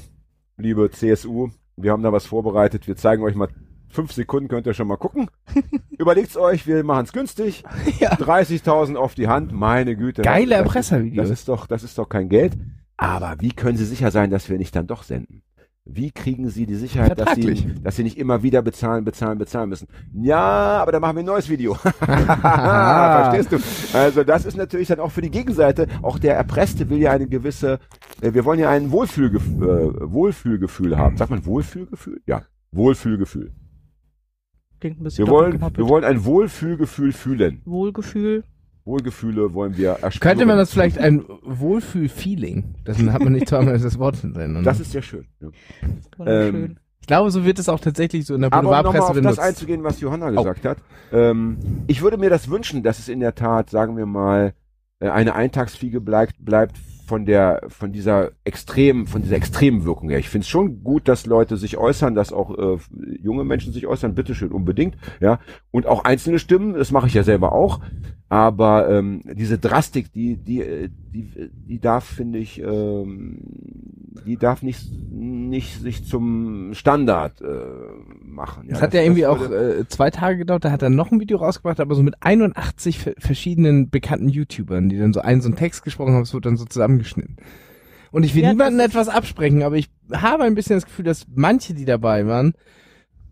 [0.56, 3.48] liebe CSU, wir haben da was vorbereitet, wir zeigen euch mal
[3.88, 5.28] fünf Sekunden, könnt ihr schon mal gucken.
[5.98, 7.62] Überlegt's euch, wir machen es günstig.
[8.00, 8.14] Ja.
[8.14, 10.22] 30.000 auf die Hand, meine Güte.
[10.22, 11.28] Geile das, Erpresservideos.
[11.28, 12.54] Das ist doch, das ist doch kein Geld.
[12.96, 15.42] Aber wie können Sie sicher sein, dass wir nicht dann doch senden?
[15.84, 19.68] Wie kriegen Sie die Sicherheit, dass Sie, dass Sie nicht immer wieder bezahlen, bezahlen, bezahlen
[19.68, 19.88] müssen?
[20.14, 21.74] Ja, aber dann machen wir ein neues Video.
[21.74, 23.58] Verstehst du?
[23.98, 25.88] Also das ist natürlich dann auch für die Gegenseite.
[26.02, 27.80] Auch der Erpresste will ja eine gewisse,
[28.20, 31.16] äh, wir wollen ja ein Wohlfühlgef äh, Wohlfühlgefühl haben.
[31.16, 32.20] Sagt man Wohlfühlgefühl?
[32.26, 33.52] Ja, Wohlfühlgefühl.
[34.78, 37.60] Klingt ein bisschen Wir wollen, wir wollen ein Wohlfühlgefühl fühlen.
[37.64, 38.44] Wohlgefühl.
[38.84, 40.30] Wohlgefühle wollen wir erspüren.
[40.30, 42.74] Könnte man das vielleicht ein Wohlfühl-Feeling?
[42.84, 44.62] Dann hat man nicht zweimal das Wort drin.
[44.64, 45.26] Das ist sehr schön.
[45.40, 45.48] Ja.
[46.16, 46.54] Wunderschön.
[46.54, 49.10] Ähm, ich glaube, so wird es auch tatsächlich so in der Aber um nochmal Boulevardpresse
[49.10, 49.40] auf das benutzt.
[49.40, 50.78] einzugehen, was Johanna gesagt hat.
[51.12, 51.58] Ähm,
[51.88, 54.54] ich würde mir das wünschen, dass es in der Tat, sagen wir mal,
[55.00, 60.20] äh, eine Eintagsfliege bleibt, bleibt von der, von dieser extremen, von dieser extremen Wirkung her.
[60.20, 62.78] Ich finde es schon gut, dass Leute sich äußern, dass auch äh,
[63.20, 65.40] junge Menschen sich äußern, bitteschön, unbedingt, ja.
[65.72, 67.80] Und auch einzelne Stimmen, das mache ich ja selber auch.
[68.32, 73.40] Aber ähm, diese Drastik, die, die, äh, die, die darf, finde ich, ähm,
[74.26, 77.44] die darf nicht, nicht sich zum Standard äh,
[78.24, 78.68] machen.
[78.70, 81.36] Das hat ja irgendwie auch äh, zwei Tage gedauert, da hat er noch ein Video
[81.36, 85.56] rausgebracht, aber so mit 81 ver- verschiedenen bekannten YouTubern, die dann so einen so einen
[85.58, 87.36] Text gesprochen haben, es wird dann so zusammengeschnitten.
[88.12, 91.26] Und ich will Ja, niemandem etwas absprechen, aber ich habe ein bisschen das Gefühl, dass
[91.34, 92.54] manche, die dabei waren,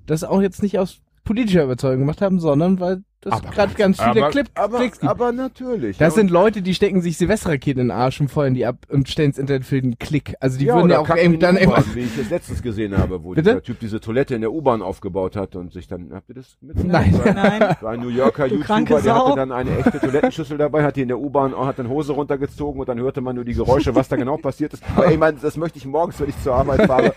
[0.04, 3.98] das auch jetzt nicht aus politischer Überzeugung gemacht haben, sondern weil das Aber gerade ganz
[4.00, 5.10] viele aber, Clip aber, Klicks gibt.
[5.10, 5.98] aber natürlich.
[5.98, 8.76] das ja, sind Leute, die stecken sich Silvesterraketen in den Arsch und feuern die ab
[8.88, 10.34] und stellen ins Internet für den Klick.
[10.40, 11.94] Also die ja, würden ja auch eben dann irgendwas.
[11.94, 13.42] wie ich es letztens gesehen habe, wo Bitte?
[13.50, 16.56] dieser Typ diese Toilette in der U-Bahn aufgebaut hat und sich dann, habt ihr das
[16.62, 16.92] mitbekommen?
[16.92, 17.12] Nein.
[17.12, 17.60] Das war- Nein.
[17.60, 20.96] das war ein New Yorker Du YouTuber, der hatte dann eine echte Toilettenschüssel dabei, hat
[20.96, 23.94] die in der U-Bahn, hat dann Hose runtergezogen und dann hörte man nur die Geräusche,
[23.94, 24.82] was da genau passiert ist.
[24.96, 27.12] Aber ey, man, das möchte ich morgens, wenn ich zur Arbeit fahre,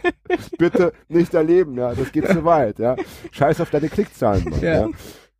[0.57, 2.95] bitte nicht erleben, ja, das geht zu weit, ja.
[3.31, 4.81] Scheiß auf deine Klickzahlen, Mann, Ja.
[4.81, 4.87] ja.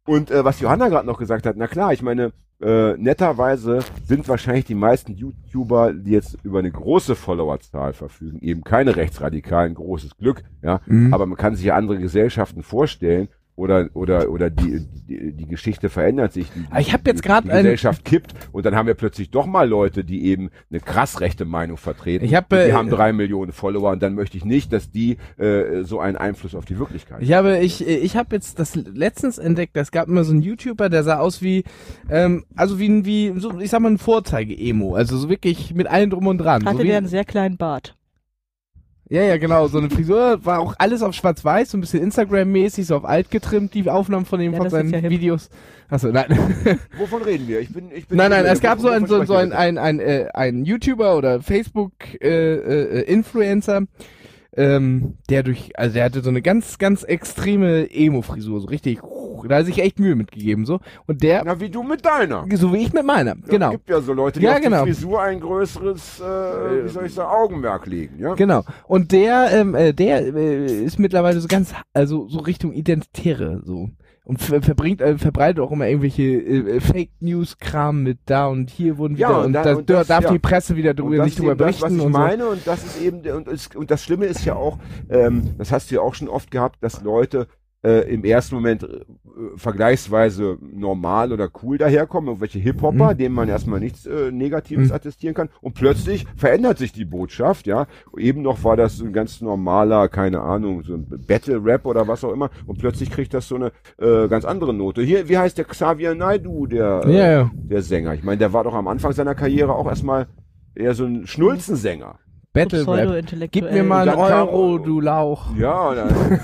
[0.06, 4.28] Und äh, was Johanna gerade noch gesagt hat, na klar, ich meine, äh, netterweise sind
[4.28, 10.18] wahrscheinlich die meisten YouTuber, die jetzt über eine große Followerzahl verfügen, eben keine Rechtsradikalen, großes
[10.18, 10.82] Glück, ja.
[10.86, 11.14] Mhm.
[11.14, 15.90] Aber man kann sich ja andere Gesellschaften vorstellen oder oder oder die die, die Geschichte
[15.90, 16.48] verändert sich.
[16.56, 19.46] Die, ich hab jetzt grad die eine- Gesellschaft kippt und dann haben wir plötzlich doch
[19.46, 22.26] mal Leute, die eben eine krass rechte Meinung vertreten.
[22.26, 24.90] Ich hab, Und die äh, haben drei Millionen Follower und dann möchte ich nicht, dass
[24.90, 27.22] die äh, so einen Einfluss auf die Wirklichkeit.
[27.22, 30.90] Ich habe, ich, ich habe jetzt das letztens entdeckt, es gab immer so einen YouTuber,
[30.90, 31.64] der sah aus wie,
[32.10, 35.88] ähm, also wie, ein- wie, so, ich sag mal ein Vorzeige-Emo, also so wirklich mit
[35.88, 36.66] allem drum und dran.
[36.66, 37.96] Hatte so wie, der einen sehr kleinen Bart.
[39.14, 42.88] Ja, ja, genau, so eine Frisur, war auch alles auf schwarz-weiß, so ein bisschen Instagram-mäßig,
[42.88, 45.08] so auf alt getrimmt, die Aufnahmen von ihm, Ja, von seinen ja.
[45.08, 45.52] Videos.
[45.88, 46.30] Achso, nein.
[46.98, 47.60] Wovon reden wir?
[47.60, 50.00] Ich bin, ich bin nein, nein, es gab so ein, so, so ein, ein, ein,
[50.00, 53.84] äh, ein YouTuber oder Facebook-Influencer,
[54.56, 59.00] ähm, der durch, also der hatte so eine ganz, ganz extreme Emo-Frisur, so richtig.
[59.02, 60.80] Da hat er sich echt Mühe mitgegeben, so.
[61.06, 62.46] Und der, Na, wie du mit deiner.
[62.54, 63.72] so wie ich mit meiner, Ja, genau.
[63.72, 64.86] gibt ja so Leute, die Ja, auf genau.
[64.86, 68.36] die Frisur ein größeres, äh, wie soll ich sagen, Augenmerk legen, ja?
[68.36, 68.64] Genau.
[68.88, 73.90] Und der, ähm, äh, der äh, ist mittlerweile so ganz, also so Richtung Identitäre so.
[74.26, 78.70] Und ver verbringt, äh, verbreitet auch immer irgendwelche äh, Fake News Kram mit da und
[78.70, 80.32] hier wurden Ja, wieder und und, da- und das- darf ja.
[80.32, 82.20] die Presse wieder drüber nicht drüber eben das, was berichten ich und so.
[82.20, 84.78] meine, und das ist eben, und, und das Schlimme ist ja auch,
[85.10, 87.48] ähm, das hast du ja auch schon oft gehabt, dass Leute
[87.84, 89.02] äh, im ersten Moment äh,
[89.58, 93.18] vergleichsweise normal oder cool daherkommen, irgendwelche Hip-Hopper, Mhm.
[93.18, 94.96] denen man erstmal nichts äh, Negatives Mhm.
[94.96, 97.88] attestieren kann, und plötzlich verändert sich die Botschaft, ja.
[98.18, 102.32] Eben noch war das ein ganz normaler, keine Ahnung, so ein Battle-Rap oder was auch
[102.32, 105.02] immer, und plötzlich kriegt das so eine äh, ganz andere Note.
[105.02, 107.52] Hier, wie heißt der Xavier Naidu, der, äh, ja.
[107.54, 108.14] der Sänger?
[108.14, 110.28] Ich meine, der war doch am Anfang seiner Karriere auch erstmal
[110.76, 112.20] eher so ein Schnulzensänger.
[112.54, 113.26] Battle Rap.
[113.52, 115.56] Gib mir mal einen Euro, du Lauch.
[115.58, 116.40] Ja, und dann,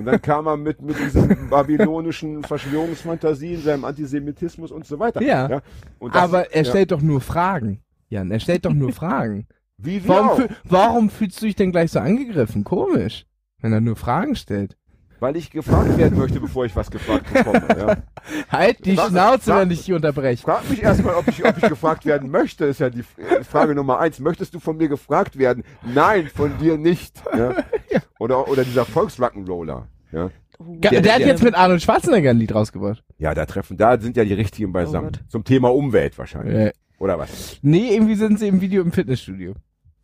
[0.00, 5.22] und dann kam er mit, mit diesen babylonischen Verschwörungsfantasien, seinem Antisemitismus und so weiter.
[5.22, 5.62] Ja.
[5.98, 6.68] Und das- Aber er ja.
[6.70, 7.80] stellt doch nur Fragen.
[8.10, 9.46] Jan, er stellt doch nur Fragen.
[9.78, 12.62] Wie wir Warum, warum fühlst du dich denn gleich so angegriffen?
[12.62, 13.26] Komisch.
[13.60, 14.76] Wenn er nur Fragen stellt.
[15.24, 17.62] Weil ich gefragt werden möchte, bevor ich was gefragt bekomme.
[17.78, 17.96] Ja.
[18.50, 20.42] Halt die Was- Schnauze, was- wenn ich dich unterbreche.
[20.42, 23.74] Frag mich erstmal, ob ich, ob ich gefragt werden möchte, ist ja die F- Frage
[23.74, 24.20] Nummer eins.
[24.20, 25.64] Möchtest du von mir gefragt werden?
[25.82, 27.22] Nein, von dir nicht.
[27.36, 27.54] Ja?
[28.18, 29.88] Oder, oder dieser Volkswagen-Roller.
[30.12, 30.30] Ja?
[30.58, 33.02] Oh, Der, Der- der hat jetzt mit Arnold Schwarzenegger ein Lied rausgebracht.
[33.18, 35.12] ja, da treffen, da sind ja die richtigen beisammen.
[35.12, 35.20] Gott.
[35.28, 36.54] Zum Thema Umwelt wahrscheinlich.
[36.54, 37.58] Äh, Oder was?
[37.62, 39.54] nee, irgendwie sind sie im Video im Fitnessstudio.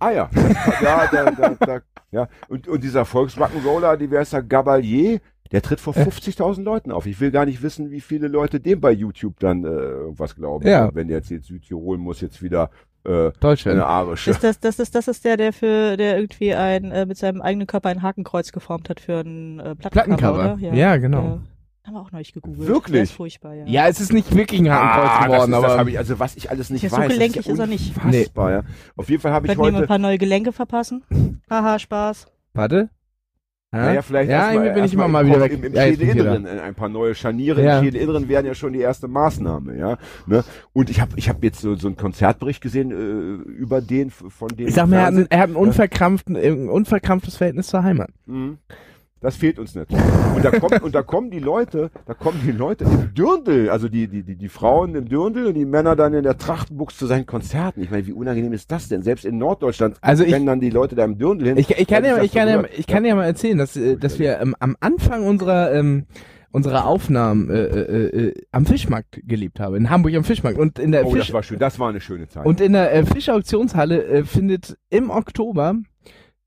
[0.01, 0.30] Ah ja,
[0.82, 1.80] ja, da, da, da,
[2.11, 2.28] ja.
[2.48, 5.20] Und, und dieser Volkswagen-Roller, die wäre der Gabalier,
[5.53, 7.07] der tritt vor 50.000 Leuten auf.
[7.07, 10.66] Ich will gar nicht wissen, wie viele Leute dem bei YouTube dann äh, irgendwas glauben.
[10.66, 10.90] Ja.
[10.94, 12.70] Wenn der jetzt, jetzt Südtirol muss jetzt wieder
[13.05, 13.76] äh, Deutschland.
[13.76, 14.30] eine arische.
[14.30, 17.42] Ist das, das ist, das ist der, der für, der irgendwie ein, äh, mit seinem
[17.42, 20.55] eigenen Körper ein Hakenkreuz geformt hat für ein äh, Plattencover, Plattencover.
[20.55, 20.74] oder?
[20.74, 21.22] Ja, genau.
[21.22, 21.40] Ja.
[21.87, 22.68] Haben wir auch neulich gegoogelt.
[22.68, 22.93] Wirklich?
[22.93, 23.64] Der ist furchtbar, ja.
[23.66, 25.99] Ja, es ist nicht wirklich ein Hakenkreuz Ah, geworden, das, ist, aber das habe ich,
[25.99, 27.09] also was ich alles nicht Ja, so weiß.
[27.09, 27.97] gelenkig das ist, ist ja er nicht.
[28.05, 28.62] Unfassbar, ja.
[28.97, 31.03] Auf jeden Fall habe ich Könnten wir ein heute, paar neue Gelenke verpassen?
[31.49, 32.26] Haha, Spaß.
[32.53, 32.91] warte.
[33.72, 35.53] naja, vielleicht ja, erstmal- irgendwie bin ich immer mal im wieder weg.
[35.53, 37.78] Im, im Ja, Schädelinneren, ein paar neue Scharniere Ja.
[37.78, 39.97] im Schädelinneren wären ja schon die erste Maßnahme, ja.
[40.26, 40.45] Ne?
[40.74, 44.49] Und ich habe ich hab jetzt so, so einen Konzertbericht gesehen äh, über den, von
[44.49, 47.83] dem Ich sag mal, er hat, ein, er hat ein, unverkrampften, ein unverkrampftes Verhältnis zur
[47.85, 48.11] Heimat.
[48.26, 48.59] Mhm.
[49.23, 49.89] Das fehlt uns nicht.
[50.35, 53.89] Und da kommt, und da kommen die Leute, da kommen die Leute im Dürndl, also
[53.89, 57.05] die, die, die, die Frauen im Dürndl und die Männer dann in der Trachtenbuchs zu
[57.07, 57.83] seinen Konzerten.
[57.83, 59.03] Ich meine, wie unangenehm ist das denn?
[59.03, 61.59] Selbst in Norddeutschland Also ich- rennen dann die Leute da im Dürndl hin.
[61.59, 64.18] Ich, ich kann Ja, ich kann ja, ich kann ja mal erzählen, dass, äh, dass
[64.18, 66.07] wir ähm, am Anfang unserer, ähm,
[66.51, 70.93] unserer Aufnahmen äh, äh, äh, am Fischmarkt gelebt haben, in Hamburg am Fischmarkt und in
[70.93, 71.59] der Oh, Fisch das war schön.
[71.59, 72.47] Das war eine schöne Zeit.
[72.47, 75.75] und in der äh, Fischauktionshalle äh, findet im Oktober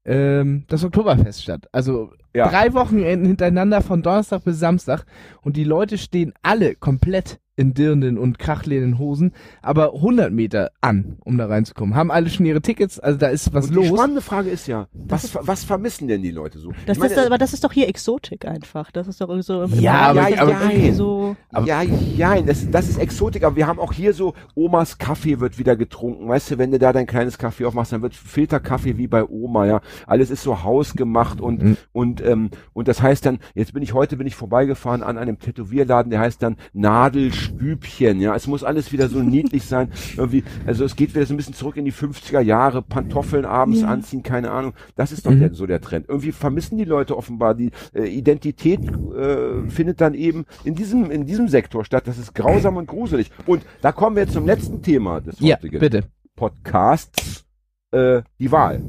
[0.06, 1.68] ähm, das Oktoberfest statt.
[1.72, 2.50] Also Ja.
[2.50, 5.06] drei Wochenenden hintereinander von Donnerstag bis Samstag
[5.42, 9.32] und die Leute stehen alle komplett in dirnden und krachlehnen Hosen,
[9.62, 11.94] aber 100 Meter an, um da reinzukommen.
[11.96, 13.88] Haben alle schon ihre Tickets, also da ist was und los.
[13.90, 16.72] die spannende Frage ist ja, was, ver- was vermissen denn die Leute so?
[16.88, 18.92] Das meine, ist, aber das ist doch hier Exotik einfach.
[18.92, 19.64] Das ist doch irgendwie so.
[19.64, 20.96] im- Ja, aber- das ist aber- nein.
[20.96, 21.36] so.
[21.52, 25.40] aber- ja, ja, das, das ist Exotik, aber wir haben auch hier so, Omas Kaffee
[25.40, 26.28] wird wieder getrunken.
[26.28, 29.68] Weißt du, wenn du da dein kleines Kaffee aufmachst, dann wird Filterkaffee wie bei Oma,
[29.68, 29.82] ja.
[30.08, 31.78] Alles ist so hausgemacht und, Mhm.
[31.92, 35.38] und, ähm, und das heißt dann, jetzt bin ich heute, bin ich vorbeigefahren an einem
[35.38, 36.56] Tätowierladen, der heißt dann
[37.52, 38.36] Nadelstübchen, ja.
[38.36, 39.92] Es muss alles wieder so niedlich sein.
[40.18, 43.82] Irgendwie, also es geht wieder so ein bisschen zurück in die 50er Jahre, Pantoffeln abends
[43.82, 43.88] Ja.
[43.88, 44.74] anziehen, keine Ahnung.
[44.96, 45.40] Das ist doch Mhm.
[45.40, 46.08] der, so der Trend.
[46.10, 51.26] Irgendwie vermissen die Leute offenbar die äh, Identität äh, findet dann eben in diesem in
[51.26, 52.08] diesem Sektor statt.
[52.08, 53.32] Das ist grausam und gruselig.
[53.46, 56.04] Und da kommen wir jetzt zum letzten Thema des ja, heutigen bitte.
[56.36, 57.46] Podcasts.
[57.92, 58.82] Äh, die Wahl,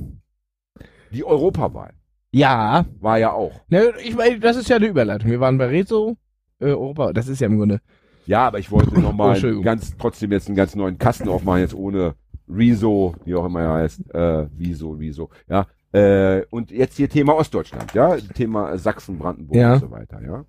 [1.13, 1.93] die Europawahl
[2.33, 3.53] Ja, war ja auch.
[3.69, 5.31] ne, ich meine, das ist ja eine Überleitung.
[5.31, 6.17] Wir waren bei Rezo,
[6.59, 7.81] äh, Europa, das ist ja im Grunde.
[8.27, 12.15] Ja, aber ich wollte nochmal ganz trotzdem jetzt einen ganz neuen Kasten aufmachen, jetzt ohne
[12.49, 15.67] Rezo, wie auch immer er heißt, äh, Wieso, Wieso, ja.
[15.93, 19.75] Äh, und jetzt hier Thema Ostdeutschland, ja, Thema Sachsen, Brandenburg Ja.
[19.75, 20.45] und so weiter, ja.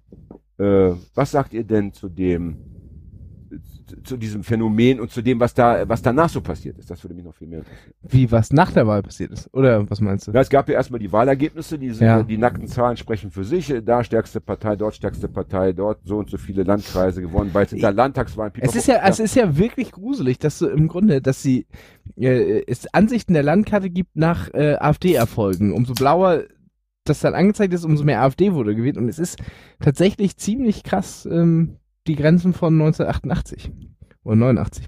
[0.57, 2.57] Äh, was sagt ihr denn zu dem,
[4.03, 6.89] zu, diesem Phänomen und zu dem, was da, was danach so passiert ist?
[6.89, 7.93] Das würde mich noch viel mehr interessieren.
[8.01, 9.49] Wie was nach der Wahl passiert ist.
[9.53, 10.31] Oder was meinst du?
[10.31, 12.23] Ja, es gab ja erstmal die Wahlergebnisse, die, Ja.
[12.23, 13.73] die nackten Zahlen sprechen für sich.
[13.83, 17.51] Da stärkste Partei, dort stärkste Partei, dort so und so viele Landkreise gewonnen.
[17.53, 18.53] Bald sind da Landtagswahlen.
[18.59, 21.67] Es ist ja, es ist ja wirklich gruselig, dass du im Grunde, dass sie
[22.17, 25.73] äh, es Ansichten der Landkarte gibt nach äh, AfD-Erfolgen.
[25.73, 26.43] Umso blauer
[27.07, 28.97] das dann angezeigt ist, umso mehr AfD wurde gewählt.
[28.97, 29.37] Und es ist
[29.79, 33.71] tatsächlich ziemlich krass ähm, die Grenzen von 1988
[34.23, 34.87] oder 89.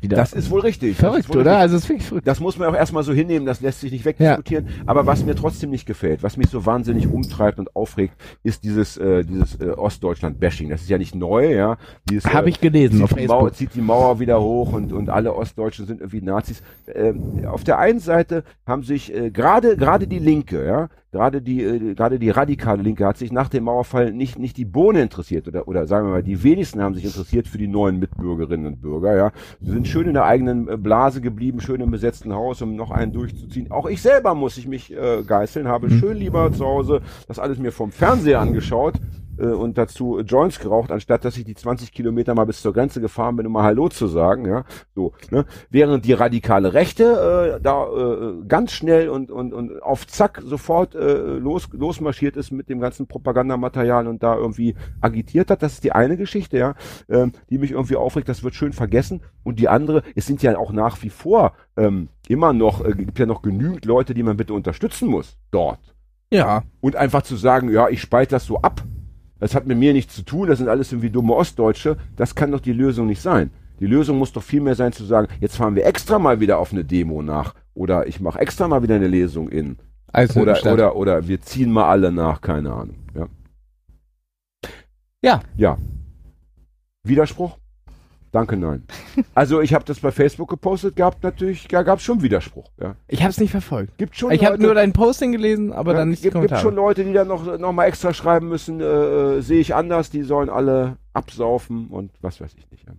[0.00, 0.16] wieder.
[0.16, 0.96] Das ist wohl richtig.
[0.96, 1.52] Das verrückt, wohl oder?
[1.52, 1.62] richtig.
[1.62, 2.26] Also es ist wirklich verrückt.
[2.26, 4.68] Das muss man auch erstmal so hinnehmen, das lässt sich nicht wegdiskutieren.
[4.86, 8.96] Aber was mir trotzdem nicht gefällt, was mich so wahnsinnig umtreibt und aufregt, ist dieses,
[8.96, 10.68] äh, dieses äh, Ostdeutschland-Bashing.
[10.68, 11.76] Das ist ja nicht neu, ja.
[12.08, 14.92] Dieses, Habe äh, ich gelesen auf zieht die, Mauer, zieht die Mauer wieder hoch und,
[14.92, 16.62] und alle Ostdeutschen sind irgendwie Nazis.
[16.92, 21.62] Ähm, auf der einen Seite haben sich äh, gerade gerade die Linke, ja, gerade die
[21.62, 25.48] äh, gerade die radikale Linke hat sich nach dem Mauerfall nicht nicht die Bohne interessiert
[25.48, 28.80] oder oder sagen wir mal die wenigsten haben sich interessiert für die neuen Mitbürgerinnen und
[28.80, 29.32] Bürger, ja.
[29.60, 32.90] Sie sind schön in der eigenen äh, Blase geblieben, schön im besetzten Haus, um noch
[32.90, 33.70] einen durchzuziehen.
[33.70, 37.58] Auch ich selber muss ich mich äh, geißeln, habe schön lieber zu Hause das alles
[37.58, 38.94] mir vom Fernseher angeschaut
[39.38, 43.00] äh, und dazu Joints geraucht, anstatt dass ich die 20 Kilometer mal bis zur Grenze
[43.00, 45.44] gefahren bin, um mal Hallo zu sagen, ja, so, ne?
[45.70, 50.94] Während die radikale Rechte äh, da äh, ganz schnell und, und, und auf Zack sofort
[50.94, 55.84] äh, los, losmarschiert ist mit dem ganzen Propagandamaterial und da irgendwie agitiert hat, das ist
[55.84, 56.74] die eine Geschichte, ja,
[57.08, 60.56] ähm, die mich irgendwie aufregt, das wird schön vergessen und die andere, es sind ja
[60.58, 64.36] auch nach wie vor ähm, immer noch, äh, gibt ja noch genügend Leute, die man
[64.36, 65.94] bitte unterstützen muss, dort.
[66.30, 66.62] Ja.
[66.80, 68.82] Und einfach zu sagen, ja, ich spalte das so ab,
[69.40, 72.52] das hat mit mir nichts zu tun, das sind alles irgendwie dumme Ostdeutsche, das kann
[72.52, 73.50] doch die Lösung nicht sein.
[73.80, 76.72] Die Lösung muss doch vielmehr sein zu sagen, jetzt fahren wir extra mal wieder auf
[76.72, 79.76] eine Demo nach oder ich mache extra mal wieder eine Lesung in
[80.12, 82.96] Also oder oder oder wir ziehen mal alle nach, keine Ahnung.
[83.14, 83.28] Ja.
[85.22, 85.40] Ja.
[85.56, 85.78] Ja.
[87.04, 87.57] Widerspruch?
[88.30, 88.84] Danke, nein.
[89.34, 92.70] Also ich habe das bei Facebook gepostet gehabt, natürlich, da gab es schon Widerspruch.
[92.80, 92.94] Ja.
[93.08, 93.96] Ich habe es nicht verfolgt.
[93.98, 96.50] Gibt schon Ich habe nur dein Posting gelesen, aber ja, dann nicht die gibt, gibt
[96.50, 96.62] Kommentare.
[96.62, 100.22] schon Leute, die dann noch, noch mal extra schreiben müssen, äh, sehe ich anders, die
[100.22, 102.86] sollen alle absaufen und was weiß ich nicht.
[102.86, 102.94] Ja.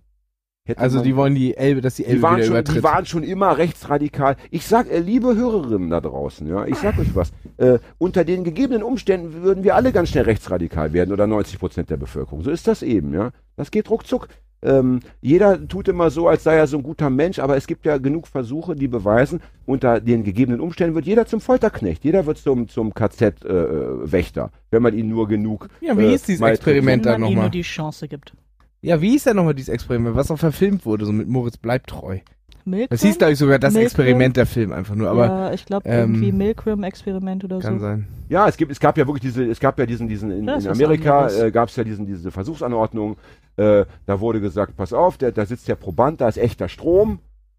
[0.76, 2.76] Also die wollen die Elbe, dass die Elbe die waren, wieder schon, übertritt.
[2.76, 4.36] die waren schon immer rechtsradikal.
[4.50, 7.32] Ich sag, äh, liebe Hörerinnen da draußen, ja, ich sag euch was.
[7.56, 11.90] Äh, unter den gegebenen Umständen würden wir alle ganz schnell rechtsradikal werden oder 90 Prozent
[11.90, 12.42] der Bevölkerung.
[12.42, 13.32] So ist das eben, ja.
[13.56, 14.28] Das geht ruckzuck.
[14.62, 17.86] Ähm, jeder tut immer so, als sei er so ein guter Mensch, aber es gibt
[17.86, 22.38] ja genug Versuche, die beweisen, unter den gegebenen Umständen wird jeder zum Folterknecht, jeder wird
[22.38, 25.68] zum, zum KZ-Wächter, wenn man ihn nur genug.
[25.80, 27.50] Ja, wie äh, hieß dieses Experiment Wenn da man ihm nur nochmal?
[27.50, 28.34] die Chance gibt.
[28.82, 31.88] Ja, wie hieß denn nochmal dieses Experiment, was auch verfilmt wurde, so mit Moritz bleibt
[31.88, 32.18] treu?
[32.64, 32.88] Milkroom?
[32.90, 33.86] Das hieß, glaube ich, sogar das Milkroom?
[33.86, 37.86] Experiment der Film einfach nur, aber ja, ich glaube ähm, irgendwie Milkroom-Experiment oder kann so.
[37.86, 38.06] sein.
[38.28, 40.48] Ja, es gibt, es gab ja wirklich diese, es gab ja diesen, diesen in, in
[40.48, 43.16] ist Amerika äh, gab es ja diesen, diese Versuchsanordnung.
[43.60, 47.18] Äh, da wurde gesagt, pass auf, der, da sitzt der Proband, da ist echter Strom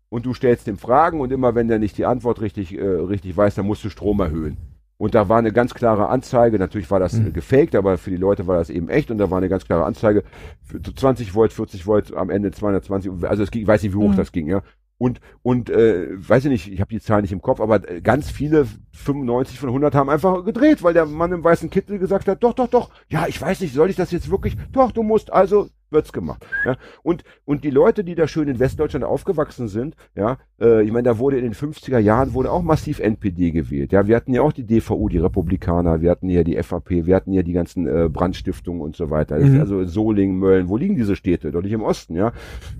[0.09, 3.37] und du stellst ihm Fragen und immer wenn der nicht die Antwort richtig, äh, richtig
[3.37, 4.57] weiß, dann musst du Strom erhöhen.
[4.97, 7.33] Und da war eine ganz klare Anzeige, natürlich war das Mhm.
[7.33, 9.85] gefaked, aber für die Leute war das eben echt und da war eine ganz klare
[9.85, 10.23] Anzeige,
[10.63, 13.97] für 20 Volt, 40 Volt, am Ende 220, also es ging, ich weiß nicht, wie
[13.97, 14.15] hoch Mhm.
[14.17, 14.61] das ging, ja.
[14.97, 18.01] Und, und äh, weiß ich nicht, ich habe die Zahl nicht im Kopf, aber äh,
[18.01, 22.27] ganz viele, 95 von 100 haben einfach gedreht, weil der Mann im weißen Kittel gesagt
[22.27, 24.55] hat, doch, doch, doch, ja, ich weiß nicht, soll ich das jetzt wirklich?
[24.71, 26.45] Doch, du musst, also wird's gemacht.
[26.65, 26.77] Ja?
[27.03, 31.03] Und, und die Leute, die da schön in Westdeutschland aufgewachsen sind, ja, äh, ich meine,
[31.03, 33.91] da wurde in den 50er Jahren wurde auch massiv NPD gewählt.
[33.91, 37.15] Ja, wir hatten ja auch die DVU, die Republikaner, wir hatten ja die FAP, wir
[37.15, 39.37] hatten ja die ganzen äh, Brandstiftungen und so weiter.
[39.39, 39.59] Mhm.
[39.59, 41.51] Also Solingen, Mölln, wo liegen diese Städte?
[41.51, 42.31] Doch nicht im Osten, ja.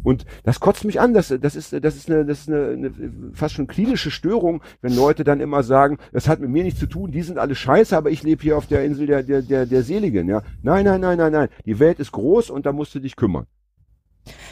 [0.04, 1.14] Und das kotzt mich an.
[1.14, 2.92] Das, das ist, das ist eine, das ist eine, eine
[3.34, 6.88] fast schon klinische Störung, wenn Leute dann immer sagen, das hat mit mir nichts zu
[6.88, 9.66] tun, die sind alle scheiße, aber ich lebe hier auf der Insel der, der, der,
[9.66, 10.42] der Seligen, ja.
[10.62, 11.50] Nein, nein, nein, nein, nein.
[11.66, 13.48] Die Welt ist groß und da musst du dich kümmern.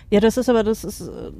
[0.09, 1.31] Ja, das ist aber, das ist, äh,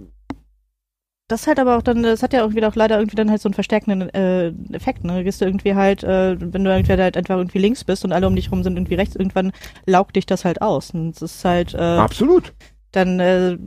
[1.30, 3.48] das halt aber auch dann, das hat ja irgendwie auch leider irgendwie dann halt so
[3.48, 5.23] einen verstärkenden äh, Effekt, ne?
[5.23, 8.27] Gehst du irgendwie halt, äh, wenn du irgendwie halt einfach irgendwie links bist und alle
[8.27, 9.52] um dich rum sind irgendwie rechts, irgendwann
[9.86, 10.91] laugt dich das halt aus.
[10.91, 12.53] Und es ist halt, äh, Absolut.
[12.91, 13.57] dann äh,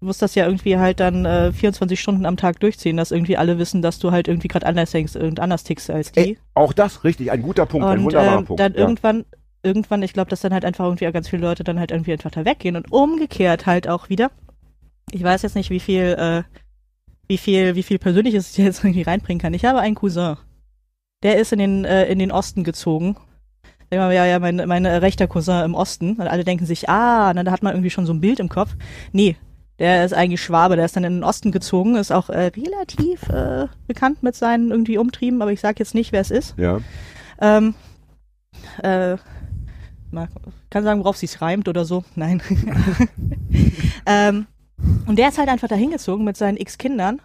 [0.00, 3.58] muss das ja irgendwie halt dann äh, 24 Stunden am Tag durchziehen, dass irgendwie alle
[3.58, 6.20] wissen, dass du halt irgendwie gerade anders denkst und anders tickst als die.
[6.20, 8.60] Ey, auch das, richtig, ein guter Punkt, ein und wunderbarer ähm, Punkt.
[8.60, 8.78] dann ja.
[8.78, 9.24] irgendwann,
[9.64, 12.30] irgendwann, ich glaube, dass dann halt einfach irgendwie ganz viele Leute dann halt irgendwie einfach
[12.30, 14.30] da weggehen und umgekehrt halt auch wieder.
[15.10, 16.42] Ich weiß jetzt nicht, wie viel, äh,
[17.28, 19.54] wie viel, wie viel Persönliches ich jetzt irgendwie reinbringen kann.
[19.54, 20.36] Ich habe einen Cousin.
[21.22, 23.16] Der ist in den, äh, in den Osten gezogen.
[23.90, 26.14] Wir mal, ja, ja, mein, mein äh, rechter Cousin im Osten.
[26.14, 28.48] Und alle denken sich, ah, na, da hat man irgendwie schon so ein Bild im
[28.48, 28.76] Kopf.
[29.12, 29.36] Nee,
[29.78, 33.28] der ist eigentlich Schwabe, der ist dann in den Osten gezogen, ist auch äh, relativ
[33.28, 36.54] äh, bekannt mit seinen irgendwie Umtrieben, aber ich sag jetzt nicht, wer es ist.
[36.58, 36.80] ja.
[37.40, 37.74] Ähm,
[38.82, 39.16] äh,
[40.14, 40.28] mal,
[40.70, 42.04] kann sagen, worauf sich's reimt oder so.
[42.14, 42.40] Nein.
[44.06, 44.46] ähm,
[45.06, 47.20] und der ist halt einfach da hingezogen mit seinen x Kindern,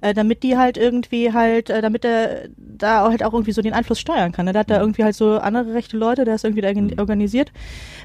[0.00, 3.72] äh, damit die halt irgendwie halt, äh, damit er da halt auch irgendwie so den
[3.72, 4.46] Einfluss steuern kann.
[4.46, 4.52] Ne?
[4.52, 7.52] Da hat da irgendwie halt so andere rechte Leute, der ist irgendwie da organ- organisiert.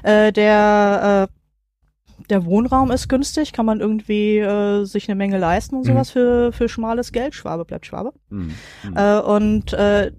[0.02, 5.76] Äh, der, äh, der Wohnraum ist günstig, kann man irgendwie äh, sich eine Menge leisten
[5.76, 5.92] und Mhm.
[5.92, 7.34] sowas für, für schmales Geld.
[7.34, 8.12] Schwabe bleibt Schwabe.
[8.30, 8.54] Mhm.
[8.84, 8.96] Mhm.
[8.96, 10.12] Äh, und äh,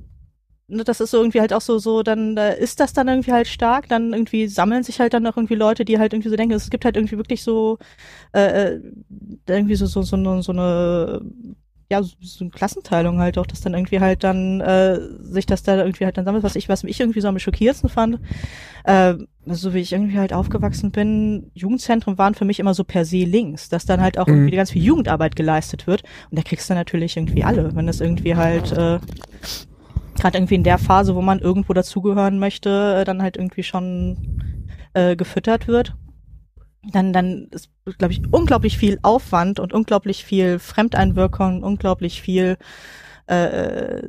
[0.69, 3.47] das ist so irgendwie halt auch so, so, dann äh, ist das dann irgendwie halt
[3.47, 6.53] stark, dann irgendwie sammeln sich halt dann noch irgendwie Leute, die halt irgendwie so denken,
[6.55, 7.77] es gibt halt irgendwie wirklich so,
[8.33, 8.81] äh, äh,
[9.47, 11.21] irgendwie so, so, so, eine, so eine,
[11.89, 15.63] ja, so, so eine Klassenteilung halt auch, dass dann irgendwie halt dann, äh, sich das
[15.63, 18.19] da irgendwie halt dann sammelt, was ich, was mich irgendwie so am schockierendsten fand,
[18.83, 19.13] äh,
[19.45, 23.23] so wie ich irgendwie halt aufgewachsen bin, Jugendzentren waren für mich immer so per se
[23.23, 24.33] links, dass dann halt auch Mhm.
[24.33, 26.03] irgendwie ganz viel Jugendarbeit geleistet wird.
[26.29, 28.99] Und da kriegst du natürlich irgendwie alle, wenn das irgendwie halt, äh,
[30.17, 34.41] gerade irgendwie in der Phase, wo man irgendwo dazugehören möchte, äh, dann halt irgendwie schon
[34.93, 35.95] äh, gefüttert wird.
[36.91, 42.57] Dann, dann ist, glaube ich, unglaublich viel Aufwand und unglaublich viel Fremdeinwirkung, unglaublich viel
[43.25, 44.03] äh,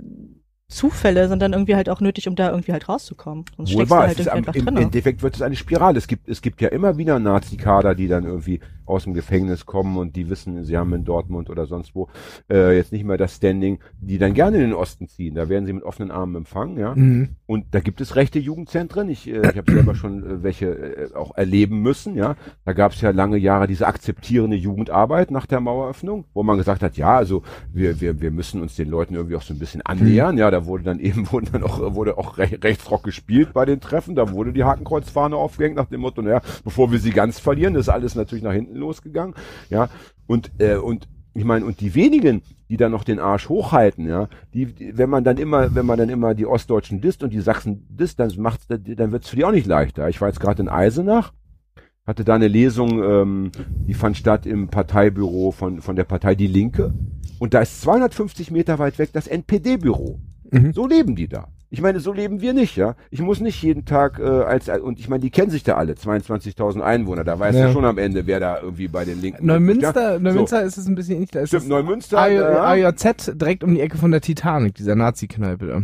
[0.68, 3.46] Zufälle sind dann irgendwie halt auch nötig, um da irgendwie halt rauszukommen.
[3.56, 4.76] Sonst Wohl steckst du wahr, halt es irgendwie am, einfach im drin.
[4.76, 5.96] Endeffekt wird es eine Spirale.
[5.96, 9.96] Es gibt, es gibt ja immer wieder Nazi-Kader, die dann irgendwie aus dem Gefängnis kommen
[9.96, 12.08] und die wissen, sie haben in Dortmund oder sonst wo
[12.50, 15.34] äh, jetzt nicht mehr das Standing, die dann gerne in den Osten ziehen.
[15.34, 16.94] Da werden sie mit offenen Armen empfangen, ja.
[16.94, 17.36] Mhm.
[17.46, 19.08] Und da gibt es rechte Jugendzentren.
[19.08, 22.36] Ich, äh, ich habe selber schon äh, welche äh, auch erleben müssen, ja.
[22.64, 26.82] Da gab es ja lange Jahre diese akzeptierende Jugendarbeit nach der Maueröffnung, wo man gesagt
[26.82, 27.42] hat, ja, also
[27.72, 30.38] wir, wir, wir müssen uns den Leuten irgendwie auch so ein bisschen annähern.
[30.38, 33.80] Ja, da wurde dann eben wurde dann auch, wurde auch Re Rechtsrock gespielt bei den
[33.80, 34.14] Treffen.
[34.14, 37.88] Da wurde die Hakenkreuzfahne aufgehängt nach dem Motto, naja, bevor wir sie ganz verlieren, ist
[37.88, 39.34] alles natürlich nach hinten losgegangen.
[39.70, 39.88] Ja.
[40.26, 44.28] Und, äh, und ich meine, und die wenigen, die dann noch den Arsch hochhalten, ja,
[44.52, 47.40] die, die, wenn man dann immer, wenn man dann immer die Ostdeutschen disst und die
[47.40, 50.08] Sachsen disst, dann macht's, dann wird's für die auch nicht leichter.
[50.08, 51.32] Ich war jetzt gerade in Eisenach,
[52.06, 53.52] hatte da eine Lesung, ähm,
[53.86, 56.92] die fand statt im Parteibüro von, von der Partei Die Linke.
[57.38, 60.18] Und da ist 250 Meter weit weg das NPD-Büro.
[60.50, 60.72] Mhm.
[60.72, 61.48] So leben die da.
[61.70, 62.94] Ich meine, so leben wir nicht, ja.
[63.10, 65.92] Ich muss nicht jeden Tag äh, als und ich meine, die kennen sich da alle,
[65.92, 67.24] 22.000 Einwohner.
[67.24, 67.66] Da weißt Ja.
[67.66, 70.18] du schon am Ende, wer da irgendwie bei den Linken Neumünster, ja?
[70.18, 71.30] Neumünster ist es ein bisschen ähnlich.
[71.30, 72.18] Da ist Stimmt, Neumünster.
[72.18, 72.84] AJ.
[72.86, 75.82] AJZ direkt um die Ecke von der Titanic, dieser Nazi-Kneipe.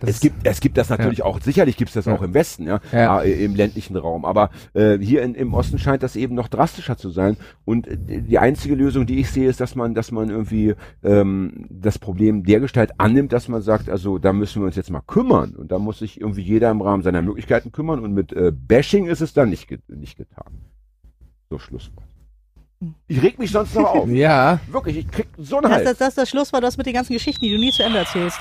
[0.00, 2.14] Das Es gibt, es gibt das natürlich auch, sicherlich gibt es das Ja.
[2.14, 3.22] auch im Westen, ja, Ja.
[3.22, 4.24] äh, im ländlichen Raum.
[4.24, 7.36] Aber äh, hier in, im Osten scheint das eben noch drastischer zu sein.
[7.64, 11.66] Und äh, die einzige Lösung, die ich sehe, ist, dass man, dass man irgendwie ähm,
[11.70, 15.54] das Problem dergestalt annimmt, dass man sagt, also da müssen wir uns jetzt mal kümmern.
[15.54, 18.00] Und da muss sich irgendwie jeder im Rahmen seiner Möglichkeiten kümmern.
[18.00, 20.60] Und mit äh, Bashing ist es dann nicht, ge nicht getan.
[21.50, 22.04] So Schlusswort.
[23.06, 24.08] Ich reg mich sonst noch auf.
[24.10, 25.84] Ja, Wirklich, ich krieg so einen Das, Hals.
[25.84, 27.98] das, das ist das Schlusswort, das mit den ganzen Geschichten, die du nie zu Ende
[27.98, 28.38] erzählst.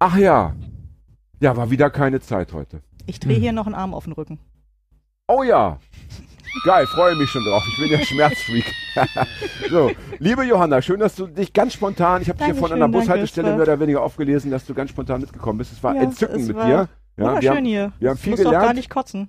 [0.00, 0.54] Ach ja.
[1.40, 2.80] Ja, war wieder keine Zeit heute.
[3.06, 3.42] Ich drehe Hm.
[3.42, 4.38] hier noch einen Arm auf den Rücken.
[5.28, 5.78] Oh ja.
[6.64, 7.62] Geil, freue mich schon drauf.
[7.68, 8.64] Ich bin ja Schmerzfreak.
[9.70, 12.88] so, liebe Johanna, schön, dass du dich ganz spontan, ich habe dich hier von einer
[12.88, 15.72] Bushaltestelle mehr oder weniger aufgelesen, dass du ganz spontan mitgekommen bist.
[15.72, 16.72] Es war Ja, entzückend es mit war dir.
[16.72, 17.92] Ja, wir Wunderschön haben, hier.
[17.98, 18.76] wir haben Ich viel muss doch gar gelernt.
[18.78, 19.28] nicht kotzen.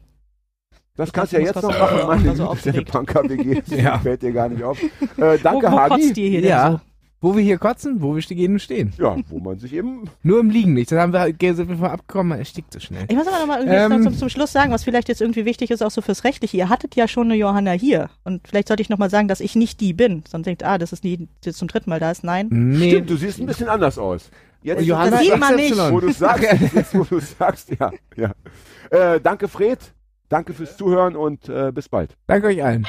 [0.96, 2.92] Das kannst du ja jetzt noch machen, meine so Liebe, der aufgeregt.
[2.92, 3.62] Punker-WG.
[3.82, 4.00] Ja.
[4.00, 4.82] Fällt dir gar nicht auf.
[4.82, 5.94] Äh, danke, wo, wo Hagi.
[6.08, 6.70] kotzt ihr hier ja.
[6.70, 6.82] denn
[7.24, 8.94] Wo wir hier kotzen, wo wir gehen und stehen.
[8.98, 10.92] Ja, wo man sich eben Nur im Liegen nicht.
[10.92, 13.06] Das haben wir, sind wir vorab abgekommen, man erstickt so schnell.
[13.10, 14.04] Ich muss aber noch mal irgendwie Ähm.
[14.04, 16.58] zum, zum Schluss sagen, was vielleicht jetzt irgendwie wichtig ist, auch so fürs Rechtliche.
[16.58, 18.10] Ihr hattet ja schon eine Johanna hier.
[18.24, 20.24] Und vielleicht sollte ich noch mal sagen, dass ich nicht die bin.
[20.28, 22.24] Sonst denkt, ah, das ist die, die jetzt zum dritten Mal da ist.
[22.24, 22.48] Nein.
[22.50, 22.90] Nee.
[22.90, 24.32] Stimmt, du siehst ein bisschen anders aus.
[24.64, 25.78] Jetzt, Johanna Das sieht man nicht.
[25.92, 26.44] wo du sagst,
[26.74, 28.32] jetzt, wo du sagst, ja, ja.
[28.90, 29.80] Äh, danke, Fred.
[30.30, 32.16] Danke fürs Zuhören und äh, bis bald.
[32.26, 32.88] Danke euch allen.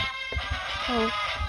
[0.88, 1.41] Oh.